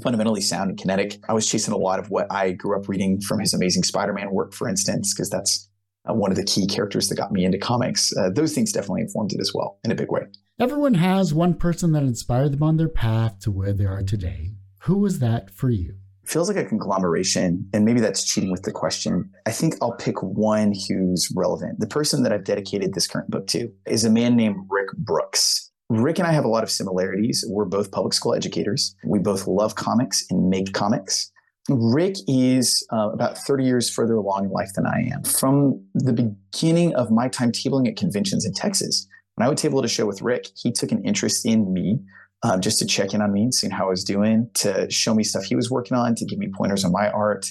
fundamentally 0.02 0.42
sound 0.42 0.70
and 0.70 0.80
kinetic. 0.80 1.20
I 1.28 1.34
was 1.34 1.50
chasing 1.50 1.74
a 1.74 1.78
lot 1.78 2.00
of 2.00 2.10
what 2.10 2.32
I 2.32 2.52
grew 2.52 2.80
up 2.80 2.88
reading 2.88 3.22
from 3.22 3.40
his 3.40 3.54
amazing 3.54 3.84
Spider-Man 3.84 4.32
work, 4.32 4.54
for 4.54 4.68
instance, 4.68 5.14
because 5.14 5.30
that's 5.30 5.70
uh, 6.10 6.14
one 6.14 6.32
of 6.32 6.38
the 6.38 6.44
key 6.44 6.68
characters 6.68 7.10
that 7.10 7.16
got 7.16 7.32
me 7.32 7.46
into 7.46 7.58
comics. 7.58 8.16
Uh, 8.16 8.30
those 8.30 8.54
things 8.54 8.72
definitely 8.72 9.02
informed 9.02 9.34
it 9.34 9.42
as 9.42 9.54
well 9.54 9.80
in 9.84 9.92
a 9.92 9.96
big 9.96 10.12
way. 10.12 10.22
Everyone 10.60 10.96
has 10.96 11.34
one 11.34 11.54
person 11.54 11.92
that 11.92 12.04
inspired 12.04 12.54
them 12.54 12.64
on 12.64 12.78
their 12.78 12.90
path 12.90 13.40
to 13.42 13.52
where 13.52 13.74
they 13.74 13.86
are 13.86 14.02
today. 14.02 14.54
Who 14.84 14.98
was 15.00 15.20
that 15.20 15.52
for 15.52 15.70
you? 15.70 15.96
feels 16.28 16.50
like 16.50 16.58
a 16.58 16.66
conglomeration, 16.66 17.70
and 17.74 17.86
maybe 17.86 18.02
that's 18.02 18.24
cheating 18.24 18.52
with 18.52 18.64
the 18.64 18.72
question. 18.72 19.32
I 19.46 19.52
think 19.52 19.76
I'll 19.82 19.96
pick 19.96 20.22
one 20.22 20.74
who's 20.88 21.32
relevant. 21.36 21.80
The 21.80 21.88
person 21.88 22.24
that 22.24 22.34
I've 22.34 22.44
dedicated 22.44 22.94
this 22.94 23.08
current 23.08 23.32
book 23.32 23.48
to 23.48 23.72
is 23.86 24.04
a 24.04 24.10
man 24.10 24.36
named 24.36 24.58
Rick 24.70 24.90
Brooks. 24.98 25.67
Rick 25.90 26.20
and 26.20 26.28
I 26.28 26.32
have 26.32 26.46
a 26.46 26.50
lot 26.50 26.64
of 26.64 26.70
similarities. 26.70 27.46
We're 27.48 27.66
both 27.66 27.92
public 27.92 28.14
school 28.14 28.34
educators. 28.34 28.96
We 29.06 29.20
both 29.20 29.48
love 29.48 29.76
comics 29.76 30.26
and 30.30 30.50
make 30.50 30.74
comics. 30.74 31.32
Rick 31.70 32.16
is 32.28 32.86
uh, 32.94 33.10
about 33.12 33.38
30 33.38 33.64
years 33.64 33.90
further 33.90 34.16
along 34.16 34.46
in 34.46 34.52
life 34.52 34.72
than 34.76 34.86
I 34.86 35.10
am. 35.14 35.24
From 35.24 35.84
the 35.94 36.14
beginning 36.14 36.96
of 36.96 37.12
my 37.12 37.28
time 37.28 37.52
tabling 37.52 37.88
at 37.88 37.98
conventions 37.98 38.46
in 38.46 38.54
Texas, 38.54 39.08
when 39.36 39.46
I 39.46 39.50
would 39.50 39.58
table 39.58 39.80
at 39.80 39.86
a 39.86 39.90
show 39.90 40.06
with 40.06 40.22
Rick, 40.22 40.48
he 40.56 40.72
took 40.72 40.92
an 40.92 41.04
interest 41.04 41.46
in 41.46 41.74
me 41.74 42.00
um, 42.44 42.62
just 42.62 42.80
to 42.80 42.86
check 42.86 43.14
in 43.14 43.22
on 43.22 43.34
me 43.34 43.44
and 43.44 43.54
seeing 43.54 43.72
how 43.72 43.88
I 43.88 43.90
was 43.90 44.04
doing, 44.04 44.50
to 44.56 44.90
show 44.90 45.14
me 45.14 45.24
stuff 45.24 45.44
he 45.44 45.56
was 45.56 45.70
working 45.70 45.98
on, 45.98 46.16
to 46.16 46.26
give 46.26 46.40
me 46.40 46.50
pointers 46.56 46.86
on 46.86 46.92
my 46.92 47.10
art, 47.10 47.48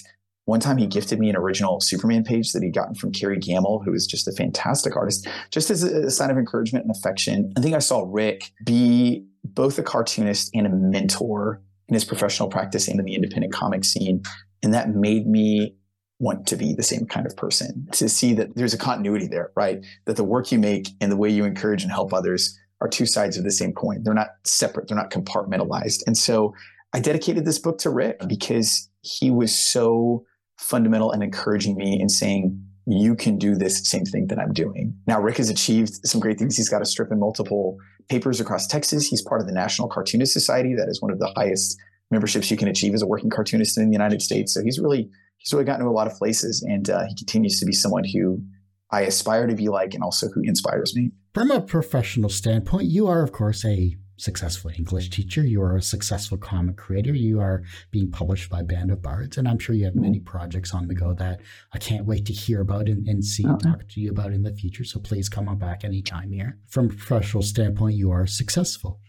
one 0.47 0.61
time 0.61 0.77
he 0.77 0.87
gifted 0.87 1.19
me 1.19 1.29
an 1.29 1.35
original 1.35 1.81
Superman 1.81 2.23
page 2.23 2.53
that 2.53 2.63
he'd 2.63 2.73
gotten 2.73 2.95
from 2.95 3.11
Kerry 3.11 3.37
Gammill, 3.37 3.83
who 3.83 3.93
is 3.93 4.07
just 4.07 4.29
a 4.29 4.31
fantastic 4.31 4.95
artist, 4.95 5.27
just 5.51 5.69
as 5.69 5.83
a 5.83 6.09
sign 6.09 6.29
of 6.29 6.37
encouragement 6.37 6.85
and 6.85 6.95
affection. 6.95 7.51
I 7.57 7.61
think 7.61 7.75
I 7.75 7.79
saw 7.79 8.05
Rick 8.07 8.51
be 8.63 9.25
both 9.43 9.77
a 9.77 9.83
cartoonist 9.83 10.49
and 10.53 10.65
a 10.65 10.69
mentor 10.69 11.61
in 11.89 11.95
his 11.95 12.05
professional 12.05 12.47
practice 12.47 12.87
and 12.87 12.97
in 12.97 13.05
the 13.05 13.13
independent 13.13 13.51
comic 13.51 13.83
scene. 13.83 14.23
And 14.63 14.73
that 14.73 14.91
made 14.91 15.27
me 15.27 15.75
want 16.19 16.47
to 16.47 16.55
be 16.55 16.73
the 16.73 16.81
same 16.81 17.07
kind 17.07 17.27
of 17.27 17.35
person, 17.35 17.85
to 17.91 18.07
see 18.07 18.33
that 18.35 18.55
there's 18.55 18.73
a 18.73 18.77
continuity 18.77 19.27
there, 19.27 19.51
right? 19.57 19.85
That 20.05 20.15
the 20.15 20.23
work 20.23 20.49
you 20.53 20.59
make 20.59 20.87
and 21.01 21.11
the 21.11 21.17
way 21.17 21.29
you 21.29 21.43
encourage 21.43 21.83
and 21.83 21.91
help 21.91 22.13
others 22.13 22.57
are 22.79 22.87
two 22.87 23.05
sides 23.05 23.37
of 23.37 23.43
the 23.43 23.51
same 23.51 23.73
coin. 23.73 24.01
They're 24.03 24.13
not 24.13 24.29
separate, 24.45 24.87
they're 24.87 24.95
not 24.95 25.11
compartmentalized. 25.11 26.03
And 26.07 26.17
so 26.17 26.53
I 26.93 27.01
dedicated 27.01 27.43
this 27.43 27.59
book 27.59 27.79
to 27.79 27.89
Rick 27.89 28.21
because 28.29 28.89
he 29.01 29.29
was 29.29 29.53
so 29.53 30.25
fundamental 30.57 31.11
and 31.11 31.23
encouraging 31.23 31.75
me 31.75 31.99
and 31.99 32.11
saying, 32.11 32.61
you 32.85 33.15
can 33.15 33.37
do 33.37 33.55
this 33.55 33.89
same 33.89 34.05
thing 34.05 34.27
that 34.27 34.39
I'm 34.39 34.53
doing. 34.53 34.95
Now, 35.07 35.19
Rick 35.19 35.37
has 35.37 35.49
achieved 35.49 35.99
some 36.05 36.21
great 36.21 36.39
things. 36.39 36.55
He's 36.55 36.69
got 36.69 36.81
a 36.81 36.85
strip 36.85 37.11
in 37.11 37.19
multiple 37.19 37.77
papers 38.07 38.39
across 38.39 38.65
Texas. 38.65 39.05
He's 39.05 39.21
part 39.21 39.41
of 39.41 39.47
the 39.47 39.53
National 39.53 39.89
Cartoonist 39.89 40.31
Society. 40.31 40.73
That 40.73 40.87
is 40.87 41.01
one 41.01 41.11
of 41.11 41.19
the 41.19 41.31
highest 41.35 41.77
memberships 42.11 42.49
you 42.49 42.55
can 42.55 42.69
achieve 42.69 42.93
as 42.93 43.01
a 43.01 43.07
working 43.07 43.29
cartoonist 43.29 43.77
in 43.77 43.89
the 43.89 43.91
United 43.91 44.21
States. 44.21 44.53
So 44.53 44.63
he's 44.63 44.79
really 44.79 45.09
he's 45.37 45.51
really 45.51 45.65
gotten 45.65 45.83
to 45.83 45.89
a 45.89 45.91
lot 45.91 46.07
of 46.07 46.13
places, 46.13 46.63
and 46.63 46.89
uh, 46.89 47.03
he 47.09 47.15
continues 47.15 47.59
to 47.59 47.65
be 47.65 47.73
someone 47.73 48.05
who 48.05 48.41
I 48.89 49.01
aspire 49.01 49.47
to 49.47 49.55
be 49.55 49.67
like, 49.67 49.93
and 49.93 50.01
also 50.01 50.27
who 50.33 50.41
inspires 50.43 50.95
me. 50.95 51.11
From 51.33 51.51
a 51.51 51.59
professional 51.59 52.29
standpoint, 52.29 52.85
you 52.85 53.07
are, 53.07 53.21
of 53.21 53.33
course, 53.33 53.65
a 53.65 53.97
successful 54.17 54.71
English 54.75 55.09
teacher. 55.09 55.43
You 55.43 55.61
are 55.61 55.77
a 55.77 55.81
successful 55.81 56.37
comic 56.37 56.75
creator. 56.75 57.13
You 57.13 57.39
are 57.39 57.63
being 57.91 58.11
published 58.11 58.49
by 58.49 58.63
Band 58.63 58.91
of 58.91 59.01
Bards. 59.01 59.37
And 59.37 59.47
I'm 59.47 59.59
sure 59.59 59.75
you 59.75 59.85
have 59.85 59.93
mm-hmm. 59.93 60.01
many 60.01 60.19
projects 60.19 60.73
on 60.73 60.87
the 60.87 60.95
go 60.95 61.13
that 61.13 61.39
I 61.73 61.77
can't 61.77 62.05
wait 62.05 62.25
to 62.25 62.33
hear 62.33 62.61
about 62.61 62.87
and, 62.87 63.07
and 63.07 63.23
see 63.23 63.43
and 63.43 63.53
uh-huh. 63.53 63.77
talk 63.77 63.87
to 63.89 64.01
you 64.01 64.11
about 64.11 64.33
in 64.33 64.43
the 64.43 64.53
future. 64.53 64.83
So 64.83 64.99
please 64.99 65.29
come 65.29 65.47
on 65.47 65.57
back 65.57 65.83
anytime 65.83 66.31
here. 66.31 66.57
From 66.67 66.85
a 66.85 66.89
professional 66.89 67.43
standpoint, 67.43 67.95
you 67.95 68.11
are 68.11 68.27
successful. 68.27 68.99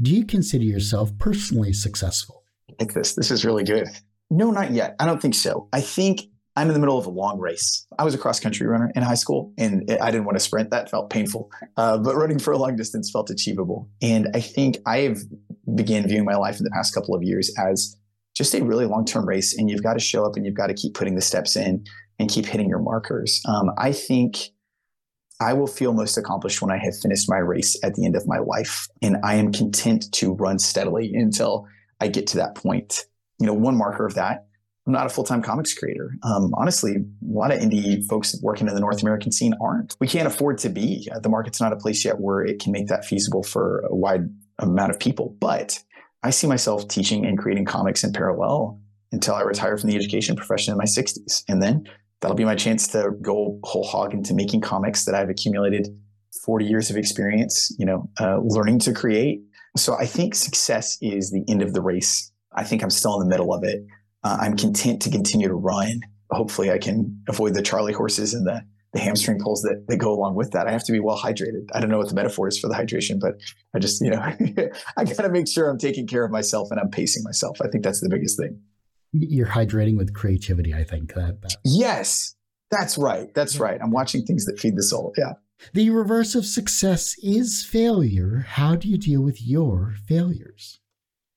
Do 0.00 0.14
you 0.14 0.24
consider 0.24 0.64
yourself 0.64 1.16
personally 1.18 1.72
successful? 1.72 2.44
I 2.70 2.84
like 2.84 2.94
this. 2.94 3.14
This 3.14 3.30
is 3.30 3.44
really 3.44 3.64
good. 3.64 3.88
No, 4.30 4.50
not 4.50 4.70
yet. 4.70 4.96
I 4.98 5.04
don't 5.04 5.20
think 5.20 5.34
so. 5.34 5.68
I 5.72 5.82
think 5.82 6.22
I'm 6.54 6.68
in 6.68 6.74
the 6.74 6.80
middle 6.80 6.98
of 6.98 7.06
a 7.06 7.10
long 7.10 7.38
race. 7.38 7.86
I 7.98 8.04
was 8.04 8.14
a 8.14 8.18
cross 8.18 8.38
country 8.38 8.66
runner 8.66 8.92
in 8.94 9.02
high 9.02 9.14
school 9.14 9.52
and 9.56 9.90
I 10.02 10.10
didn't 10.10 10.26
want 10.26 10.36
to 10.36 10.40
sprint. 10.40 10.70
That 10.70 10.90
felt 10.90 11.08
painful. 11.08 11.50
Uh, 11.76 11.96
but 11.96 12.14
running 12.14 12.38
for 12.38 12.52
a 12.52 12.58
long 12.58 12.76
distance 12.76 13.10
felt 13.10 13.30
achievable. 13.30 13.88
And 14.02 14.28
I 14.34 14.40
think 14.40 14.76
I 14.84 14.98
have 14.98 15.18
began 15.74 16.06
viewing 16.06 16.26
my 16.26 16.36
life 16.36 16.58
in 16.58 16.64
the 16.64 16.70
past 16.70 16.94
couple 16.94 17.14
of 17.14 17.22
years 17.22 17.50
as 17.58 17.96
just 18.34 18.54
a 18.54 18.62
really 18.62 18.84
long 18.84 19.06
term 19.06 19.26
race. 19.26 19.56
And 19.56 19.70
you've 19.70 19.82
got 19.82 19.94
to 19.94 20.00
show 20.00 20.26
up 20.26 20.36
and 20.36 20.44
you've 20.44 20.54
got 20.54 20.66
to 20.66 20.74
keep 20.74 20.94
putting 20.94 21.14
the 21.14 21.22
steps 21.22 21.56
in 21.56 21.84
and 22.18 22.30
keep 22.30 22.44
hitting 22.44 22.68
your 22.68 22.80
markers. 22.80 23.40
Um, 23.48 23.70
I 23.78 23.92
think 23.92 24.50
I 25.40 25.54
will 25.54 25.66
feel 25.66 25.94
most 25.94 26.18
accomplished 26.18 26.60
when 26.60 26.70
I 26.70 26.76
have 26.76 26.96
finished 26.98 27.28
my 27.28 27.38
race 27.38 27.78
at 27.82 27.94
the 27.94 28.04
end 28.04 28.14
of 28.14 28.26
my 28.26 28.38
life. 28.38 28.86
And 29.00 29.16
I 29.24 29.36
am 29.36 29.52
content 29.52 30.12
to 30.12 30.34
run 30.34 30.58
steadily 30.58 31.14
until 31.14 31.66
I 32.00 32.08
get 32.08 32.26
to 32.28 32.36
that 32.38 32.54
point. 32.54 33.06
You 33.40 33.46
know, 33.46 33.54
one 33.54 33.76
marker 33.76 34.04
of 34.04 34.14
that 34.14 34.46
I'm 34.86 34.92
not 34.92 35.06
a 35.06 35.10
full 35.10 35.24
time 35.24 35.42
comics 35.42 35.74
creator. 35.74 36.16
Um, 36.24 36.52
honestly, 36.56 36.96
a 36.96 37.04
lot 37.22 37.52
of 37.52 37.60
indie 37.60 38.04
folks 38.08 38.36
working 38.42 38.66
in 38.66 38.74
the 38.74 38.80
North 38.80 39.02
American 39.02 39.30
scene 39.30 39.54
aren't. 39.60 39.96
We 40.00 40.08
can't 40.08 40.26
afford 40.26 40.58
to 40.58 40.68
be. 40.68 41.08
Uh, 41.14 41.20
the 41.20 41.28
market's 41.28 41.60
not 41.60 41.72
a 41.72 41.76
place 41.76 42.04
yet 42.04 42.20
where 42.20 42.42
it 42.42 42.60
can 42.60 42.72
make 42.72 42.88
that 42.88 43.04
feasible 43.04 43.44
for 43.44 43.84
a 43.88 43.94
wide 43.94 44.28
amount 44.58 44.90
of 44.90 44.98
people. 44.98 45.36
But 45.40 45.78
I 46.24 46.30
see 46.30 46.48
myself 46.48 46.88
teaching 46.88 47.24
and 47.24 47.38
creating 47.38 47.64
comics 47.64 48.02
in 48.02 48.12
parallel 48.12 48.80
until 49.12 49.34
I 49.34 49.42
retire 49.42 49.76
from 49.76 49.90
the 49.90 49.96
education 49.96 50.34
profession 50.34 50.72
in 50.72 50.78
my 50.78 50.84
60s. 50.84 51.44
And 51.48 51.62
then 51.62 51.84
that'll 52.20 52.36
be 52.36 52.44
my 52.44 52.56
chance 52.56 52.88
to 52.88 53.12
go 53.20 53.60
whole 53.62 53.84
hog 53.84 54.14
into 54.14 54.34
making 54.34 54.62
comics 54.62 55.04
that 55.04 55.14
I've 55.14 55.28
accumulated 55.28 55.88
40 56.44 56.64
years 56.64 56.90
of 56.90 56.96
experience, 56.96 57.74
you 57.78 57.86
know, 57.86 58.10
uh, 58.18 58.38
learning 58.42 58.80
to 58.80 58.92
create. 58.92 59.42
So 59.76 59.94
I 59.94 60.06
think 60.06 60.34
success 60.34 60.98
is 61.00 61.30
the 61.30 61.44
end 61.48 61.62
of 61.62 61.72
the 61.72 61.82
race. 61.82 62.32
I 62.54 62.64
think 62.64 62.82
I'm 62.82 62.90
still 62.90 63.20
in 63.20 63.28
the 63.28 63.30
middle 63.30 63.54
of 63.54 63.62
it 63.64 63.84
uh, 64.24 64.38
I'm 64.40 64.56
content 64.56 65.02
to 65.02 65.10
continue 65.10 65.48
to 65.48 65.54
run. 65.54 66.00
Hopefully, 66.30 66.70
I 66.70 66.78
can 66.78 67.22
avoid 67.28 67.54
the 67.54 67.62
Charlie 67.62 67.92
horses 67.92 68.32
and 68.34 68.46
the, 68.46 68.62
the 68.92 69.00
hamstring 69.00 69.38
pulls 69.38 69.62
that, 69.62 69.84
that 69.88 69.96
go 69.96 70.12
along 70.12 70.34
with 70.34 70.52
that. 70.52 70.66
I 70.66 70.72
have 70.72 70.84
to 70.84 70.92
be 70.92 71.00
well 71.00 71.18
hydrated. 71.18 71.68
I 71.74 71.80
don't 71.80 71.90
know 71.90 71.98
what 71.98 72.08
the 72.08 72.14
metaphor 72.14 72.48
is 72.48 72.58
for 72.58 72.68
the 72.68 72.74
hydration, 72.74 73.20
but 73.20 73.34
I 73.74 73.78
just, 73.78 74.02
you 74.02 74.10
know, 74.10 74.20
I 74.96 75.04
got 75.04 75.22
to 75.22 75.28
make 75.28 75.48
sure 75.48 75.68
I'm 75.68 75.78
taking 75.78 76.06
care 76.06 76.24
of 76.24 76.30
myself 76.30 76.68
and 76.70 76.80
I'm 76.80 76.90
pacing 76.90 77.22
myself. 77.22 77.58
I 77.62 77.68
think 77.68 77.84
that's 77.84 78.00
the 78.00 78.08
biggest 78.08 78.38
thing. 78.38 78.60
You're 79.12 79.46
hydrating 79.46 79.98
with 79.98 80.14
creativity, 80.14 80.72
I 80.72 80.84
think. 80.84 81.14
That, 81.14 81.42
that. 81.42 81.56
Yes, 81.64 82.34
that's 82.70 82.96
right. 82.96 83.32
That's 83.34 83.58
right. 83.58 83.78
I'm 83.82 83.90
watching 83.90 84.24
things 84.24 84.46
that 84.46 84.58
feed 84.58 84.76
the 84.76 84.82
soul. 84.82 85.12
Yeah. 85.18 85.34
The 85.74 85.90
reverse 85.90 86.34
of 86.34 86.44
success 86.46 87.16
is 87.22 87.64
failure. 87.64 88.46
How 88.48 88.74
do 88.74 88.88
you 88.88 88.98
deal 88.98 89.20
with 89.20 89.42
your 89.42 89.94
failures? 90.08 90.80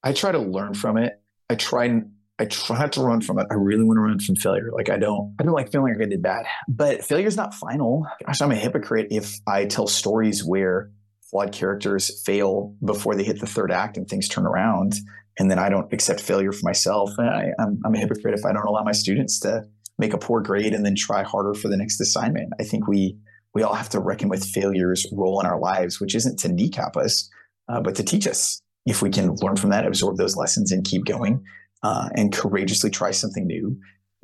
I 0.04 0.13
try 0.13 0.32
to 0.32 0.39
learn 0.39 0.74
from 0.74 0.98
it. 0.98 1.21
I 1.50 1.56
try 1.56 2.02
I 2.38 2.45
try 2.45 2.80
not 2.80 2.91
to 2.93 3.02
run 3.02 3.21
from 3.21 3.39
it. 3.39 3.48
I 3.50 3.54
really 3.54 3.84
want 3.84 3.98
to 3.98 4.02
run 4.02 4.19
from 4.19 4.36
failure. 4.36 4.69
Like 4.74 4.89
I 4.89 4.98
don't, 4.98 5.36
I 5.39 5.43
don't 5.43 5.54
like 5.54 5.71
feeling 5.71 5.93
like 5.93 6.06
I 6.06 6.10
did 6.10 6.21
bad. 6.21 6.45
But 6.67 7.04
failure 7.04 7.28
is 7.28 7.38
not 7.38 7.54
final. 7.54 8.06
Gosh, 8.26 8.41
I'm 8.41 8.52
a 8.52 8.56
hypocrite 8.56 9.08
if 9.12 9.36
I 9.48 9.65
tell 9.65 9.88
stories 9.88 10.43
where 10.43 10.91
flawed 11.32 11.54
characters 11.54 12.21
fail 12.26 12.76
before 12.84 13.15
they 13.15 13.24
hit 13.24 13.39
the 13.39 13.48
third 13.48 13.71
act 13.71 13.98
and 13.98 14.08
things 14.08 14.28
turn 14.28 14.45
around, 14.45 14.95
and 15.39 15.50
then 15.50 15.60
I 15.60 15.69
don't 15.69 15.91
accept 15.93 16.21
failure 16.21 16.52
for 16.52 16.63
myself. 16.63 17.12
I, 17.17 17.52
I'm, 17.60 17.80
I'm 17.86 17.95
a 17.95 18.00
hypocrite 18.00 18.38
if 18.38 18.45
I 18.45 18.54
don't 18.54 18.65
allow 18.65 18.84
my 18.84 18.91
students 18.91 19.39
to 19.41 19.63
make 19.98 20.13
a 20.13 20.17
poor 20.17 20.41
grade 20.41 20.74
and 20.74 20.86
then 20.86 20.95
try 20.95 21.24
harder 21.24 21.54
for 21.54 21.69
the 21.69 21.78
next 21.78 22.02
assignment. 22.02 22.54
I 22.60 22.63
think 22.63 22.88
we 22.88 23.17
we 23.54 23.63
all 23.63 23.74
have 23.74 23.89
to 23.89 24.02
reckon 24.02 24.28
with 24.28 24.43
failure's 24.43 25.08
role 25.13 25.39
in 25.39 25.45
our 25.45 25.60
lives, 25.60 26.02
which 26.02 26.13
isn't 26.15 26.38
to 26.39 26.50
kneecap 26.50 26.98
us, 26.98 27.30
uh, 27.69 27.80
but 27.80 27.95
to 27.95 28.04
teach 28.04 28.28
us. 28.28 28.62
If 28.86 29.02
we 29.02 29.10
can 29.10 29.36
learn 29.36 29.56
from 29.56 29.69
that, 29.69 29.88
absorb 29.88 30.17
those 30.17 30.36
lessons, 30.36 30.71
and 30.71 30.84
keep 30.84 31.06
going, 31.06 31.43
uh, 31.86 32.10
and 32.15 32.34
courageously 32.34 32.89
try 32.89 33.12
something 33.12 33.45
new, 33.45 33.78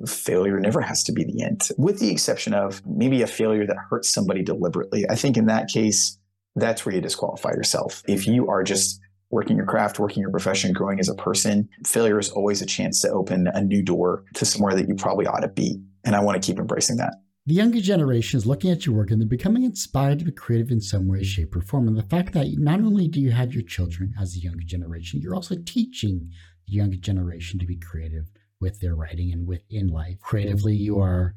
failure 0.08 0.60
never 0.60 0.82
has 0.82 1.04
to 1.04 1.12
be 1.12 1.24
the 1.24 1.44
end, 1.44 1.62
with 1.78 2.00
the 2.00 2.10
exception 2.10 2.54
of 2.56 2.82
maybe 2.88 3.22
a 3.22 3.28
failure 3.28 3.68
that 3.68 3.78
hurts 3.90 4.12
somebody 4.12 4.42
deliberately. 4.42 5.06
I 5.10 5.16
think 5.16 5.38
in 5.38 5.46
that 5.46 5.68
case, 5.68 6.18
that's 6.56 6.86
where 6.86 6.96
you 6.96 7.02
disqualify 7.02 7.52
yourself. 7.52 8.02
If 8.08 8.26
you 8.26 8.50
are 8.50 8.64
just 8.64 9.00
working 9.30 9.56
your 9.58 9.68
craft, 9.68 10.00
working 10.00 10.22
your 10.22 10.32
profession, 10.32 10.74
growing 10.74 11.00
as 11.00 11.08
a 11.08 11.14
person, 11.14 11.70
failure 11.86 12.20
is 12.20 12.32
always 12.32 12.64
a 12.64 12.66
chance 12.66 13.00
to 13.02 13.10
open 13.10 13.48
a 13.54 13.62
new 13.62 13.84
door 13.84 14.26
to 14.34 14.44
somewhere 14.44 14.76
that 14.76 14.88
you 14.90 14.96
probably 14.96 15.28
ought 15.28 15.42
to 15.42 15.48
be. 15.48 15.80
And 16.04 16.16
I 16.16 16.22
want 16.22 16.42
to 16.42 16.46
keep 16.46 16.60
embracing 16.60 16.98
that. 16.98 17.14
The 17.48 17.56
younger 17.56 17.80
generation 17.80 18.38
is 18.38 18.46
looking 18.46 18.70
at 18.70 18.86
your 18.86 18.96
work 18.96 19.10
and 19.10 19.20
they're 19.20 19.28
becoming 19.28 19.64
inspired 19.64 20.20
to 20.20 20.26
be 20.26 20.32
creative 20.32 20.70
in 20.70 20.82
some 20.82 21.08
way, 21.08 21.24
shape, 21.24 21.56
or 21.56 21.62
form. 21.62 21.88
And 21.88 21.98
the 21.98 22.04
fact 22.04 22.34
that 22.34 22.48
not 22.58 22.82
only 22.82 23.08
do 23.08 23.20
you 23.20 23.32
have 23.32 23.54
your 23.54 23.64
children 23.64 24.14
as 24.22 24.36
a 24.36 24.40
younger 24.40 24.64
generation, 24.64 25.22
you're 25.22 25.36
also 25.36 25.56
teaching 25.66 26.30
the 26.68 26.74
younger 26.74 26.98
generation 26.98 27.60
to 27.60 27.66
be 27.66 27.78
creative 27.78 28.26
with 28.60 28.80
their 28.80 28.96
writing 28.96 29.32
and 29.32 29.48
within 29.48 29.88
life. 29.88 30.20
Creatively, 30.22 30.76
you 30.76 31.00
are 31.00 31.34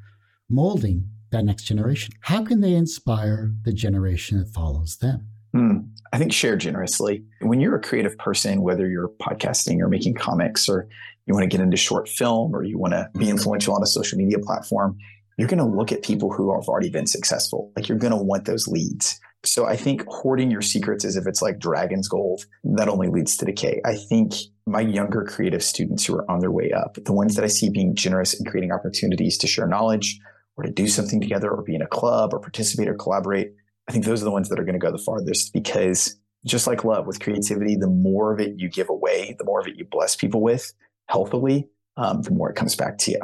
molding 0.49 1.09
that 1.31 1.43
next 1.43 1.63
generation. 1.63 2.13
How 2.21 2.43
can 2.43 2.61
they 2.61 2.73
inspire 2.73 3.51
the 3.63 3.73
generation 3.73 4.37
that 4.37 4.53
follows 4.53 4.97
them? 4.97 5.27
Hmm. 5.53 5.77
I 6.13 6.17
think 6.17 6.33
share 6.33 6.55
generously. 6.55 7.23
When 7.41 7.59
you're 7.59 7.75
a 7.75 7.81
creative 7.81 8.17
person, 8.17 8.61
whether 8.61 8.87
you're 8.87 9.09
podcasting 9.21 9.79
or 9.79 9.87
making 9.87 10.15
comics 10.15 10.69
or 10.69 10.87
you 11.25 11.33
want 11.33 11.43
to 11.43 11.47
get 11.47 11.63
into 11.63 11.77
short 11.77 12.07
film 12.07 12.55
or 12.55 12.63
you 12.63 12.77
want 12.77 12.93
to 12.93 13.09
be 13.17 13.29
influential 13.29 13.73
on 13.73 13.81
a 13.81 13.87
social 13.87 14.17
media 14.17 14.37
platform, 14.39 14.97
you're 15.37 15.47
going 15.47 15.59
to 15.59 15.65
look 15.65 15.91
at 15.91 16.03
people 16.03 16.31
who 16.31 16.53
have 16.53 16.67
already 16.67 16.89
been 16.89 17.07
successful. 17.07 17.71
Like 17.75 17.89
you're 17.89 17.97
going 17.97 18.11
to 18.11 18.21
want 18.21 18.45
those 18.45 18.67
leads. 18.67 19.19
So 19.45 19.65
I 19.65 19.75
think 19.75 20.03
hoarding 20.07 20.51
your 20.51 20.61
secrets 20.61 21.05
as 21.05 21.15
if 21.15 21.27
it's 21.27 21.41
like 21.41 21.59
dragon's 21.59 22.07
gold, 22.07 22.45
that 22.63 22.89
only 22.89 23.07
leads 23.07 23.37
to 23.37 23.45
decay. 23.45 23.81
I 23.85 23.95
think 23.95 24.33
my 24.65 24.81
younger 24.81 25.23
creative 25.23 25.63
students 25.63 26.05
who 26.05 26.15
are 26.15 26.29
on 26.29 26.39
their 26.39 26.51
way 26.51 26.71
up, 26.71 26.97
the 27.05 27.13
ones 27.13 27.35
that 27.35 27.45
I 27.45 27.47
see 27.47 27.69
being 27.69 27.95
generous 27.95 28.33
and 28.33 28.47
creating 28.47 28.71
opportunities 28.71 29.37
to 29.39 29.47
share 29.47 29.67
knowledge 29.67 30.19
or 30.57 30.63
to 30.63 30.71
do 30.71 30.87
something 30.87 31.21
together 31.21 31.51
or 31.51 31.61
be 31.61 31.75
in 31.75 31.81
a 31.81 31.87
club 31.87 32.33
or 32.33 32.39
participate 32.39 32.87
or 32.87 32.95
collaborate, 32.95 33.53
I 33.87 33.91
think 33.91 34.05
those 34.05 34.21
are 34.21 34.25
the 34.25 34.31
ones 34.31 34.49
that 34.49 34.59
are 34.59 34.63
going 34.63 34.73
to 34.73 34.79
go 34.79 34.91
the 34.91 34.97
farthest 34.97 35.53
because 35.53 36.17
just 36.45 36.67
like 36.67 36.83
love 36.83 37.07
with 37.07 37.19
creativity, 37.19 37.75
the 37.75 37.89
more 37.89 38.33
of 38.33 38.39
it 38.39 38.53
you 38.57 38.69
give 38.69 38.89
away, 38.89 39.35
the 39.37 39.45
more 39.45 39.59
of 39.59 39.67
it 39.67 39.75
you 39.75 39.85
bless 39.85 40.15
people 40.15 40.41
with 40.41 40.73
healthily, 41.07 41.67
um, 41.97 42.21
the 42.21 42.31
more 42.31 42.49
it 42.49 42.55
comes 42.55 42.75
back 42.75 42.97
to 42.99 43.11
you. 43.11 43.21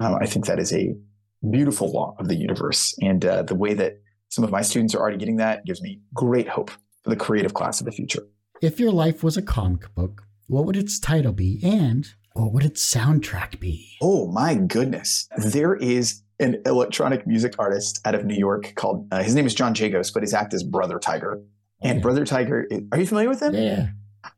Um, 0.00 0.16
I 0.20 0.26
think 0.26 0.46
that 0.46 0.58
is 0.58 0.72
a 0.72 0.94
beautiful 1.50 1.90
law 1.90 2.14
of 2.18 2.28
the 2.28 2.36
universe. 2.36 2.94
And 3.00 3.24
uh, 3.24 3.42
the 3.42 3.54
way 3.54 3.74
that 3.74 4.00
some 4.28 4.44
of 4.44 4.50
my 4.50 4.62
students 4.62 4.94
are 4.94 5.00
already 5.00 5.16
getting 5.16 5.36
that 5.36 5.60
It 5.60 5.64
gives 5.64 5.82
me 5.82 6.00
great 6.14 6.48
hope 6.48 6.70
for 7.02 7.10
the 7.10 7.16
creative 7.16 7.54
class 7.54 7.80
of 7.80 7.86
the 7.86 7.92
future. 7.92 8.22
If 8.60 8.80
your 8.80 8.92
life 8.92 9.22
was 9.22 9.36
a 9.36 9.42
comic 9.42 9.94
book, 9.94 10.24
what 10.46 10.64
would 10.66 10.76
its 10.76 10.98
title 10.98 11.32
be? 11.32 11.60
And 11.62 12.08
what 12.32 12.52
would 12.52 12.64
its 12.64 12.94
soundtrack 12.94 13.60
be? 13.60 13.96
Oh 14.00 14.30
my 14.30 14.54
goodness. 14.54 15.28
There 15.36 15.74
is 15.74 16.22
an 16.40 16.62
electronic 16.66 17.26
music 17.26 17.54
artist 17.58 18.00
out 18.04 18.14
of 18.14 18.24
New 18.24 18.36
York 18.36 18.74
called, 18.76 19.08
uh, 19.10 19.22
his 19.22 19.34
name 19.34 19.46
is 19.46 19.54
John 19.54 19.74
Jagos, 19.74 20.12
but 20.12 20.22
his 20.22 20.34
act 20.34 20.54
is 20.54 20.62
Brother 20.62 20.98
Tiger. 20.98 21.42
And 21.82 21.98
yeah. 21.98 22.02
Brother 22.02 22.24
Tiger, 22.24 22.68
are 22.92 22.98
you 22.98 23.06
familiar 23.06 23.28
with 23.28 23.42
him? 23.42 23.54
Yeah. 23.54 23.88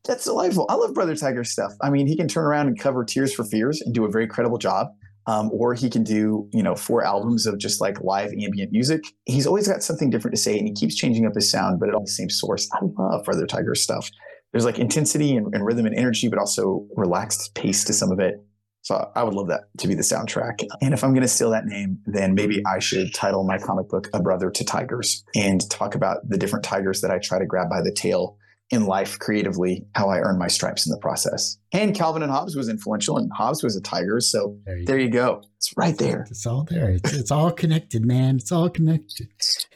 That's 0.04 0.24
delightful. 0.24 0.66
I 0.68 0.74
love 0.74 0.94
Brother 0.94 1.16
Tiger 1.16 1.44
stuff. 1.44 1.72
I 1.82 1.90
mean, 1.90 2.06
he 2.06 2.16
can 2.16 2.28
turn 2.28 2.44
around 2.44 2.68
and 2.68 2.78
cover 2.78 3.04
Tears 3.04 3.34
for 3.34 3.44
Fears 3.44 3.80
and 3.80 3.94
do 3.94 4.04
a 4.04 4.10
very 4.10 4.26
credible 4.26 4.58
job. 4.58 4.88
Um, 5.30 5.50
or 5.52 5.74
he 5.74 5.88
can 5.88 6.02
do, 6.02 6.48
you 6.52 6.62
know, 6.62 6.74
four 6.74 7.04
albums 7.04 7.46
of 7.46 7.56
just 7.58 7.80
like 7.80 8.00
live 8.00 8.32
ambient 8.32 8.72
music. 8.72 9.04
He's 9.26 9.46
always 9.46 9.68
got 9.68 9.82
something 9.82 10.10
different 10.10 10.34
to 10.34 10.42
say 10.42 10.58
and 10.58 10.66
he 10.66 10.74
keeps 10.74 10.96
changing 10.96 11.24
up 11.24 11.34
his 11.34 11.48
sound, 11.48 11.78
but 11.78 11.88
at 11.88 11.94
all 11.94 12.04
the 12.04 12.10
same 12.10 12.30
source. 12.30 12.68
I 12.72 12.78
love 12.98 13.24
Brother 13.24 13.46
Tiger 13.46 13.76
stuff. 13.76 14.10
There's 14.52 14.64
like 14.64 14.80
intensity 14.80 15.36
and, 15.36 15.54
and 15.54 15.64
rhythm 15.64 15.86
and 15.86 15.94
energy, 15.94 16.28
but 16.28 16.40
also 16.40 16.86
relaxed 16.96 17.54
pace 17.54 17.84
to 17.84 17.92
some 17.92 18.10
of 18.10 18.18
it. 18.18 18.44
So 18.82 19.08
I 19.14 19.22
would 19.22 19.34
love 19.34 19.48
that 19.48 19.64
to 19.78 19.86
be 19.86 19.94
the 19.94 20.02
soundtrack. 20.02 20.66
And 20.80 20.94
if 20.94 21.04
I'm 21.04 21.10
going 21.10 21.22
to 21.22 21.28
steal 21.28 21.50
that 21.50 21.66
name, 21.66 21.98
then 22.06 22.34
maybe 22.34 22.62
I 22.66 22.80
should 22.80 23.14
title 23.14 23.44
my 23.44 23.58
comic 23.58 23.88
book 23.88 24.08
A 24.14 24.20
Brother 24.20 24.50
to 24.50 24.64
Tigers 24.64 25.22
and 25.36 25.68
talk 25.70 25.94
about 25.94 26.28
the 26.28 26.38
different 26.38 26.64
tigers 26.64 27.02
that 27.02 27.10
I 27.10 27.18
try 27.18 27.38
to 27.38 27.46
grab 27.46 27.68
by 27.68 27.82
the 27.82 27.92
tail 27.92 28.36
in 28.70 28.86
life 28.86 29.18
creatively, 29.18 29.84
how 29.96 30.08
I 30.08 30.20
earn 30.20 30.38
my 30.38 30.46
stripes 30.46 30.86
in 30.86 30.90
the 30.90 30.98
process. 30.98 31.58
And 31.72 31.94
Calvin 31.94 32.22
and 32.22 32.30
Hobbes 32.30 32.54
was 32.54 32.68
influential, 32.68 33.18
and 33.18 33.30
Hobbes 33.32 33.64
was 33.64 33.74
a 33.76 33.80
tiger. 33.80 34.20
So 34.20 34.56
there 34.64 34.78
you, 34.78 34.86
there 34.86 34.98
you 34.98 35.10
go. 35.10 35.42
It's 35.56 35.76
right 35.76 35.98
there. 35.98 36.26
It's 36.30 36.46
all 36.46 36.64
there. 36.64 36.90
It's, 36.90 37.12
it's 37.12 37.30
all 37.32 37.50
connected, 37.50 38.04
man. 38.04 38.36
It's 38.36 38.52
all 38.52 38.70
connected. 38.70 39.28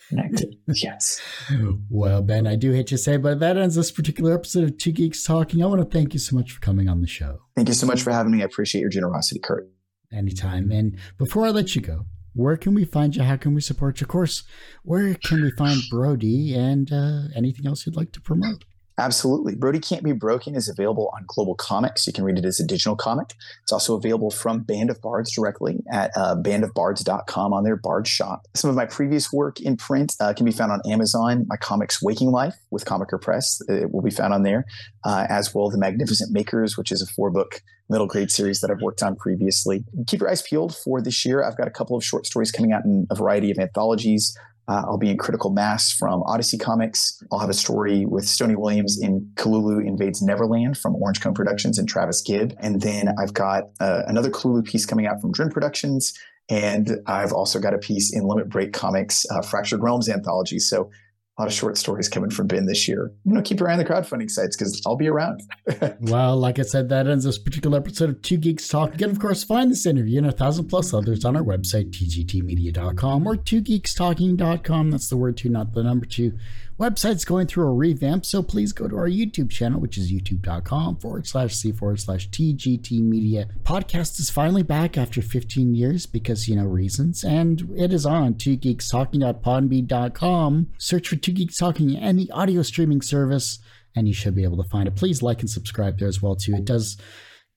Connected. 0.08 0.56
yes. 0.68 1.20
Well, 1.90 2.22
Ben, 2.22 2.46
I 2.46 2.56
do 2.56 2.72
hate 2.72 2.86
to 2.88 2.98
say, 2.98 3.16
but 3.16 3.40
that 3.40 3.56
ends 3.56 3.74
this 3.74 3.90
particular 3.90 4.34
episode 4.34 4.64
of 4.64 4.78
Two 4.78 4.92
Geeks 4.92 5.22
Talking. 5.22 5.62
I 5.62 5.66
want 5.66 5.80
to 5.80 5.96
thank 5.98 6.12
you 6.12 6.18
so 6.18 6.36
much 6.36 6.52
for 6.52 6.60
coming 6.60 6.88
on 6.88 7.00
the 7.00 7.06
show. 7.06 7.40
Thank 7.56 7.68
you 7.68 7.74
so 7.74 7.86
much 7.86 8.02
for 8.02 8.10
having 8.10 8.32
me. 8.32 8.42
I 8.42 8.44
appreciate 8.44 8.80
your 8.80 8.90
generosity, 8.90 9.40
Kurt. 9.40 9.68
Anytime. 10.12 10.70
And 10.70 10.98
before 11.18 11.46
I 11.46 11.50
let 11.50 11.74
you 11.74 11.82
go, 11.82 12.06
where 12.34 12.56
can 12.56 12.74
we 12.74 12.84
find 12.84 13.14
you? 13.14 13.22
How 13.22 13.36
can 13.36 13.54
we 13.54 13.60
support 13.60 14.00
your 14.00 14.08
course, 14.08 14.42
where 14.82 15.14
can 15.14 15.42
we 15.42 15.50
find 15.52 15.80
BRO-D 15.90 16.54
and 16.54 16.92
uh, 16.92 17.28
anything 17.34 17.66
else 17.66 17.86
you'd 17.86 17.96
like 17.96 18.12
to 18.12 18.20
promote? 18.20 18.64
Absolutely. 18.96 19.56
BRO-D 19.56 19.80
Can't 19.80 20.04
Be 20.04 20.12
Broken 20.12 20.54
is 20.54 20.68
available 20.68 21.12
on 21.16 21.26
GlobalComix. 21.26 22.06
You 22.06 22.12
can 22.12 22.24
read 22.24 22.38
it 22.38 22.44
as 22.44 22.60
a 22.60 22.66
digital 22.66 22.94
comic. 22.94 23.34
It's 23.62 23.72
also 23.72 23.96
available 23.96 24.30
from 24.30 24.60
Band 24.60 24.88
of 24.88 25.00
Bards 25.02 25.34
directly 25.34 25.82
at 25.90 26.12
uh, 26.16 26.36
bandofbards.com 26.36 27.52
on 27.52 27.64
their 27.64 27.76
Bard 27.76 28.06
shop. 28.06 28.46
Some 28.54 28.70
of 28.70 28.76
my 28.76 28.86
previous 28.86 29.32
work 29.32 29.60
in 29.60 29.76
print 29.76 30.14
uh, 30.20 30.32
can 30.32 30.46
be 30.46 30.52
found 30.52 30.70
on 30.70 30.80
Amazon. 30.88 31.44
My 31.48 31.56
comics 31.56 32.00
Waking 32.00 32.30
Life 32.30 32.54
with 32.70 32.84
Comiker 32.84 33.18
Press 33.18 33.60
it 33.68 33.90
will 33.92 34.02
be 34.02 34.10
found 34.10 34.32
on 34.32 34.44
there, 34.44 34.64
uh, 35.04 35.26
as 35.28 35.52
well 35.52 35.70
The 35.70 35.78
Magnificent 35.78 36.32
Makers, 36.32 36.76
which 36.76 36.92
is 36.92 37.02
a 37.02 37.06
four 37.06 37.30
book 37.30 37.62
middle 37.90 38.06
grade 38.06 38.30
series 38.30 38.60
that 38.60 38.70
I've 38.70 38.80
worked 38.80 39.02
on 39.02 39.16
previously. 39.16 39.84
Keep 40.06 40.20
your 40.20 40.30
eyes 40.30 40.42
peeled 40.42 40.74
for 40.74 41.02
this 41.02 41.24
year. 41.24 41.42
I've 41.42 41.56
got 41.56 41.68
a 41.68 41.70
couple 41.70 41.96
of 41.96 42.04
short 42.04 42.26
stories 42.26 42.50
coming 42.50 42.72
out 42.72 42.84
in 42.84 43.06
a 43.10 43.14
variety 43.14 43.50
of 43.50 43.58
anthologies. 43.58 44.36
Uh, 44.66 44.82
I'll 44.86 44.98
be 44.98 45.10
in 45.10 45.18
Critical 45.18 45.50
Mass 45.50 45.92
from 45.92 46.22
Odyssey 46.24 46.58
Comics. 46.58 47.22
I'll 47.30 47.38
have 47.38 47.50
a 47.50 47.54
story 47.54 48.06
with 48.06 48.26
Stony 48.26 48.56
Williams 48.56 48.98
in 49.00 49.30
Kalulu 49.34 49.84
Invades 49.86 50.22
Neverland 50.22 50.78
from 50.78 50.96
Orange 50.96 51.20
Cone 51.20 51.34
Productions 51.34 51.78
and 51.78 51.88
Travis 51.88 52.22
Gibb. 52.22 52.54
And 52.58 52.80
then 52.80 53.14
I've 53.20 53.34
got 53.34 53.64
uh, 53.80 54.02
another 54.06 54.30
Kalulu 54.30 54.64
piece 54.64 54.86
coming 54.86 55.06
out 55.06 55.20
from 55.20 55.32
Drin 55.32 55.50
Productions. 55.50 56.18
And 56.48 56.98
I've 57.06 57.32
also 57.32 57.58
got 57.58 57.74
a 57.74 57.78
piece 57.78 58.14
in 58.14 58.24
Limit 58.24 58.48
Break 58.48 58.72
Comics, 58.72 59.26
uh, 59.30 59.42
Fractured 59.42 59.82
Realms 59.82 60.08
anthology. 60.08 60.58
So 60.58 60.90
a 61.36 61.42
lot 61.42 61.48
of 61.48 61.52
short 61.52 61.76
stories 61.76 62.08
coming 62.08 62.30
from 62.30 62.46
Ben 62.46 62.66
this 62.66 62.86
year. 62.86 63.10
You 63.24 63.34
know, 63.34 63.42
keep 63.42 63.58
your 63.58 63.68
eye 63.68 63.72
on 63.72 63.78
the 63.78 63.84
crowdfunding 63.84 64.30
sites 64.30 64.56
because 64.56 64.80
I'll 64.86 64.94
be 64.94 65.08
around. 65.08 65.42
well, 66.00 66.36
like 66.36 66.60
I 66.60 66.62
said, 66.62 66.88
that 66.90 67.08
ends 67.08 67.24
this 67.24 67.38
particular 67.38 67.78
episode 67.78 68.10
of 68.10 68.22
Two 68.22 68.36
Geeks 68.36 68.68
Talk. 68.68 68.94
Again, 68.94 69.10
of 69.10 69.18
course, 69.18 69.42
find 69.42 69.70
this 69.70 69.84
interview 69.84 70.18
and 70.18 70.28
a 70.28 70.32
thousand 70.32 70.68
plus 70.68 70.94
others 70.94 71.24
on 71.24 71.36
our 71.36 71.42
website, 71.42 71.90
tgtmedia.com 71.90 73.26
or 73.26 73.34
twogeekstalking.com. 73.34 74.90
That's 74.92 75.08
the 75.08 75.16
word 75.16 75.36
two, 75.36 75.48
not 75.48 75.72
the 75.72 75.82
number 75.82 76.06
two 76.06 76.38
website's 76.78 77.24
going 77.24 77.46
through 77.46 77.68
a 77.68 77.72
revamp, 77.72 78.24
so 78.24 78.42
please 78.42 78.72
go 78.72 78.88
to 78.88 78.96
our 78.96 79.08
YouTube 79.08 79.50
channel, 79.50 79.80
which 79.80 79.96
is 79.96 80.12
youtube.com 80.12 80.96
forward 80.96 81.26
slash 81.26 81.54
C 81.54 81.72
forward 81.72 82.00
slash 82.00 82.28
TGT 82.30 83.00
Media. 83.00 83.48
Podcast 83.62 84.18
is 84.18 84.30
finally 84.30 84.62
back 84.62 84.98
after 84.98 85.22
15 85.22 85.74
years 85.74 86.06
because, 86.06 86.48
you 86.48 86.56
know, 86.56 86.64
reasons, 86.64 87.24
and 87.24 87.72
it 87.76 87.92
is 87.92 88.06
on 88.06 88.34
two 88.34 88.56
geeks 88.56 88.88
talking.podbean.com. 88.88 90.68
Search 90.78 91.08
for 91.08 91.16
Two 91.16 91.32
Geeks 91.32 91.56
Talking 91.56 91.96
any 91.96 92.30
audio 92.30 92.62
streaming 92.62 93.02
service, 93.02 93.58
and 93.94 94.08
you 94.08 94.14
should 94.14 94.34
be 94.34 94.44
able 94.44 94.62
to 94.62 94.68
find 94.68 94.88
it. 94.88 94.96
Please 94.96 95.22
like 95.22 95.40
and 95.40 95.50
subscribe 95.50 95.98
there 95.98 96.08
as 96.08 96.20
well, 96.20 96.36
too. 96.36 96.54
It 96.54 96.64
does 96.64 96.96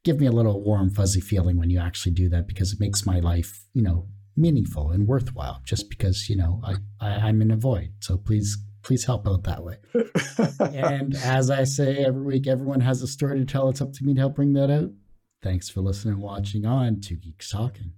give 0.03 0.19
me 0.19 0.27
a 0.27 0.31
little 0.31 0.63
warm, 0.63 0.89
fuzzy 0.89 1.19
feeling 1.19 1.57
when 1.57 1.69
you 1.69 1.79
actually 1.79 2.13
do 2.13 2.29
that 2.29 2.47
because 2.47 2.71
it 2.71 2.79
makes 2.79 3.05
my 3.05 3.19
life, 3.19 3.65
you 3.73 3.81
know, 3.81 4.07
meaningful 4.37 4.91
and 4.91 5.07
worthwhile 5.07 5.61
just 5.65 5.89
because, 5.89 6.29
you 6.29 6.35
know, 6.35 6.61
I, 6.63 6.75
I, 7.01 7.09
I'm 7.27 7.41
in 7.41 7.51
a 7.51 7.57
void. 7.57 7.93
So 7.99 8.17
please 8.17 8.57
please 8.87 9.03
help 9.03 9.27
out 9.27 9.43
that 9.43 9.63
way. 9.63 9.75
and 10.73 11.13
as 11.17 11.51
I 11.51 11.65
say 11.65 12.05
every 12.05 12.21
week, 12.21 12.47
everyone 12.47 12.79
has 12.79 13.01
a 13.01 13.07
story 13.07 13.37
to 13.37 13.45
tell. 13.45 13.67
It's 13.67 13.81
up 13.81 13.91
to 13.91 14.03
me 14.05 14.13
to 14.13 14.19
help 14.21 14.35
bring 14.35 14.53
that 14.53 14.71
out. 14.71 14.91
Thanks 15.43 15.69
for 15.69 15.81
listening 15.81 16.13
and 16.13 16.23
watching 16.23 16.65
on 16.65 17.01
Two 17.01 17.17
Geeks 17.17 17.51
Talking. 17.51 17.91